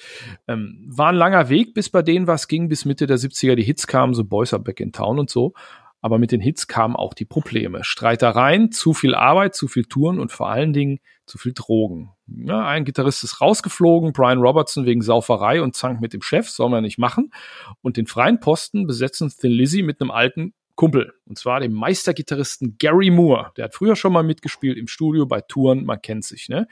Ähm, 0.49 0.83
war 0.89 1.09
ein 1.09 1.15
langer 1.15 1.47
Weg, 1.47 1.73
bis 1.73 1.89
bei 1.89 2.01
denen 2.01 2.27
was 2.27 2.49
ging, 2.49 2.67
bis 2.67 2.83
Mitte 2.83 3.07
der 3.07 3.17
70er 3.17 3.55
die 3.55 3.63
Hits 3.63 3.87
kamen, 3.87 4.13
so 4.13 4.25
Boys 4.25 4.53
Are 4.53 4.61
Back 4.61 4.81
in 4.81 4.91
Town 4.91 5.19
und 5.19 5.29
so. 5.29 5.53
Aber 6.01 6.19
mit 6.19 6.31
den 6.31 6.41
Hits 6.41 6.67
kamen 6.67 6.95
auch 6.95 7.13
die 7.13 7.25
Probleme. 7.25 7.83
Streitereien, 7.83 8.71
zu 8.71 8.93
viel 8.93 9.15
Arbeit, 9.15 9.55
zu 9.55 9.67
viel 9.67 9.85
Touren 9.85 10.19
und 10.19 10.31
vor 10.31 10.49
allen 10.49 10.73
Dingen 10.73 10.99
zu 11.25 11.37
viel 11.37 11.53
Drogen. 11.53 12.11
Ja, 12.27 12.65
ein 12.67 12.85
Gitarrist 12.85 13.23
ist 13.23 13.41
rausgeflogen, 13.41 14.13
Brian 14.13 14.39
Robertson 14.39 14.85
wegen 14.85 15.01
Sauferei 15.01 15.61
und 15.61 15.75
Zank 15.75 16.01
mit 16.01 16.13
dem 16.13 16.21
Chef, 16.21 16.49
soll 16.49 16.69
man 16.69 16.83
nicht 16.83 16.97
machen. 16.97 17.31
Und 17.81 17.97
den 17.97 18.05
freien 18.05 18.39
Posten 18.39 18.85
besetzen 18.85 19.29
Thin 19.29 19.51
Lizzy 19.51 19.81
mit 19.81 20.01
einem 20.01 20.11
alten 20.11 20.53
Kumpel. 20.75 21.13
Und 21.25 21.37
zwar 21.37 21.59
dem 21.59 21.73
Meistergitarristen 21.73 22.77
Gary 22.77 23.09
Moore. 23.09 23.51
Der 23.57 23.65
hat 23.65 23.73
früher 23.73 23.95
schon 23.95 24.13
mal 24.13 24.23
mitgespielt 24.23 24.77
im 24.77 24.87
Studio 24.87 25.25
bei 25.25 25.41
Touren, 25.41 25.85
man 25.85 26.01
kennt 26.01 26.23
sich, 26.23 26.49
ne? 26.49 26.67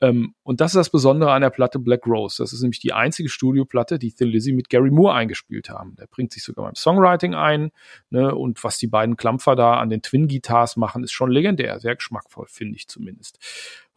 Ähm, 0.00 0.34
und 0.42 0.60
das 0.60 0.72
ist 0.72 0.76
das 0.76 0.90
Besondere 0.90 1.32
an 1.32 1.42
der 1.42 1.50
Platte 1.50 1.78
Black 1.78 2.06
Rose. 2.06 2.42
Das 2.42 2.52
ist 2.52 2.62
nämlich 2.62 2.80
die 2.80 2.92
einzige 2.92 3.28
Studioplatte, 3.28 3.98
die 3.98 4.12
Thin 4.12 4.28
Lizzy 4.28 4.52
mit 4.52 4.70
Gary 4.70 4.90
Moore 4.90 5.14
eingespielt 5.14 5.68
haben. 5.68 5.94
Der 5.96 6.06
bringt 6.06 6.32
sich 6.32 6.42
sogar 6.42 6.64
beim 6.64 6.74
Songwriting 6.74 7.34
ein. 7.34 7.70
Ne? 8.08 8.34
Und 8.34 8.62
was 8.64 8.78
die 8.78 8.86
beiden 8.86 9.16
Klampfer 9.16 9.56
da 9.56 9.74
an 9.74 9.90
den 9.90 10.02
Twin-Guitars 10.02 10.76
machen, 10.76 11.04
ist 11.04 11.12
schon 11.12 11.30
legendär. 11.30 11.80
Sehr 11.80 11.96
geschmackvoll, 11.96 12.46
finde 12.48 12.76
ich 12.76 12.88
zumindest. 12.88 13.38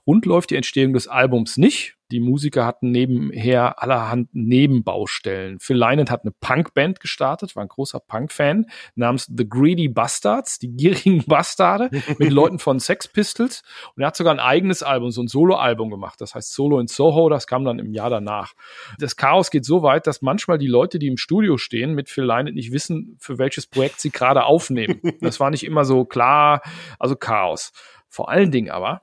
Rund 0.05 0.25
läuft 0.25 0.49
die 0.49 0.55
Entstehung 0.55 0.93
des 0.93 1.07
Albums 1.07 1.57
nicht. 1.57 1.95
Die 2.11 2.19
Musiker 2.19 2.63
hatten 2.65 2.91
nebenher 2.91 3.81
allerhand 3.81 4.29
Nebenbaustellen. 4.33 5.59
Phil 5.59 5.77
Lynott 5.77 6.11
hat 6.11 6.21
eine 6.21 6.31
Punkband 6.31 6.99
gestartet, 6.99 7.55
war 7.55 7.63
ein 7.63 7.69
großer 7.69 7.99
Punk-Fan, 7.99 8.67
namens 8.93 9.31
The 9.35 9.49
Greedy 9.49 9.87
Bastards, 9.87 10.59
die 10.59 10.69
gierigen 10.69 11.23
Bastarde, 11.27 11.89
mit 12.19 12.31
Leuten 12.31 12.59
von 12.59 12.79
Sex 12.79 13.07
Pistols. 13.07 13.63
Und 13.95 14.03
er 14.03 14.07
hat 14.07 14.15
sogar 14.15 14.31
ein 14.31 14.39
eigenes 14.39 14.83
Album, 14.83 15.09
so 15.09 15.23
ein 15.23 15.27
Solo-Album 15.27 15.89
gemacht. 15.89 16.21
Das 16.21 16.35
heißt 16.35 16.53
Solo 16.53 16.79
in 16.79 16.85
Soho, 16.85 17.29
das 17.29 17.47
kam 17.47 17.65
dann 17.65 17.79
im 17.79 17.93
Jahr 17.93 18.11
danach. 18.11 18.53
Das 18.99 19.15
Chaos 19.15 19.49
geht 19.49 19.65
so 19.65 19.81
weit, 19.81 20.05
dass 20.05 20.21
manchmal 20.21 20.59
die 20.59 20.67
Leute, 20.67 20.99
die 20.99 21.07
im 21.07 21.17
Studio 21.17 21.57
stehen, 21.57 21.95
mit 21.95 22.09
Phil 22.09 22.25
Lynott 22.25 22.53
nicht 22.53 22.71
wissen, 22.71 23.17
für 23.19 23.39
welches 23.39 23.65
Projekt 23.65 23.99
sie 23.99 24.11
gerade 24.11 24.43
aufnehmen. 24.43 25.01
Das 25.21 25.39
war 25.39 25.49
nicht 25.51 25.63
immer 25.63 25.85
so 25.85 26.05
klar, 26.05 26.61
also 26.99 27.15
Chaos. 27.15 27.71
Vor 28.09 28.29
allen 28.29 28.51
Dingen 28.51 28.69
aber, 28.69 29.01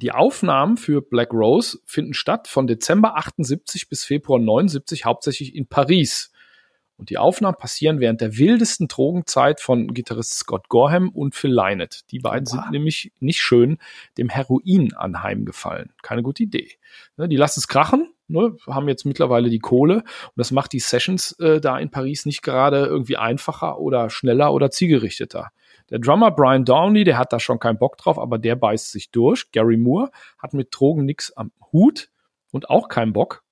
die 0.00 0.12
Aufnahmen 0.12 0.76
für 0.76 1.02
Black 1.02 1.32
Rose 1.32 1.78
finden 1.84 2.14
statt 2.14 2.48
von 2.48 2.66
Dezember 2.66 3.16
78 3.16 3.88
bis 3.88 4.04
Februar 4.04 4.38
79 4.38 5.04
hauptsächlich 5.04 5.54
in 5.54 5.66
Paris. 5.66 6.30
Und 6.96 7.10
die 7.10 7.18
Aufnahmen 7.18 7.56
passieren 7.56 7.98
während 7.98 8.20
der 8.20 8.38
wildesten 8.38 8.86
Drogenzeit 8.86 9.60
von 9.60 9.92
Gitarrist 9.94 10.34
Scott 10.34 10.68
Gorham 10.68 11.08
und 11.08 11.34
Phil 11.34 11.52
Lynott. 11.52 12.02
Die 12.10 12.20
beiden 12.20 12.46
sind 12.46 12.70
nämlich 12.70 13.12
nicht 13.18 13.40
schön 13.40 13.78
dem 14.16 14.28
Heroin 14.28 14.94
anheimgefallen. 14.94 15.92
Keine 16.02 16.22
gute 16.22 16.44
Idee. 16.44 16.70
Ne, 17.16 17.28
die 17.28 17.36
lassen 17.36 17.58
es 17.58 17.66
krachen, 17.66 18.12
ne, 18.28 18.56
haben 18.68 18.88
jetzt 18.88 19.06
mittlerweile 19.06 19.50
die 19.50 19.58
Kohle 19.58 19.96
und 19.96 20.36
das 20.36 20.52
macht 20.52 20.72
die 20.72 20.78
Sessions 20.78 21.32
äh, 21.40 21.60
da 21.60 21.78
in 21.78 21.90
Paris 21.90 22.26
nicht 22.26 22.42
gerade 22.42 22.86
irgendwie 22.86 23.16
einfacher 23.16 23.80
oder 23.80 24.08
schneller 24.08 24.52
oder 24.52 24.70
zielgerichteter. 24.70 25.50
Der 25.94 26.00
Drummer 26.00 26.32
Brian 26.32 26.64
Downey, 26.64 27.04
der 27.04 27.18
hat 27.18 27.32
da 27.32 27.38
schon 27.38 27.60
keinen 27.60 27.78
Bock 27.78 27.96
drauf, 27.96 28.18
aber 28.18 28.36
der 28.36 28.56
beißt 28.56 28.90
sich 28.90 29.12
durch. 29.12 29.52
Gary 29.52 29.76
Moore 29.76 30.10
hat 30.38 30.52
mit 30.52 30.70
Drogen 30.72 31.04
nix 31.04 31.30
am 31.30 31.52
Hut 31.70 32.10
und 32.50 32.68
auch 32.68 32.88
keinen 32.88 33.12
Bock. 33.12 33.44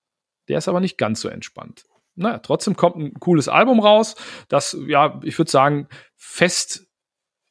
Der 0.48 0.58
ist 0.58 0.66
aber 0.66 0.80
nicht 0.80 0.98
ganz 0.98 1.20
so 1.20 1.28
entspannt. 1.28 1.84
Naja, 2.16 2.38
trotzdem 2.38 2.74
kommt 2.74 2.96
ein 2.96 3.14
cooles 3.14 3.46
Album 3.46 3.78
raus, 3.78 4.16
das, 4.48 4.76
ja, 4.88 5.20
ich 5.22 5.38
würde 5.38 5.52
sagen, 5.52 5.86
fest 6.16 6.88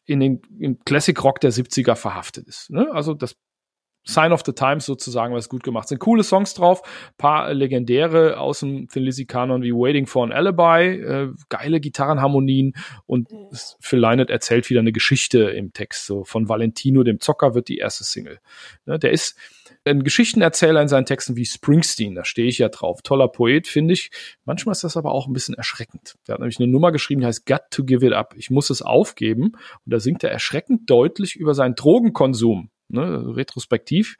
in 0.03 0.19
den 0.19 0.41
Classic 0.83 1.23
Rock 1.23 1.39
der 1.39 1.53
70er 1.53 1.95
verhaftet 1.95 2.49
ist. 2.49 2.69
Ne? 2.69 2.91
Also 2.91 3.13
das 3.13 3.37
Sign 4.03 4.31
of 4.31 4.41
the 4.45 4.53
Times 4.53 4.85
sozusagen, 4.85 5.33
was 5.33 5.49
gut 5.49 5.63
gemacht. 5.63 5.87
Sind 5.87 5.99
coole 5.99 6.23
Songs 6.23 6.53
drauf, 6.53 6.81
paar 7.17 7.53
legendäre 7.53 8.39
aus 8.39 8.61
dem 8.61 8.87
Thin 8.87 9.03
Lizzy 9.03 9.25
Kanon 9.25 9.61
wie 9.61 9.73
Waiting 9.73 10.07
for 10.07 10.23
an 10.23 10.31
Alibi, 10.31 11.01
äh, 11.01 11.29
geile 11.49 11.79
Gitarrenharmonien 11.79 12.73
und 13.05 13.29
Phil 13.79 13.99
Lynott 13.99 14.29
erzählt 14.29 14.69
wieder 14.69 14.79
eine 14.79 14.91
Geschichte 14.91 15.43
im 15.43 15.73
Text. 15.73 16.05
So 16.05 16.23
von 16.23 16.49
Valentino, 16.49 17.03
dem 17.03 17.19
Zocker, 17.19 17.53
wird 17.53 17.67
die 17.67 17.77
erste 17.77 18.03
Single. 18.03 18.39
Ne, 18.85 18.97
der 18.97 19.11
ist 19.11 19.37
ein 19.85 20.03
Geschichtenerzähler 20.03 20.81
in 20.81 20.87
seinen 20.87 21.05
Texten 21.05 21.35
wie 21.35 21.45
Springsteen, 21.45 22.15
da 22.15 22.23
stehe 22.23 22.47
ich 22.47 22.59
ja 22.59 22.69
drauf. 22.69 23.01
Toller 23.01 23.27
Poet, 23.27 23.67
finde 23.67 23.93
ich. 23.93 24.11
Manchmal 24.45 24.73
ist 24.73 24.83
das 24.83 24.97
aber 24.97 25.11
auch 25.11 25.27
ein 25.27 25.33
bisschen 25.33 25.55
erschreckend. 25.55 26.15
Der 26.27 26.33
hat 26.33 26.39
nämlich 26.39 26.59
eine 26.59 26.67
Nummer 26.67 26.91
geschrieben, 26.91 27.21
die 27.21 27.27
heißt 27.27 27.45
Got 27.45 27.61
to 27.71 27.83
Give 27.83 28.05
It 28.05 28.13
Up. 28.13 28.33
Ich 28.37 28.49
muss 28.51 28.69
es 28.69 28.81
aufgeben. 28.81 29.53
Und 29.85 29.93
da 29.93 29.99
singt 29.99 30.23
er 30.23 30.31
erschreckend 30.31 30.89
deutlich 30.89 31.35
über 31.35 31.53
seinen 31.53 31.75
Drogenkonsum. 31.75 32.69
Ne, 32.93 33.35
retrospektiv 33.37 34.17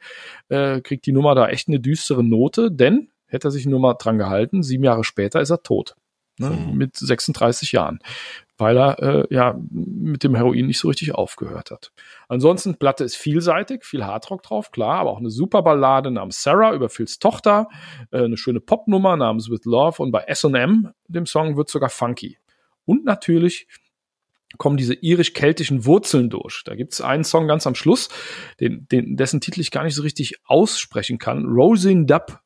äh, 0.48 0.80
kriegt 0.80 1.04
die 1.04 1.12
Nummer 1.12 1.34
da 1.34 1.48
echt 1.48 1.68
eine 1.68 1.78
düstere 1.78 2.24
Note, 2.24 2.72
denn 2.72 3.10
hätte 3.26 3.48
er 3.48 3.50
sich 3.50 3.66
nur 3.66 3.80
mal 3.80 3.94
dran 3.94 4.16
gehalten, 4.16 4.62
sieben 4.62 4.84
Jahre 4.84 5.04
später 5.04 5.42
ist 5.42 5.50
er 5.50 5.62
tot. 5.62 5.94
Ne, 6.38 6.48
mhm. 6.48 6.78
Mit 6.78 6.96
36 6.96 7.72
Jahren. 7.72 7.98
Weil 8.56 8.78
er 8.78 8.98
äh, 9.02 9.26
ja 9.28 9.54
mit 9.70 10.24
dem 10.24 10.34
Heroin 10.34 10.66
nicht 10.66 10.78
so 10.78 10.88
richtig 10.88 11.14
aufgehört 11.14 11.70
hat. 11.70 11.92
Ansonsten, 12.28 12.76
Platte 12.76 13.04
ist 13.04 13.16
vielseitig, 13.16 13.84
viel 13.84 14.06
Hardrock 14.06 14.42
drauf, 14.42 14.70
klar, 14.70 15.00
aber 15.00 15.10
auch 15.10 15.18
eine 15.18 15.30
super 15.30 15.62
Ballade 15.62 16.10
namens 16.10 16.42
Sarah 16.42 16.72
über 16.72 16.88
Phils 16.88 17.18
Tochter, 17.18 17.68
äh, 18.10 18.24
eine 18.24 18.38
schöne 18.38 18.60
Popnummer 18.60 19.18
namens 19.18 19.50
With 19.50 19.66
Love 19.66 20.02
und 20.02 20.12
bei 20.12 20.24
SM, 20.32 20.88
dem 21.08 21.26
Song, 21.26 21.58
wird 21.58 21.68
sogar 21.68 21.90
funky. 21.90 22.38
Und 22.86 23.04
natürlich 23.04 23.66
kommen 24.58 24.76
diese 24.76 24.94
irisch-keltischen 24.94 25.84
Wurzeln 25.84 26.30
durch. 26.30 26.62
Da 26.64 26.74
gibt 26.74 26.92
es 26.92 27.00
einen 27.00 27.24
Song 27.24 27.48
ganz 27.48 27.66
am 27.66 27.74
Schluss, 27.74 28.08
den, 28.60 28.86
den, 28.90 29.16
dessen 29.16 29.40
Titel 29.40 29.60
ich 29.60 29.70
gar 29.70 29.84
nicht 29.84 29.94
so 29.94 30.02
richtig 30.02 30.36
aussprechen 30.44 31.18
kann. 31.18 31.46
Rosin 31.46 32.06
Dub 32.06 32.40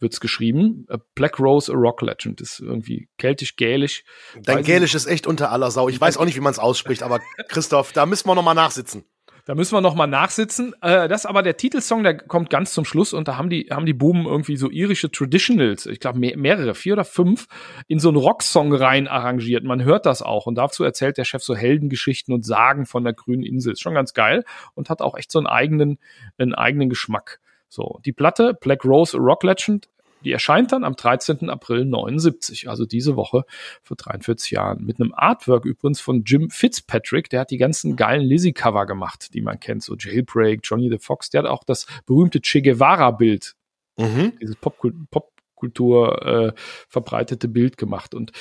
wird's 0.00 0.20
geschrieben. 0.20 0.86
A 0.88 0.98
Black 1.14 1.40
Rose, 1.40 1.72
a 1.72 1.74
Rock 1.74 2.02
Legend. 2.02 2.40
ist 2.40 2.60
irgendwie 2.60 3.08
keltisch-gälisch. 3.18 4.04
Dein 4.42 4.62
Gälisch 4.62 4.94
ist 4.94 5.06
echt 5.06 5.26
unter 5.26 5.50
aller 5.50 5.70
Sau. 5.70 5.88
Ich 5.88 6.00
weiß 6.00 6.18
auch 6.18 6.24
nicht, 6.24 6.36
wie 6.36 6.40
man 6.40 6.52
es 6.52 6.58
ausspricht, 6.58 7.02
aber 7.02 7.20
Christoph, 7.48 7.92
da 7.92 8.06
müssen 8.06 8.28
wir 8.28 8.34
noch 8.34 8.44
mal 8.44 8.54
nachsitzen. 8.54 9.04
Da 9.46 9.54
müssen 9.54 9.74
wir 9.76 9.82
noch 9.82 9.94
mal 9.94 10.06
nachsitzen. 10.06 10.74
Äh, 10.80 11.06
das 11.06 11.22
ist 11.22 11.26
aber 11.26 11.42
der 11.42 11.58
Titelsong, 11.58 12.02
der 12.02 12.16
kommt 12.16 12.48
ganz 12.48 12.72
zum 12.72 12.86
Schluss 12.86 13.12
und 13.12 13.28
da 13.28 13.36
haben 13.36 13.50
die 13.50 13.68
haben 13.70 13.84
die 13.84 13.92
Buben 13.92 14.24
irgendwie 14.24 14.56
so 14.56 14.70
irische 14.70 15.10
Traditionals, 15.10 15.84
ich 15.84 16.00
glaube 16.00 16.18
mehr, 16.18 16.36
mehrere, 16.38 16.74
vier 16.74 16.94
oder 16.94 17.04
fünf, 17.04 17.46
in 17.86 17.98
so 17.98 18.08
einen 18.08 18.16
Rocksong 18.16 18.74
rein 18.74 19.06
arrangiert. 19.06 19.64
Man 19.64 19.84
hört 19.84 20.06
das 20.06 20.22
auch 20.22 20.46
und 20.46 20.54
dazu 20.54 20.82
erzählt 20.82 21.18
der 21.18 21.24
Chef 21.24 21.42
so 21.42 21.54
Heldengeschichten 21.54 22.32
und 22.32 22.46
Sagen 22.46 22.86
von 22.86 23.04
der 23.04 23.12
grünen 23.12 23.42
Insel. 23.42 23.72
Ist 23.72 23.82
schon 23.82 23.94
ganz 23.94 24.14
geil 24.14 24.44
und 24.74 24.88
hat 24.88 25.02
auch 25.02 25.14
echt 25.14 25.30
so 25.30 25.38
einen 25.38 25.46
eigenen 25.46 25.98
einen 26.38 26.54
eigenen 26.54 26.88
Geschmack. 26.88 27.40
So, 27.68 28.00
die 28.04 28.12
Platte 28.12 28.54
Black 28.54 28.84
Rose 28.84 29.18
Rock 29.18 29.42
Legend 29.42 29.88
die 30.24 30.32
erscheint 30.32 30.72
dann 30.72 30.84
am 30.84 30.96
13. 30.96 31.50
April 31.50 31.84
79, 31.84 32.68
also 32.68 32.86
diese 32.86 33.16
Woche 33.16 33.44
vor 33.82 33.96
43 33.96 34.50
Jahren. 34.52 34.84
Mit 34.84 35.00
einem 35.00 35.12
Artwork 35.14 35.64
übrigens 35.64 36.00
von 36.00 36.24
Jim 36.24 36.50
Fitzpatrick, 36.50 37.30
der 37.30 37.40
hat 37.40 37.50
die 37.50 37.58
ganzen 37.58 37.96
geilen 37.96 38.22
Lizzie-Cover 38.22 38.86
gemacht, 38.86 39.34
die 39.34 39.42
man 39.42 39.60
kennt, 39.60 39.82
so 39.82 39.94
Jailbreak, 39.96 40.60
Johnny 40.62 40.88
the 40.90 40.98
Fox, 40.98 41.30
der 41.30 41.42
hat 41.42 41.50
auch 41.50 41.64
das 41.64 41.86
berühmte 42.06 42.40
Che 42.40 42.62
Guevara-Bild, 42.62 43.54
mhm. 43.96 44.32
dieses 44.40 44.56
Popkultur 44.56 45.10
Pop 45.10 46.26
äh, 46.26 46.52
verbreitete 46.88 47.48
Bild 47.48 47.76
gemacht. 47.76 48.14
Und 48.14 48.32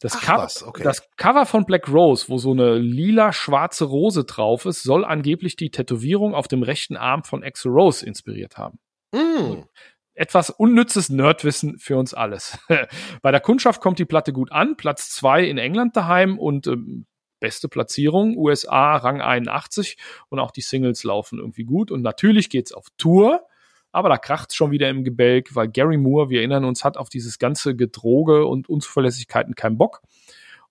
das, 0.00 0.20
Cover, 0.20 0.48
okay. 0.66 0.82
das 0.82 1.08
Cover 1.16 1.46
von 1.46 1.64
Black 1.64 1.88
Rose, 1.88 2.28
wo 2.28 2.38
so 2.38 2.52
eine 2.52 2.78
lila 2.78 3.32
schwarze 3.32 3.84
Rose 3.84 4.24
drauf 4.24 4.66
ist, 4.66 4.82
soll 4.82 5.04
angeblich 5.04 5.56
die 5.56 5.70
Tätowierung 5.70 6.34
auf 6.34 6.48
dem 6.48 6.62
rechten 6.62 6.96
Arm 6.96 7.24
von 7.24 7.42
Exo 7.42 7.68
Rose 7.68 8.04
inspiriert 8.04 8.56
haben. 8.56 8.78
Mm 9.12 9.64
etwas 10.14 10.50
unnützes 10.50 11.08
Nerdwissen 11.08 11.78
für 11.78 11.96
uns 11.96 12.14
alles. 12.14 12.58
Bei 13.22 13.30
der 13.30 13.40
Kundschaft 13.40 13.80
kommt 13.80 13.98
die 13.98 14.04
Platte 14.04 14.32
gut 14.32 14.52
an, 14.52 14.76
Platz 14.76 15.10
zwei 15.10 15.44
in 15.44 15.58
England 15.58 15.96
daheim 15.96 16.38
und 16.38 16.66
ähm, 16.66 17.06
beste 17.40 17.68
Platzierung, 17.68 18.36
USA 18.36 18.96
Rang 18.96 19.20
81 19.20 19.96
und 20.28 20.38
auch 20.38 20.50
die 20.50 20.60
Singles 20.60 21.04
laufen 21.04 21.38
irgendwie 21.38 21.64
gut 21.64 21.90
und 21.90 22.02
natürlich 22.02 22.48
geht's 22.48 22.72
auf 22.72 22.86
Tour, 22.96 23.40
aber 23.92 24.08
da 24.08 24.16
kracht's 24.16 24.54
schon 24.54 24.70
wieder 24.70 24.88
im 24.88 25.04
Gebälk, 25.04 25.54
weil 25.54 25.68
Gary 25.68 25.98
Moore, 25.98 26.30
wir 26.30 26.38
erinnern 26.38 26.64
uns, 26.64 26.84
hat 26.84 26.96
auf 26.96 27.08
dieses 27.08 27.38
ganze 27.38 27.76
Gedroge 27.76 28.46
und 28.46 28.68
Unzuverlässigkeiten 28.68 29.54
keinen 29.54 29.76
Bock 29.76 30.00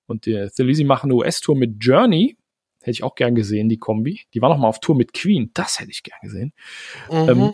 und 0.07 0.25
der 0.25 0.49
The 0.49 0.63
Lizzy 0.63 0.83
machen 0.83 1.11
eine 1.11 1.15
US-Tour 1.15 1.55
mit 1.55 1.75
Journey, 1.79 2.37
Hätte 2.83 2.91
ich 2.91 3.03
auch 3.03 3.15
gern 3.15 3.33
gesehen, 3.33 3.69
die 3.69 3.77
Kombi. 3.77 4.23
Die 4.33 4.41
war 4.41 4.49
noch 4.49 4.57
mal 4.57 4.67
auf 4.67 4.81
Tour 4.81 4.97
mit 4.97 5.13
Queen. 5.13 5.51
Das 5.53 5.79
hätte 5.79 5.89
ich 5.89 6.03
gern 6.03 6.19
gesehen. 6.21 6.51
Mhm. 7.09 7.29
Ähm, 7.29 7.53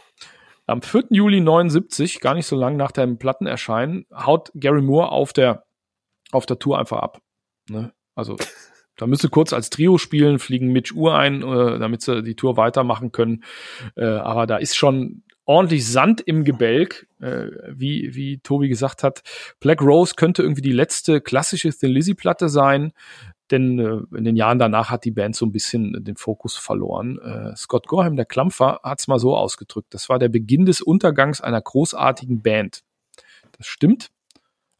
am 0.69 0.81
4. 0.81 1.05
Juli 1.09 1.41
79, 1.41 2.19
gar 2.19 2.33
nicht 2.33 2.45
so 2.45 2.55
lang 2.55 2.77
nach 2.77 2.91
dem 2.91 3.17
Plattenerscheinen, 3.17 4.05
haut 4.13 4.51
Gary 4.55 4.81
Moore 4.81 5.11
auf 5.11 5.33
der, 5.33 5.65
auf 6.31 6.45
der 6.45 6.59
Tour 6.59 6.79
einfach 6.79 6.99
ab. 6.99 7.21
Ne? 7.69 7.93
Also, 8.15 8.37
da 8.97 9.07
müsste 9.07 9.29
kurz 9.29 9.53
als 9.53 9.69
Trio 9.69 9.97
spielen, 9.97 10.39
fliegen 10.39 10.71
Mitch 10.71 10.93
Uhr 10.93 11.15
ein, 11.15 11.41
äh, 11.41 11.79
damit 11.79 12.01
sie 12.01 12.23
die 12.23 12.35
Tour 12.35 12.57
weitermachen 12.57 13.11
können. 13.11 13.43
Äh, 13.95 14.05
aber 14.05 14.47
da 14.47 14.57
ist 14.57 14.75
schon 14.75 15.23
ordentlich 15.45 15.87
Sand 15.87 16.21
im 16.21 16.43
Gebälk, 16.43 17.07
äh, 17.19 17.47
wie, 17.69 18.13
wie 18.13 18.39
Tobi 18.39 18.69
gesagt 18.69 19.01
hat. 19.01 19.23
Black 19.59 19.81
Rose 19.81 20.13
könnte 20.15 20.43
irgendwie 20.43 20.61
die 20.61 20.71
letzte 20.71 21.21
klassische 21.21 21.71
Thin 21.71 21.91
Lizzy 21.91 22.13
Platte 22.13 22.49
sein 22.49 22.93
denn 23.51 23.79
äh, 23.79 24.17
in 24.17 24.23
den 24.23 24.35
Jahren 24.35 24.59
danach 24.59 24.89
hat 24.89 25.05
die 25.05 25.11
Band 25.11 25.35
so 25.35 25.45
ein 25.45 25.51
bisschen 25.51 26.03
den 26.03 26.15
Fokus 26.15 26.55
verloren. 26.55 27.19
Äh, 27.19 27.55
Scott 27.55 27.87
Gorham, 27.87 28.15
der 28.15 28.25
Klampfer, 28.25 28.79
hat 28.83 28.99
es 28.99 29.07
mal 29.07 29.19
so 29.19 29.35
ausgedrückt. 29.35 29.93
Das 29.93 30.09
war 30.09 30.19
der 30.19 30.29
Beginn 30.29 30.65
des 30.65 30.81
Untergangs 30.81 31.41
einer 31.41 31.61
großartigen 31.61 32.41
Band. 32.41 32.83
Das 33.57 33.67
stimmt, 33.67 34.11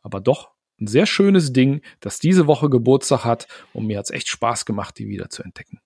aber 0.01 0.21
doch 0.21 0.51
ein 0.79 0.87
sehr 0.87 1.05
schönes 1.05 1.51
Ding, 1.51 1.81
das 1.99 2.19
diese 2.19 2.47
Woche 2.47 2.69
Geburtstag 2.69 3.25
hat 3.25 3.47
und 3.73 3.87
mir 3.87 3.97
hat's 3.97 4.11
echt 4.11 4.29
Spaß 4.29 4.65
gemacht, 4.65 4.97
die 4.97 5.09
wieder 5.09 5.29
zu 5.29 5.43
entdecken 5.43 5.81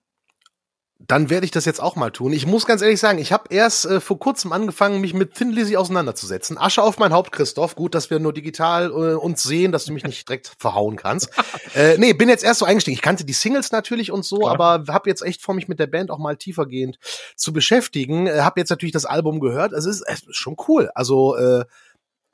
dann 1.06 1.30
werde 1.30 1.44
ich 1.44 1.50
das 1.50 1.64
jetzt 1.64 1.80
auch 1.80 1.96
mal 1.96 2.10
tun. 2.10 2.32
Ich 2.32 2.46
muss 2.46 2.66
ganz 2.66 2.82
ehrlich 2.82 3.00
sagen, 3.00 3.18
ich 3.18 3.32
habe 3.32 3.44
erst 3.50 3.84
äh, 3.84 4.00
vor 4.00 4.18
kurzem 4.18 4.52
angefangen, 4.52 5.00
mich 5.00 5.14
mit 5.14 5.34
Thin 5.34 5.50
Lizzy 5.50 5.76
auseinanderzusetzen. 5.76 6.58
Asche 6.58 6.82
auf 6.82 6.98
mein 6.98 7.12
Haupt, 7.12 7.32
Christoph. 7.32 7.74
Gut, 7.74 7.94
dass 7.94 8.10
wir 8.10 8.18
nur 8.18 8.32
digital 8.32 8.90
äh, 8.90 9.14
uns 9.14 9.42
sehen, 9.42 9.72
dass 9.72 9.84
du 9.84 9.92
mich 9.92 10.04
nicht 10.04 10.28
direkt 10.28 10.52
verhauen 10.58 10.96
kannst. 10.96 11.30
äh, 11.74 11.98
nee, 11.98 12.12
bin 12.12 12.28
jetzt 12.28 12.44
erst 12.44 12.60
so 12.60 12.64
eingestiegen. 12.64 12.94
Ich 12.94 13.02
kannte 13.02 13.24
die 13.24 13.32
Singles 13.32 13.72
natürlich 13.72 14.12
und 14.12 14.24
so, 14.24 14.38
Klar. 14.38 14.52
aber 14.52 14.92
habe 14.92 15.10
jetzt 15.10 15.22
echt 15.22 15.42
vor, 15.42 15.54
mich 15.54 15.68
mit 15.68 15.78
der 15.78 15.86
Band 15.86 16.10
auch 16.10 16.18
mal 16.18 16.36
tiefergehend 16.36 16.98
zu 17.36 17.52
beschäftigen. 17.52 18.26
Äh, 18.26 18.40
habe 18.40 18.60
jetzt 18.60 18.70
natürlich 18.70 18.92
das 18.92 19.04
Album 19.04 19.40
gehört. 19.40 19.72
Es 19.72 19.86
ist, 19.86 20.02
es 20.06 20.22
ist 20.22 20.36
schon 20.36 20.56
cool. 20.68 20.90
Also 20.94 21.36
äh, 21.36 21.64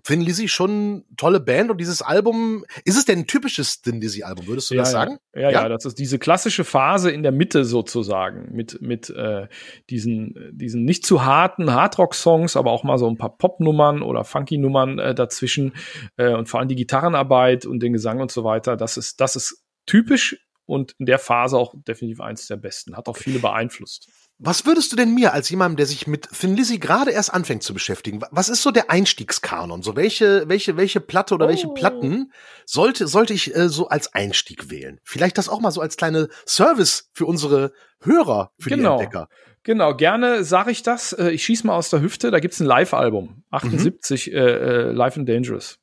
Thin 0.05 0.21
Lizzy 0.21 0.49
schon 0.49 1.05
tolle 1.17 1.41
Band 1.41 1.71
und 1.71 1.79
dieses 1.79 2.03
Album, 2.03 2.65
ist 2.85 2.97
es 2.97 3.05
denn 3.05 3.21
ein 3.21 3.27
typisches 3.27 3.81
Thin 3.83 4.01
Lizzy 4.01 4.23
Album, 4.23 4.47
würdest 4.47 4.71
du 4.71 4.75
ja, 4.75 4.83
das 4.83 4.93
sagen? 4.93 5.19
Ja, 5.35 5.43
ja, 5.43 5.51
ja, 5.51 5.69
das 5.69 5.85
ist 5.85 5.99
diese 5.99 6.19
klassische 6.19 6.65
Phase 6.65 7.11
in 7.11 7.23
der 7.23 7.33
Mitte 7.33 7.65
sozusagen 7.65 8.55
mit 8.55 8.81
mit 8.81 9.11
äh, 9.11 9.49
diesen 9.89 10.35
diesen 10.53 10.85
nicht 10.85 11.07
zu 11.07 11.25
harten 11.25 11.73
Hardrock 11.73 12.15
Songs, 12.15 12.57
aber 12.57 12.71
auch 12.71 12.85
mal 12.85 12.99
so 12.99 13.09
ein 13.09 13.17
paar 13.17 13.37
Popnummern 13.37 14.03
oder 14.03 14.25
Funky 14.25 14.59
Nummern 14.59 14.99
äh, 14.99 15.15
dazwischen 15.15 15.75
äh, 16.17 16.35
und 16.35 16.49
vor 16.49 16.61
allem 16.61 16.69
die 16.69 16.77
Gitarrenarbeit 16.77 17.67
und 17.67 17.81
den 17.81 17.93
Gesang 17.93 18.21
und 18.21 18.31
so 18.31 18.45
weiter, 18.45 18.77
das 18.77 18.97
ist 18.97 19.21
das 19.21 19.37
ist 19.37 19.65
typisch 19.87 20.37
und 20.67 20.95
in 20.99 21.07
der 21.07 21.19
Phase 21.19 21.59
auch 21.59 21.75
definitiv 21.77 22.21
eins 22.21 22.47
der 22.47 22.57
besten, 22.57 22.97
hat 22.97 23.09
auch 23.09 23.17
viele 23.17 23.41
beeinflusst. 23.41 24.09
Was 24.43 24.65
würdest 24.65 24.91
du 24.91 24.97
denn 24.97 25.13
mir 25.13 25.35
als 25.35 25.51
jemandem, 25.51 25.77
der 25.77 25.85
sich 25.85 26.07
mit 26.07 26.27
Thin 26.31 26.57
Lizzy 26.57 26.79
gerade 26.79 27.11
erst 27.11 27.33
anfängt 27.33 27.63
zu 27.63 27.75
beschäftigen, 27.75 28.23
was 28.31 28.49
ist 28.49 28.63
so 28.63 28.71
der 28.71 28.91
Einstiegskanon? 28.91 29.83
So 29.83 29.97
welche, 29.97 30.49
welche, 30.49 30.79
welche 30.79 31.01
Platte 31.01 31.35
oder 31.35 31.45
oh. 31.45 31.49
welche 31.51 31.69
Platten 31.69 32.33
sollte, 32.65 33.07
sollte 33.07 33.35
ich 33.35 33.55
äh, 33.55 33.69
so 33.69 33.89
als 33.89 34.15
Einstieg 34.15 34.71
wählen? 34.71 34.99
Vielleicht 35.05 35.37
das 35.37 35.51
auch 35.51 35.61
mal 35.61 35.71
so 35.71 35.83
als 35.83 35.99
kleine 35.99 36.31
Service 36.47 37.11
für 37.13 37.27
unsere 37.27 37.73
Hörer, 38.01 38.53
für 38.59 38.71
genau. 38.71 38.97
die 38.97 39.05
Entdecker. 39.05 39.29
Genau, 39.63 39.95
gerne 39.95 40.43
sage 40.43 40.71
ich 40.71 40.83
das. 40.83 41.13
Äh, 41.13 41.33
ich 41.33 41.45
schieß 41.45 41.65
mal 41.65 41.77
aus 41.77 41.91
der 41.91 42.01
Hüfte. 42.01 42.31
Da 42.31 42.41
gibt's 42.41 42.61
ein 42.61 42.67
Live-Album, 42.67 43.45
78, 43.51 44.29
mhm. 44.29 44.33
äh, 44.33 44.39
äh, 44.39 44.93
Live 44.93 45.19
and 45.19 45.29
Dangerous. 45.29 45.79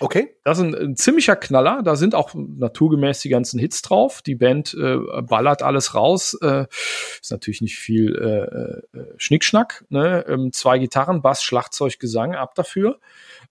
Okay. 0.00 0.34
Das 0.44 0.58
ist 0.58 0.64
ein, 0.64 0.74
ein, 0.74 0.96
ziemlicher 0.96 1.36
Knaller. 1.36 1.82
Da 1.82 1.96
sind 1.96 2.14
auch 2.14 2.34
naturgemäß 2.34 3.20
die 3.20 3.28
ganzen 3.28 3.58
Hits 3.58 3.82
drauf. 3.82 4.22
Die 4.22 4.34
Band 4.34 4.74
äh, 4.74 4.96
ballert 5.22 5.62
alles 5.62 5.94
raus. 5.94 6.36
Äh, 6.42 6.66
ist 7.20 7.30
natürlich 7.30 7.60
nicht 7.60 7.78
viel 7.78 8.16
äh, 8.16 8.98
äh, 8.98 9.04
Schnickschnack. 9.16 9.84
Ne? 9.88 10.24
Ähm, 10.28 10.52
zwei 10.52 10.78
Gitarren, 10.78 11.22
Bass, 11.22 11.42
Schlagzeug, 11.42 11.98
Gesang, 11.98 12.34
ab 12.34 12.54
dafür. 12.54 12.98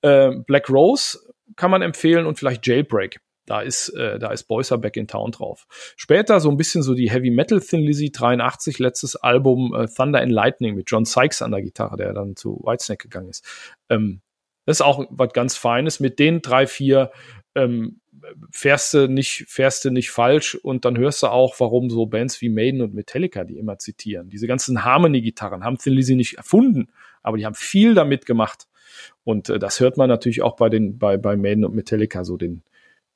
Äh, 0.01 0.31
Black 0.45 0.69
Rose 0.69 1.19
kann 1.55 1.71
man 1.71 1.81
empfehlen 1.81 2.25
und 2.25 2.37
vielleicht 2.37 2.67
Jailbreak. 2.67 3.19
Da 3.45 3.61
ist, 3.61 3.89
äh, 3.89 4.19
da 4.19 4.31
ist 4.31 4.43
Boyser 4.43 4.77
Back 4.77 4.97
in 4.97 5.07
Town 5.07 5.31
drauf. 5.31 5.65
Später 5.97 6.39
so 6.39 6.49
ein 6.49 6.57
bisschen 6.57 6.83
so 6.83 6.93
die 6.93 7.09
Heavy 7.09 7.31
Metal 7.31 7.59
Thin 7.59 7.81
Lizzy 7.81 8.11
83, 8.11 8.79
letztes 8.79 9.15
Album 9.15 9.73
äh, 9.73 9.87
Thunder 9.87 10.21
and 10.21 10.31
Lightning 10.31 10.75
mit 10.75 10.89
John 10.89 11.05
Sykes 11.05 11.41
an 11.41 11.51
der 11.51 11.61
Gitarre, 11.61 11.97
der 11.97 12.13
dann 12.13 12.35
zu 12.35 12.61
Whitesnake 12.63 13.09
gegangen 13.09 13.29
ist. 13.29 13.43
Ähm, 13.89 14.21
das 14.65 14.77
ist 14.77 14.81
auch 14.81 15.05
was 15.09 15.33
ganz 15.33 15.55
Feines. 15.55 15.99
Mit 15.99 16.19
den 16.19 16.41
drei, 16.41 16.67
vier 16.67 17.11
ähm, 17.55 17.99
fährst 18.51 18.93
du 18.93 19.07
nicht, 19.07 19.45
fährst 19.47 19.85
du 19.85 19.91
nicht 19.91 20.11
falsch 20.11 20.55
und 20.55 20.85
dann 20.85 20.97
hörst 20.97 21.23
du 21.23 21.27
auch, 21.27 21.59
warum 21.59 21.89
so 21.89 22.05
Bands 22.05 22.41
wie 22.41 22.49
Maiden 22.49 22.81
und 22.81 22.93
Metallica 22.93 23.43
die 23.43 23.57
immer 23.57 23.77
zitieren. 23.77 24.29
Diese 24.29 24.47
ganzen 24.47 24.83
Harmony-Gitarren 24.85 25.63
haben 25.63 25.77
Thin 25.77 25.93
Lizzy 25.93 26.15
nicht 26.15 26.35
erfunden, 26.35 26.89
aber 27.23 27.37
die 27.37 27.45
haben 27.45 27.55
viel 27.55 27.93
damit 27.93 28.25
gemacht. 28.25 28.67
Und 29.23 29.49
äh, 29.49 29.59
das 29.59 29.79
hört 29.79 29.97
man 29.97 30.09
natürlich 30.09 30.41
auch 30.41 30.55
bei 30.55 30.69
den, 30.69 30.97
bei, 30.97 31.17
bei 31.17 31.35
Maiden 31.35 31.65
und 31.65 31.75
Metallica 31.75 32.23
so 32.23 32.37
den, 32.37 32.63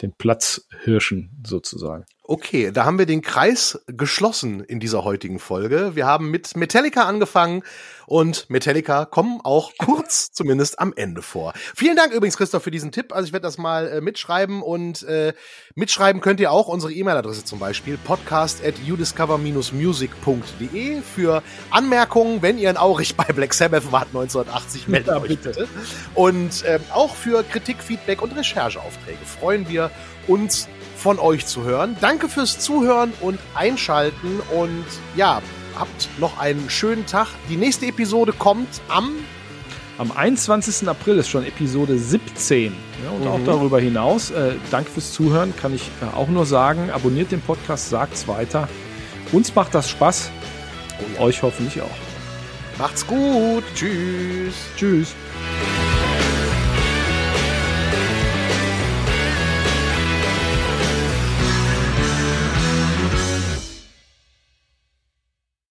den 0.02 0.14
Platzhirschen 0.14 1.32
sozusagen. 1.46 2.06
Okay, 2.28 2.72
da 2.72 2.86
haben 2.86 2.98
wir 2.98 3.06
den 3.06 3.22
Kreis 3.22 3.80
geschlossen 3.86 4.64
in 4.64 4.80
dieser 4.80 5.04
heutigen 5.04 5.38
Folge. 5.38 5.92
Wir 5.94 6.08
haben 6.08 6.32
mit 6.32 6.58
Metallica 6.58 7.04
angefangen 7.04 7.62
und 8.08 8.50
Metallica 8.50 9.06
kommen 9.06 9.42
auch 9.44 9.74
kurz 9.78 10.32
zumindest 10.34 10.80
am 10.80 10.92
Ende 10.96 11.22
vor. 11.22 11.54
Vielen 11.76 11.96
Dank 11.96 12.14
übrigens, 12.14 12.38
Christoph, 12.38 12.64
für 12.64 12.72
diesen 12.72 12.92
Tipp. 12.92 13.14
Also 13.14 13.28
ich 13.28 13.34
werde 13.34 13.44
das 13.44 13.60
mal 13.60 13.88
äh, 13.88 14.02
mitschreiben 14.02 14.64
und 14.64 15.04
äh, 15.04 15.34
mitschreiben 15.76 16.20
könnt 16.20 16.40
ihr 16.40 16.52
auch 16.52 16.68
unsere 16.68 16.92
E-Mail-Adresse 16.94 17.46
zum 17.46 17.60
Beispiel 17.60 17.96
podcast 17.98 18.66
at 18.66 18.74
udiscover-music.de 18.90 21.04
für 21.04 21.44
Anmerkungen, 21.70 22.42
wenn 22.42 22.58
ihr 22.58 22.70
ein 22.70 22.78
Aurich 22.78 23.16
bei 23.16 23.26
Black 23.26 23.54
Sabbath 23.54 23.92
wart 23.92 24.08
1980 24.08 24.88
meldet 24.88 25.14
ja, 25.14 25.20
bitte. 25.20 25.68
Und 26.16 26.64
ähm, 26.66 26.82
auch 26.92 27.14
für 27.14 27.44
Kritik, 27.44 27.84
Feedback 27.84 28.24
und 28.24 28.36
Rechercheaufträge 28.36 29.24
freuen 29.40 29.70
wir 29.70 29.92
uns 30.28 30.68
von 31.06 31.20
euch 31.20 31.46
zu 31.46 31.64
hören. 31.64 31.96
Danke 32.02 32.28
fürs 32.28 32.58
Zuhören 32.58 33.14
und 33.22 33.38
Einschalten 33.54 34.40
und 34.58 34.86
ja, 35.16 35.40
habt 35.78 36.10
noch 36.18 36.40
einen 36.40 36.68
schönen 36.68 37.06
Tag. 37.06 37.28
Die 37.48 37.58
nächste 37.58 37.86
Episode 37.86 38.34
kommt 38.34 38.82
am 38.88 39.12
am 40.00 40.12
21. 40.12 40.90
April 40.90 41.20
ist 41.20 41.30
schon 41.30 41.46
Episode 41.46 42.00
17. 42.00 42.74
Ja, 43.04 43.12
und 43.12 43.22
mhm. 43.22 43.28
auch 43.28 43.40
darüber 43.46 43.80
hinaus, 43.80 44.32
äh, 44.32 44.56
danke 44.72 44.90
fürs 44.90 45.14
Zuhören, 45.14 45.56
kann 45.56 45.76
ich 45.76 45.92
äh, 46.02 46.16
auch 46.16 46.28
nur 46.28 46.48
sagen. 46.48 46.90
Abonniert 46.90 47.32
den 47.32 47.42
Podcast, 47.42 47.92
sagt's 47.92 48.28
weiter. 48.28 48.68
Uns 49.32 49.54
macht 49.54 49.76
das 49.76 49.88
Spaß 49.88 50.32
und 51.06 51.20
euch 51.20 51.44
hoffentlich 51.44 51.84
auch. 51.84 52.80
Macht's 52.80 53.06
gut. 53.06 53.64
Tschüss. 53.76 54.56
Tschüss. 54.76 55.14